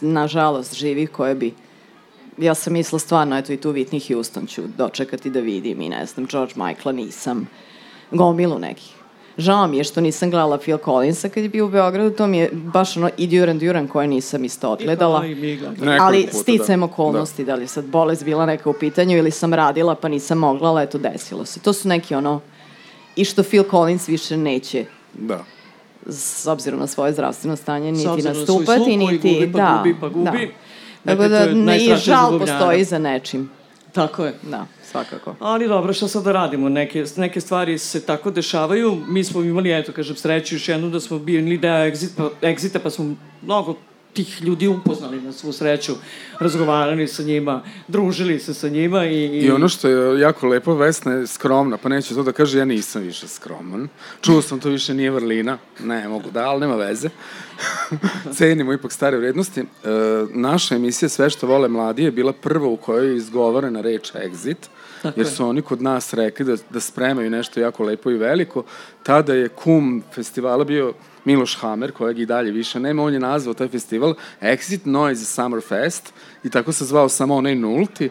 nažalost, 0.00 0.74
živih 0.74 1.10
koje 1.10 1.34
bi 1.34 1.54
ja 2.38 2.54
sam 2.54 2.72
mislila 2.72 2.98
stvarno, 2.98 3.38
eto 3.38 3.52
i 3.52 3.56
tu 3.56 3.72
Whitney 3.72 4.08
Houston 4.08 4.46
ću 4.46 4.62
dočekati 4.68 5.30
da 5.30 5.40
vidim 5.40 5.80
i 5.80 5.88
ne 5.88 6.06
znam, 6.06 6.26
George 6.26 6.52
Michaela 6.56 6.92
nisam, 6.94 7.48
gomilu 8.10 8.58
nekih. 8.58 8.92
Žao 9.38 9.66
mi 9.66 9.76
je 9.76 9.84
što 9.84 10.00
nisam 10.00 10.30
gledala 10.30 10.58
Phil 10.58 10.78
Collinsa 10.84 11.28
kad 11.28 11.42
je 11.42 11.48
bio 11.48 11.66
u 11.66 11.68
Beogradu, 11.68 12.16
to 12.16 12.26
mi 12.26 12.38
je 12.38 12.50
baš 12.52 12.96
ono 12.96 13.10
i 13.16 13.26
Duran 13.26 13.58
Duran 13.58 13.88
koje 13.88 14.06
nisam 14.06 14.44
isto 14.44 14.70
odgledala. 14.70 15.26
I 15.26 15.60
ali 16.00 16.26
puta, 16.26 16.38
sticajem 16.38 16.80
da. 16.80 16.86
okolnosti, 16.86 17.44
da. 17.44 17.54
li 17.54 17.62
je 17.62 17.68
sad 17.68 17.84
bolest 17.84 18.24
bila 18.24 18.46
neka 18.46 18.70
u 18.70 18.72
pitanju 18.72 19.16
ili 19.16 19.30
sam 19.30 19.54
radila 19.54 19.94
pa 19.94 20.08
nisam 20.08 20.38
mogla, 20.38 20.70
ali 20.70 20.82
eto 20.82 20.98
desilo 20.98 21.44
se. 21.44 21.60
To 21.60 21.72
su 21.72 21.88
neki 21.88 22.14
ono, 22.14 22.40
i 23.16 23.24
što 23.24 23.42
Phil 23.42 23.64
Collins 23.70 24.08
više 24.08 24.36
neće 24.36 24.84
Da. 25.14 25.44
s 26.06 26.46
obzirom 26.46 26.80
na 26.80 26.86
svoje 26.86 27.12
zdravstveno 27.12 27.56
stanje, 27.56 27.92
niti 27.92 28.08
obzirom 28.08 28.38
na 28.38 28.46
svoj 28.46 28.58
nastupati, 28.58 28.96
niti... 28.96 29.34
gubi, 29.34 29.52
pa 29.52 29.58
da, 29.58 29.76
gubi, 29.78 29.96
pa 30.00 30.08
gubi. 30.08 30.24
Da. 30.24 31.14
Dakle, 31.14 31.24
to 31.24 31.28
da 31.28 31.38
je 31.38 31.46
ne, 31.46 31.60
i 31.60 31.64
najstrašnije 31.64 31.96
za 31.96 32.04
žal 32.04 32.38
postoji 32.38 32.84
za 32.84 32.98
nečim. 32.98 33.50
Tako 33.92 34.24
je. 34.24 34.34
Da, 34.42 34.66
svakako. 34.82 35.34
Ali 35.40 35.68
dobro, 35.68 35.92
šta 35.92 36.08
sad 36.08 36.24
da 36.24 36.32
radimo? 36.32 36.68
Neke, 36.68 37.04
neke 37.16 37.40
stvari 37.40 37.78
se 37.78 38.06
tako 38.06 38.30
dešavaju. 38.30 39.02
Mi 39.08 39.24
smo 39.24 39.42
imali, 39.42 39.78
eto, 39.78 39.92
kažem, 39.92 40.16
sreću 40.16 40.54
još 40.54 40.68
jednu 40.68 40.90
da 40.90 41.00
smo 41.00 41.18
bili 41.18 41.58
deo 41.58 41.90
exit, 41.90 42.10
pa, 42.16 42.48
exita, 42.48 42.78
pa 42.82 42.90
smo 42.90 43.14
mnogo 43.42 43.74
tih 44.12 44.42
ljudi 44.42 44.68
upoznali 44.68 45.20
na 45.20 45.32
svu 45.32 45.52
sreću, 45.52 45.92
razgovarali 46.38 47.08
sa 47.08 47.22
njima, 47.22 47.62
družili 47.88 48.38
se 48.38 48.54
sa 48.54 48.68
njima 48.68 49.04
i... 49.06 49.26
I 49.26 49.50
ono 49.50 49.68
što 49.68 49.88
je 49.88 50.20
jako 50.20 50.46
lepo, 50.46 50.74
Vesna 50.74 51.12
je 51.12 51.26
skromna, 51.26 51.76
pa 51.76 51.88
neće 51.88 52.14
to 52.14 52.22
da 52.22 52.32
kaže, 52.32 52.58
ja 52.58 52.64
nisam 52.64 53.02
više 53.02 53.28
skroman. 53.28 53.88
Čuo 54.20 54.42
sam 54.42 54.60
to 54.60 54.68
više 54.68 54.94
nije 54.94 55.10
vrlina, 55.10 55.58
ne 55.80 56.08
mogu 56.08 56.30
da, 56.30 56.48
ali 56.48 56.60
nema 56.60 56.76
veze. 56.76 57.08
Cenimo 58.36 58.72
ipak 58.72 58.92
stare 58.92 59.16
vrednosti. 59.16 59.60
E, 59.60 59.64
naša 60.34 60.74
emisija 60.74 61.08
Sve 61.08 61.30
što 61.30 61.46
vole 61.46 61.68
mladi 61.68 62.04
je 62.04 62.10
bila 62.10 62.32
prva 62.32 62.66
u 62.66 62.76
kojoj 62.76 63.08
je 63.08 63.16
izgovorena 63.16 63.80
reč 63.80 64.12
exit, 64.12 64.68
Tako 65.02 65.20
jer 65.20 65.26
je. 65.26 65.32
su 65.32 65.46
oni 65.46 65.62
kod 65.62 65.82
nas 65.82 66.14
rekli 66.14 66.44
da, 66.44 66.56
da 66.70 66.80
spremaju 66.80 67.30
nešto 67.30 67.60
jako 67.60 67.82
lepo 67.82 68.10
i 68.10 68.16
veliko. 68.16 68.64
Tada 69.02 69.34
je 69.34 69.48
kum 69.48 70.02
festivala 70.14 70.64
bio 70.64 70.94
Miloš 71.24 71.58
Hamer, 71.60 71.92
kojeg 71.92 72.18
i 72.18 72.26
dalje 72.26 72.50
više 72.50 72.80
nema, 72.80 73.02
on 73.02 73.12
je 73.12 73.20
nazvao 73.20 73.54
taj 73.54 73.68
festival 73.68 74.14
Exit 74.40 74.80
Noise 74.84 75.24
Summer 75.24 75.60
Fest 75.68 76.12
i 76.44 76.50
tako 76.50 76.72
se 76.72 76.84
zvao 76.84 77.08
samo 77.08 77.36
onaj 77.36 77.54
nulti, 77.54 78.10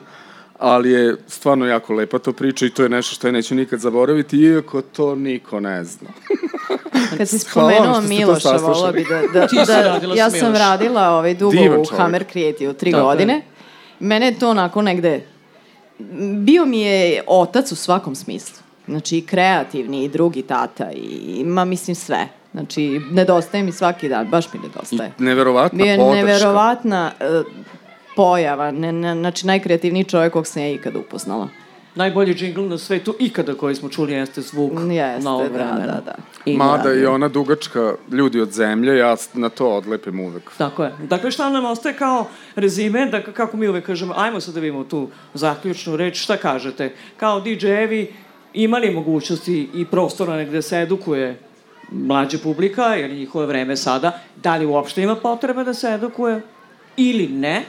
ali 0.60 0.92
je 0.92 1.16
stvarno 1.28 1.66
jako 1.66 1.94
lepa 1.94 2.20
to 2.20 2.34
priča 2.34 2.66
i 2.66 2.70
to 2.70 2.84
je 2.84 2.90
nešto 2.90 3.16
što 3.16 3.28
ja 3.28 3.32
neću 3.32 3.56
nikad 3.56 3.80
zaboraviti, 3.80 4.38
iako 4.38 4.82
to 4.82 5.16
niko 5.16 5.60
ne 5.60 5.84
zna. 5.84 6.10
Kad 7.18 7.30
si 7.30 7.40
spomenuo 7.40 8.02
Miloša, 8.02 8.40
saslušali. 8.40 8.74
vola 8.74 8.92
bi 8.92 9.06
da... 9.10 9.22
da, 9.40 9.66
da 9.66 9.82
radila 9.82 10.16
ja 10.16 10.30
sam 10.30 10.56
radila 10.56 11.10
ovaj 11.10 11.34
dugo 11.34 11.52
Divan 11.52 11.80
u. 11.80 11.86
Hammer 11.98 12.26
Creative, 12.32 12.74
tri 12.74 12.90
je. 12.90 13.02
godine. 13.02 13.42
Mene 14.00 14.26
je 14.26 14.40
to 14.40 14.50
onako 14.50 14.82
negde... 14.82 15.22
Bio 16.38 16.66
mi 16.66 16.82
je 16.82 17.24
otac 17.28 17.72
u 17.72 17.76
svakom 17.76 18.16
smislu. 18.16 18.64
Znači, 18.88 19.18
i 19.18 19.26
kreativni, 19.26 20.04
i 20.04 20.10
drugi 20.10 20.42
tata, 20.42 20.92
i 20.92 21.44
ma 21.46 21.66
mislim 21.66 21.96
sve. 21.96 22.28
Znači, 22.52 23.02
nedostaje 23.12 23.64
mi 23.64 23.72
svaki 23.72 24.10
dan, 24.10 24.28
baš 24.28 24.54
mi 24.54 24.60
I 24.60 24.64
nedostaje. 24.68 25.12
neverovatna 25.18 25.84
Bio 25.84 25.92
je 25.92 25.98
podrška. 25.98 26.26
neverovatna 26.26 27.12
e, 27.20 27.24
pojava, 28.16 28.72
ne, 28.72 28.92
ne, 28.92 29.16
znači 29.16 29.48
najkreativniji 29.48 30.04
čovjek 30.04 30.34
kog 30.34 30.48
sam 30.48 30.62
ja 30.62 30.72
ikada 30.72 31.00
upoznala. 31.00 31.48
Najbolji 31.98 32.34
džingl 32.34 32.62
na 32.62 32.78
svetu 32.78 33.16
ikada 33.20 33.54
koji 33.54 33.76
smo 33.76 33.90
čuli 33.90 34.14
jeste 34.14 34.42
zvuk 34.42 34.72
Jeste, 34.92 35.24
novog 35.24 35.48
da, 35.50 35.54
vremena. 35.54 35.86
da, 35.86 36.02
da. 36.06 36.16
I 36.46 36.58
Mada 36.58 36.78
naravno. 36.78 37.02
i 37.02 37.06
ona 37.06 37.28
dugačka 37.28 37.94
ljudi 38.12 38.42
od 38.42 38.52
zemlje, 38.52 38.98
ja 38.98 39.16
na 39.34 39.50
to 39.50 39.68
odlepim 39.70 40.20
uvek. 40.20 40.44
Tako 40.58 40.84
je. 40.84 40.94
Dakle, 41.10 41.32
šta 41.32 41.50
nam 41.50 41.66
ostaje 41.66 41.96
kao 41.96 42.28
rezime, 42.56 43.06
da 43.06 43.22
kako 43.24 43.58
mi 43.58 43.68
uvek 43.68 43.86
kažemo, 43.86 44.14
ajmo 44.18 44.40
sad 44.42 44.54
da 44.54 44.60
vidimo 44.60 44.84
tu 44.84 45.08
zaključnu 45.34 45.96
reč, 45.98 46.24
šta 46.24 46.38
kažete? 46.38 46.94
Kao 47.18 47.42
DJ-evi 47.42 48.08
imali 48.54 48.92
mogućnosti 48.92 49.70
i 49.74 49.86
prostora 49.86 50.36
negde 50.36 50.62
se 50.62 50.78
edukuje 50.82 51.40
mlađa 51.92 52.38
publika, 52.44 52.84
jer 52.84 53.10
je 53.12 53.18
njihove 53.18 53.46
vreme 53.46 53.76
sada, 53.78 54.20
da 54.44 54.56
li 54.56 54.66
uopšte 54.66 55.02
ima 55.04 55.16
potrebe 55.16 55.64
da 55.64 55.74
se 55.74 55.88
edukuje 55.88 56.42
ili 56.98 57.28
ne, 57.28 57.64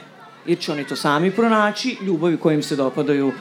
jer 0.45 0.59
će 0.59 0.71
oni 0.71 0.83
to 0.83 0.95
sami 0.95 1.31
pronaći, 1.31 1.97
ljubavi 2.01 2.37
koje 2.37 2.55
im 2.55 2.63
se 2.63 2.75
dopadaju, 2.75 3.31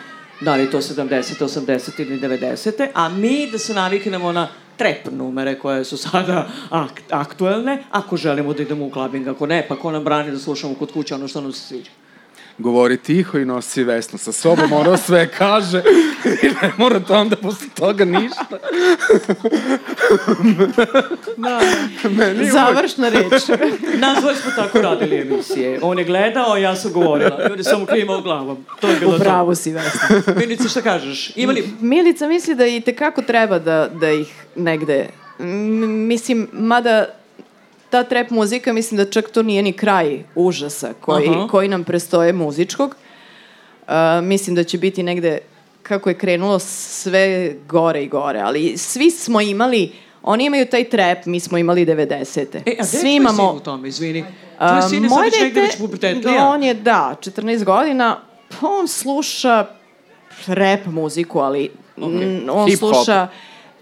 da 0.40 0.56
li 0.56 0.70
to 0.70 0.78
70, 0.78 1.44
80 1.44 2.01
ili 2.01 2.20
90, 2.20 2.89
a 2.94 3.09
mi 3.09 3.48
da 3.52 3.59
se 3.59 3.74
naviknemo 3.74 4.32
na 4.32 4.48
trep 4.77 5.06
numere 5.10 5.59
koje 5.59 5.85
su 5.85 5.97
sada 5.97 6.48
ak 6.70 7.01
aktuelne, 7.10 7.85
ako 7.90 8.16
želimo 8.16 8.55
da 8.55 8.62
idemo 8.62 8.86
u 8.86 8.90
klubing, 8.90 9.28
ako 9.28 9.47
ne, 9.47 9.66
pa 9.69 9.77
ko 9.77 9.90
nam 9.90 10.05
brani 10.05 10.31
da 10.31 10.39
slušamo 10.39 10.74
kod 10.74 10.93
kuće 10.93 11.15
ono 11.15 11.28
što 11.28 11.40
nam 11.40 11.52
se 11.52 11.60
sviđa. 11.60 11.90
Govori 12.59 12.97
tiho 12.97 13.39
i 13.39 13.44
nosi 13.44 13.85
Vesnu 13.85 14.18
sa 14.18 14.32
sobom, 14.32 14.72
ono 14.72 14.97
sve 14.97 15.28
kaže 15.28 15.82
i 16.43 16.47
ne 16.47 16.72
mora 16.76 17.01
to 17.01 17.14
onda 17.14 17.36
posle 17.36 17.66
toga 17.70 18.05
ništa. 18.05 18.47
Da. 21.36 21.60
Meni 22.05 22.40
uvek- 22.40 22.52
Završna 22.52 23.09
reč. 23.09 23.24
Nazvali 23.98 24.36
smo 24.36 24.51
tako 24.52 24.80
radili 24.80 25.16
emisije. 25.18 25.78
On 25.82 25.98
je 25.98 26.05
gledao, 26.05 26.56
ja 26.56 26.76
sam 26.76 26.93
govorila. 26.93 27.39
I 27.40 27.52
on 27.52 27.59
je 27.59 27.64
samo 27.64 27.86
klimao 27.86 28.20
glavom. 28.20 28.64
To 28.80 28.89
je 28.89 28.97
bilo 28.97 29.16
U 29.16 29.18
pravu 29.18 29.55
si, 29.55 29.72
Vesna. 29.72 30.22
to. 30.22 30.35
Milice, 30.36 30.68
šta 30.68 30.82
kažeš? 30.82 31.32
Imali... 31.36 31.68
Milica 31.80 32.28
misli 32.28 32.55
da 32.55 32.66
i 32.66 32.80
tekako 32.80 33.22
treba 33.22 33.59
da, 33.59 33.89
da 33.90 34.10
ih 34.10 34.26
negde... 34.56 35.09
M, 35.39 35.47
mislim, 36.06 36.48
mada 36.52 37.06
ta 37.90 38.05
trap 38.05 38.31
muzika, 38.31 38.73
mislim 38.73 38.98
da 38.98 39.05
čak 39.06 39.31
to 39.31 39.43
nije 39.43 39.62
ni 39.62 39.73
kraj 39.73 40.24
užasa 40.35 40.93
koji, 40.94 41.28
Aha. 41.28 41.48
koji 41.48 41.69
nam 41.69 41.85
prestoje 41.85 42.32
muzičkog. 42.32 42.97
Uh, 43.82 43.94
mislim 44.23 44.56
da 44.56 44.65
će 44.65 44.78
biti 44.78 45.02
negde 45.02 45.39
kako 45.82 46.09
je 46.09 46.15
krenulo 46.15 46.59
sve 46.59 47.55
gore 47.69 48.02
i 48.02 48.09
gore, 48.09 48.40
ali 48.40 48.78
svi 48.78 49.10
smo 49.10 49.40
imali, 49.40 49.93
oni 50.23 50.44
imaju 50.44 50.66
taj 50.66 50.85
trap, 50.85 51.27
mi 51.27 51.40
smo 51.40 51.59
imali 51.59 51.86
90. 51.86 52.40
E, 52.56 52.70
a 52.70 52.74
gde 52.74 52.85
svi 52.85 53.09
je 53.09 53.16
imamo, 53.16 53.48
sin 53.48 53.56
u 53.56 53.60
tome, 53.60 53.89
izvini? 53.89 54.24
Tvoj 54.59 54.82
sin 54.82 55.02
je 55.05 55.10
sad 55.10 55.23
već 55.23 55.40
negde 55.40 55.60
dete- 55.60 55.62
već 55.62 55.78
pubertetlija. 55.78 56.47
On 56.47 56.62
je, 56.62 56.74
da, 56.74 57.16
14 57.20 57.65
godina, 57.65 58.20
pa 58.51 58.66
on 58.69 58.89
sluša 58.89 59.66
rap 60.47 60.86
muziku, 60.86 61.39
ali 61.39 61.70
Okay. 61.97 62.51
on 62.51 62.69
Hip-hop. 62.69 62.78
sluša 62.78 63.28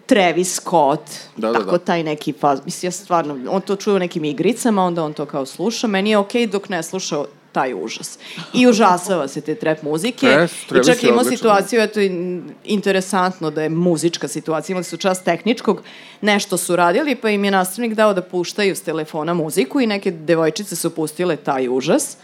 Travis 0.07 0.55
Scott, 0.55 1.03
Da, 1.37 1.49
da, 1.49 1.59
tako 1.59 1.70
da. 1.70 1.78
taj 1.78 2.03
neki 2.03 2.33
faz. 2.33 2.61
Mislim, 2.65 2.87
ja 2.89 2.93
stvarno, 2.93 3.39
on 3.51 3.61
to 3.61 3.77
čuje 3.77 3.97
u 3.97 3.99
nekim 3.99 4.24
igricama, 4.24 4.85
onda 4.85 5.05
on 5.05 5.12
to 5.12 5.27
kao 5.27 5.47
sluša. 5.47 5.87
Meni 5.87 6.11
je 6.11 6.19
okej 6.19 6.47
dok 6.47 6.69
ne 6.69 6.83
sluša 6.83 7.24
taj 7.53 7.74
užas. 7.74 8.19
I 8.55 8.66
užasava 8.66 9.28
se 9.28 9.41
te 9.41 9.55
trap 9.55 9.83
muzike. 9.83 10.27
Yes, 10.27 10.81
I 10.81 10.87
čak 10.87 11.03
imao 11.05 11.24
situaciju, 11.24 11.81
eto, 11.81 12.01
in- 12.01 12.43
interesantno 12.65 13.51
da 13.51 13.62
je 13.62 13.69
muzička 13.69 14.28
situacija. 14.28 14.74
Imali 14.74 14.85
su 14.85 14.97
čas 14.97 15.23
tehničkog, 15.24 15.83
nešto 16.20 16.57
su 16.57 16.77
radili, 16.77 17.15
pa 17.15 17.31
im 17.31 17.45
je 17.45 17.51
nastavnik 17.51 17.95
dao 17.95 18.15
da 18.15 18.23
puštaju 18.23 18.77
s 18.77 18.81
telefona 18.83 19.35
muziku 19.35 19.81
i 19.81 19.87
neke 19.87 20.11
devojčice 20.11 20.77
su 20.77 20.91
pustile 20.91 21.37
taj 21.37 21.69
užas. 21.69 22.16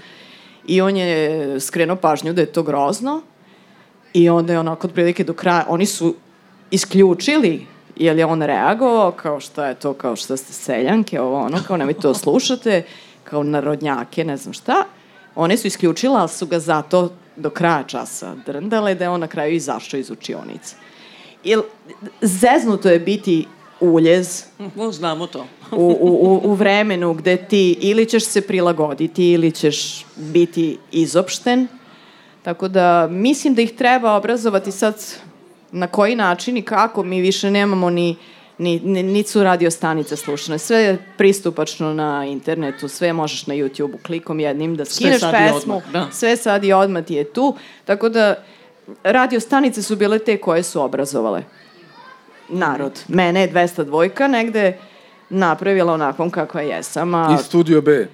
I 0.67 0.81
on 0.81 0.97
je 0.97 1.61
skrenuo 1.61 1.97
pažnju 1.97 2.33
da 2.33 2.41
je 2.41 2.53
to 2.53 2.63
grozno. 2.63 3.23
I 4.15 4.29
onda 4.29 4.53
je 4.53 4.59
onako 4.59 4.87
otprilike 4.87 5.25
do 5.25 5.33
kraja, 5.33 5.65
oni 5.69 5.87
su 5.87 6.15
isključili 6.71 7.67
je 7.97 8.27
on 8.27 8.43
reagovao 8.43 9.11
kao 9.11 9.41
šta 9.41 9.67
je 9.67 9.75
to, 9.75 9.95
kao 9.95 10.17
šta 10.17 10.37
ste 10.37 10.53
seljanke, 10.53 11.21
ovo 11.21 11.41
ono, 11.41 11.59
kao 11.67 11.77
nemojte 11.77 12.01
to 12.01 12.15
slušate, 12.15 12.83
kao 13.25 13.43
narodnjake, 13.43 14.25
ne 14.25 14.37
znam 14.37 14.53
šta. 14.53 14.85
one 15.35 15.57
su 15.57 15.67
isključila, 15.67 16.21
ali 16.21 16.29
su 16.29 16.47
ga 16.47 16.59
zato 16.59 17.13
do 17.37 17.51
kraja 17.51 17.83
časa 17.83 18.35
drndale 18.47 18.95
da 18.95 19.05
je 19.05 19.11
on 19.11 19.21
na 19.21 19.27
kraju 19.27 19.55
izašao 19.55 19.99
iz 19.99 20.11
učionice. 20.11 20.77
Il, 21.45 21.63
zeznuto 22.21 22.89
je 22.89 22.99
biti 22.99 23.47
uljez. 23.81 24.45
Znamo 24.91 25.27
to. 25.27 25.47
u, 25.73 25.97
u, 26.01 26.41
u 26.45 26.55
vremenu 26.55 27.15
gde 27.15 27.37
ti 27.37 27.77
ili 27.81 28.07
ćeš 28.07 28.25
se 28.25 28.41
prilagoditi 28.41 29.31
ili 29.31 29.51
ćeš 29.51 30.07
biti 30.17 30.79
izopšten. 30.93 31.69
Tako 32.43 32.69
da 32.69 33.09
mislim 33.11 33.55
da 33.55 33.63
ih 33.63 33.73
treba 33.73 34.17
obrazovati 34.17 34.73
sad 34.73 35.05
na 35.73 35.87
koji 35.87 36.17
način 36.17 36.57
i 36.57 36.63
kako. 36.63 37.03
Mi 37.03 37.21
više 37.21 37.51
nemamo 37.51 37.91
ni 37.91 38.17
ni, 38.59 38.81
ni, 38.85 39.03
ni 39.03 39.23
su 39.23 39.43
radio 39.43 39.71
stanice 39.71 40.17
slušane. 40.17 40.59
Sve 40.59 40.79
je 40.79 40.99
pristupačno 41.19 41.95
na 41.95 42.25
internetu, 42.25 42.89
sve 42.89 43.13
možeš 43.13 43.47
na 43.47 43.55
YouTube-u 43.55 43.99
klikom 44.07 44.41
jednim 44.41 44.77
da 44.77 44.85
skineš 44.85 45.21
pesmu. 45.21 45.77
Odmah, 45.77 45.93
da. 45.93 46.09
Sve 46.13 46.37
sad 46.37 46.65
i 46.65 46.73
odmah 46.73 47.05
ti 47.05 47.15
je 47.15 47.25
tu. 47.25 47.57
Tako 47.85 48.09
da 48.09 48.45
radio 49.05 49.41
stanice 49.41 49.83
su 49.83 49.97
bile 49.97 50.19
te 50.19 50.37
koje 50.37 50.63
su 50.63 50.83
obrazovale 50.83 51.43
narod. 52.49 53.01
Mene 53.09 53.41
je 53.41 53.53
202 53.53 54.29
negde 54.29 54.79
napravila 55.31 55.93
onakvom 55.93 56.31
kakva 56.31 56.61
jesam. 56.61 57.15
A... 57.15 57.37
I 57.41 57.45
Studio 57.45 57.81
B, 57.81 58.09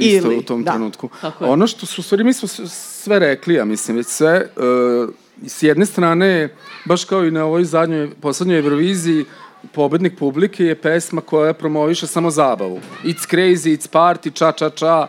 isto 0.00 0.28
Ili, 0.28 0.36
u 0.36 0.42
tom 0.42 0.64
da. 0.64 0.70
trenutku. 0.70 1.08
Ono 1.40 1.66
što 1.66 1.86
su, 1.86 2.00
u 2.00 2.04
stvari, 2.04 2.24
mi 2.24 2.32
smo 2.32 2.48
sve 2.68 3.18
rekli, 3.18 3.54
ja 3.54 3.64
mislim, 3.64 3.96
već 3.96 4.06
sve, 4.06 4.48
uh, 4.56 5.14
s 5.46 5.62
jedne 5.62 5.86
strane, 5.86 6.48
baš 6.84 7.04
kao 7.04 7.24
i 7.24 7.30
na 7.30 7.44
ovoj 7.44 7.64
zadnjoj, 7.64 8.10
poslednjoj 8.20 8.58
Euroviziji, 8.58 9.24
pobednik 9.72 10.18
publike 10.18 10.64
je 10.64 10.80
pesma 10.80 11.20
koja 11.20 11.54
promoviše 11.54 12.06
samo 12.06 12.30
zabavu. 12.30 12.80
It's 13.04 13.28
crazy, 13.30 13.76
it's 13.76 13.88
party, 13.92 14.34
ča, 14.34 14.52
ča, 14.52 14.70
ča. 14.70 15.06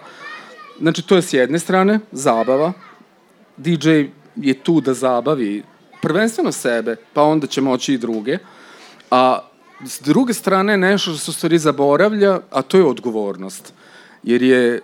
Znači, 0.79 1.01
to 1.01 1.15
je 1.15 1.21
s 1.21 1.33
jedne 1.33 1.59
strane, 1.59 1.99
zabava. 2.11 2.73
DJ 3.57 3.89
je 4.35 4.53
tu 4.63 4.81
da 4.81 4.93
zabavi 4.93 5.63
prvenstveno 6.01 6.51
sebe, 6.51 6.95
pa 7.13 7.23
onda 7.23 7.47
će 7.47 7.61
moći 7.61 7.93
i 7.93 7.97
druge. 7.97 8.37
A 9.11 9.39
s 9.85 10.01
druge 10.01 10.33
strane 10.33 10.77
nešto 10.77 11.11
što 11.11 11.19
se 11.19 11.31
u 11.31 11.33
stvari 11.33 11.57
zaboravlja, 11.57 12.39
a 12.51 12.61
to 12.61 12.77
je 12.77 12.83
odgovornost. 12.83 13.73
Jer 14.23 14.41
je, 14.41 14.75
e, 14.75 14.81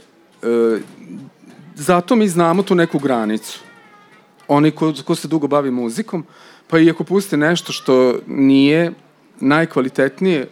zato 1.76 2.16
mi 2.16 2.28
znamo 2.28 2.64
tu 2.64 2.76
neku 2.76 3.00
granicu. 3.00 3.60
Oni 4.50 4.72
ko, 4.72 4.94
ko 5.06 5.16
se 5.16 5.28
dugo 5.28 5.48
bavi 5.48 5.72
muzikom, 5.72 6.26
pa 6.68 6.80
i 6.80 6.90
ako 6.90 7.04
puste 7.04 7.38
nešto 7.38 7.72
što 7.72 8.16
nije 8.28 8.92
najkvalitetnije, 9.40 10.48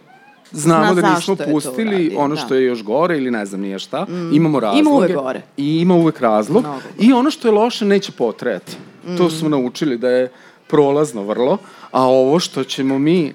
znamo 0.52 0.92
Zna 0.92 1.02
da 1.02 1.14
nismo 1.14 1.36
pustili 1.36 1.96
uradio, 1.96 2.18
ono 2.18 2.34
da. 2.34 2.40
što 2.40 2.54
je 2.54 2.64
još 2.64 2.82
gore 2.82 3.16
ili 3.16 3.30
ne 3.30 3.46
znam 3.46 3.60
nije 3.60 3.78
šta. 3.78 4.04
Mm. 4.04 4.34
Imamo 4.34 4.60
razloge. 4.60 4.80
Ima 4.80 4.90
uvek 4.90 5.14
gore. 5.14 5.42
I 5.56 5.80
ima 5.80 5.94
uvek 5.94 6.20
razlog. 6.20 6.62
Mnogo. 6.62 6.80
I 6.98 7.12
ono 7.12 7.30
što 7.30 7.48
je 7.48 7.52
loše 7.52 7.84
neće 7.84 8.12
potrejati. 8.12 8.76
Mm. 9.06 9.16
To 9.16 9.30
smo 9.30 9.48
naučili 9.48 9.98
da 9.98 10.08
je 10.08 10.32
prolazno 10.66 11.22
vrlo, 11.22 11.58
a 11.90 12.06
ovo 12.06 12.38
što 12.38 12.64
ćemo 12.64 12.98
mi 12.98 13.32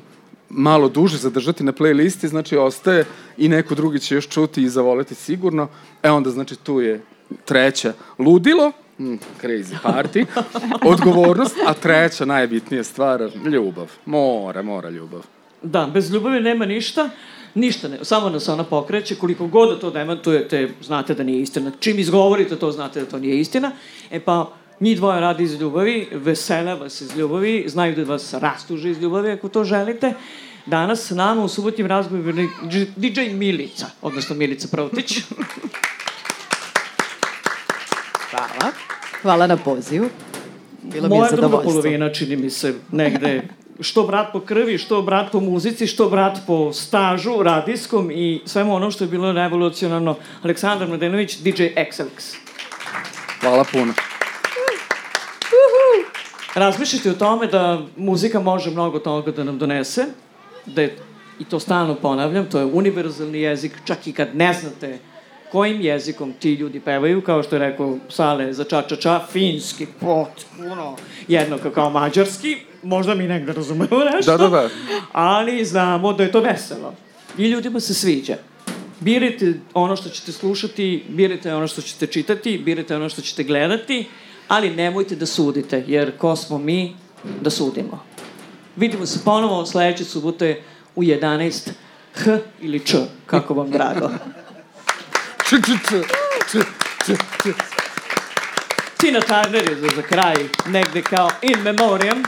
malo 0.49 0.89
duže 0.89 1.17
zadržati 1.17 1.63
na 1.63 1.71
playlisti, 1.71 2.27
znači 2.27 2.57
ostaje 2.57 3.05
i 3.37 3.49
neko 3.49 3.75
drugi 3.75 3.99
će 3.99 4.15
još 4.15 4.27
čuti 4.27 4.63
i 4.63 4.69
zavoleti 4.69 5.15
sigurno. 5.15 5.67
E 6.03 6.11
onda 6.11 6.29
znači 6.29 6.55
tu 6.55 6.81
je 6.81 7.01
treća 7.45 7.93
ludilo, 8.19 8.71
mm, 8.99 9.15
crazy 9.41 9.75
party, 9.83 10.25
odgovornost, 10.85 11.55
a 11.67 11.73
treća 11.73 12.25
najbitnija 12.25 12.83
stvar, 12.83 13.29
ljubav. 13.51 13.91
Mora, 14.05 14.61
mora 14.61 14.89
ljubav. 14.89 15.21
Da, 15.63 15.89
bez 15.93 16.11
ljubavi 16.11 16.39
nema 16.39 16.65
ništa. 16.65 17.09
Ništa 17.55 17.87
ne, 17.87 17.97
samo 18.01 18.29
nas 18.29 18.49
ona 18.49 18.63
pokreće, 18.63 19.15
koliko 19.15 19.47
god 19.47 19.69
da 19.69 19.79
to 19.79 19.91
demantujete, 19.91 20.69
znate 20.81 21.13
da 21.13 21.23
nije 21.23 21.41
istina. 21.41 21.71
Čim 21.79 21.99
izgovorite 21.99 22.55
to, 22.55 22.71
znate 22.71 22.99
da 22.99 23.05
to 23.05 23.19
nije 23.19 23.39
istina. 23.39 23.71
E 24.11 24.19
pa, 24.19 24.53
njih 24.79 24.97
dvoje 24.97 25.21
radi 25.21 25.43
iz 25.43 25.61
ljubavi, 25.61 26.07
vesela 26.11 26.73
vas 26.73 27.01
iz 27.01 27.17
ljubavi, 27.17 27.65
znaju 27.67 27.95
da 27.95 28.03
vas 28.03 28.33
rastuže 28.33 28.91
iz 28.91 29.01
ljubavi 29.01 29.31
ako 29.31 29.49
to 29.49 29.63
želite. 29.63 30.13
Danas 30.65 31.07
s 31.07 31.09
nama 31.09 31.43
u 31.43 31.47
subotnjim 31.47 31.87
razgovoru 31.87 32.33
DJ 32.95 33.21
Milica, 33.33 33.87
odnosno 34.01 34.35
Milica 34.35 34.67
Protić. 34.71 35.17
Hvala. 38.33 38.73
Hvala 39.21 39.47
na 39.47 39.57
pozivu. 39.57 40.09
Bilo 40.81 41.07
Moja 41.07 41.21
mi 41.21 41.25
je 41.25 41.29
zadovoljstvo. 41.29 41.49
Moja 41.49 41.59
druga 41.61 41.63
polovina, 41.63 42.13
čini 42.13 42.35
mi 42.35 42.49
se, 42.49 42.73
negde 42.91 43.41
što 43.79 44.03
brat 44.03 44.31
po 44.33 44.39
krvi, 44.39 44.77
što 44.77 45.01
brat 45.01 45.31
po 45.31 45.39
muzici, 45.39 45.87
što 45.87 46.09
brat 46.09 46.37
po 46.47 46.73
stažu 46.73 47.43
radijskom 47.43 48.11
i 48.11 48.41
svemu 48.45 48.75
ono 48.75 48.91
što 48.91 49.03
je 49.03 49.07
bilo 49.07 49.31
revolucionarno. 49.31 50.15
Aleksandar 50.43 50.87
Mladenović, 50.87 51.37
DJ 51.37 51.63
XLX. 51.63 52.35
Hvala 53.41 53.63
puno. 53.71 53.93
Razmišljate 56.55 57.11
o 57.11 57.13
tome 57.13 57.47
da 57.47 57.81
muzika 57.97 58.39
može 58.39 58.71
mnogo 58.71 58.99
toga 58.99 59.31
da 59.31 59.43
nam 59.43 59.57
donese, 59.57 60.05
da 60.65 60.81
je, 60.81 60.97
i 61.39 61.45
to 61.45 61.59
stalno 61.59 61.95
ponavljam, 61.95 62.45
to 62.49 62.59
je 62.59 62.65
univerzalni 62.65 63.41
jezik, 63.41 63.71
čak 63.85 64.07
i 64.07 64.13
kad 64.13 64.35
ne 64.35 64.53
znate 64.53 64.99
kojim 65.53 65.81
jezikom 65.81 66.33
ti 66.39 66.53
ljudi 66.53 66.79
pevaju, 66.79 67.21
kao 67.21 67.43
što 67.43 67.55
je 67.55 67.59
rekao 67.59 67.97
Sale 68.09 68.53
za 68.53 68.63
ča 68.63 68.81
ča 68.81 68.95
ča, 68.95 69.19
finski, 69.31 69.85
potpuno 69.99 70.95
jednako 71.27 71.69
kao 71.69 71.89
mađarski, 71.89 72.57
možda 72.83 73.15
mi 73.15 73.27
negde 73.27 73.53
razumemo 73.53 73.99
nešto, 74.15 74.31
da, 74.31 74.37
da, 74.37 74.49
da. 74.49 74.69
ali 75.11 75.65
znamo 75.65 76.13
da 76.13 76.23
je 76.23 76.31
to 76.31 76.41
veselo. 76.41 76.93
I 77.37 77.47
ljudima 77.47 77.79
se 77.79 77.93
sviđa. 77.93 78.37
Birajte 78.99 79.53
ono 79.73 79.95
što 79.95 80.09
ćete 80.09 80.31
slušati, 80.31 81.03
birajte 81.09 81.53
ono 81.53 81.67
što 81.67 81.81
ćete 81.81 82.07
čitati, 82.07 82.57
birajte 82.57 82.95
ono 82.95 83.09
što 83.09 83.21
ćete 83.21 83.43
gledati, 83.43 84.07
ali 84.47 84.75
nemojte 84.75 85.15
da 85.15 85.25
sudite, 85.25 85.83
jer 85.87 86.17
ko 86.17 86.35
smo 86.35 86.57
mi 86.57 86.95
da 87.41 87.49
sudimo. 87.49 88.03
Vidimo 88.75 89.05
se 89.05 89.19
ponovo 89.25 89.65
sledeće 89.65 90.03
subote 90.03 90.61
u 90.95 91.03
11 91.03 91.69
H 92.13 92.39
ili 92.61 92.79
Č, 92.79 92.97
kako 93.25 93.53
vam 93.53 93.71
drago. 93.71 94.09
Tina 98.97 99.19
Turner 99.19 99.69
je 99.69 99.75
za, 99.75 99.87
za 99.95 100.01
kraj 100.01 100.35
negde 100.67 101.01
kao 101.01 101.29
in 101.41 101.59
memoriam. 101.63 102.23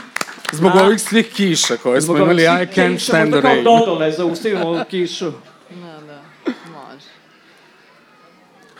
Zbog 0.52 0.72
A, 0.74 0.82
ovih 0.84 1.00
svih 1.00 1.32
kiša 1.32 1.76
koje 1.76 2.02
smo 2.02 2.16
imali, 2.16 2.42
I 2.42 2.46
can't 2.46 2.98
stand 2.98 3.32
the 3.32 3.40
rain. 3.40 3.56
Možda 3.56 3.70
kao 3.70 3.78
Dodole 3.78 4.12
zaustavimo 4.12 4.66
ovu 4.66 4.80
kišu. 4.90 5.30
Da, 5.70 6.00
da, 6.06 6.22
može. 6.70 7.06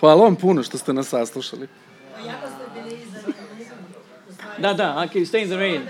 Hvala 0.01 0.23
vam 0.23 0.37
puno 0.37 0.63
što 0.63 0.79
ste 0.79 0.93
nas 0.93 1.09
saslušali. 1.09 1.69
Da, 4.59 4.73
da, 4.73 5.05
I 5.05 5.13
can 5.13 5.23
stay 5.23 5.43
in 5.43 5.49
the 5.49 5.57
rain. 5.57 5.83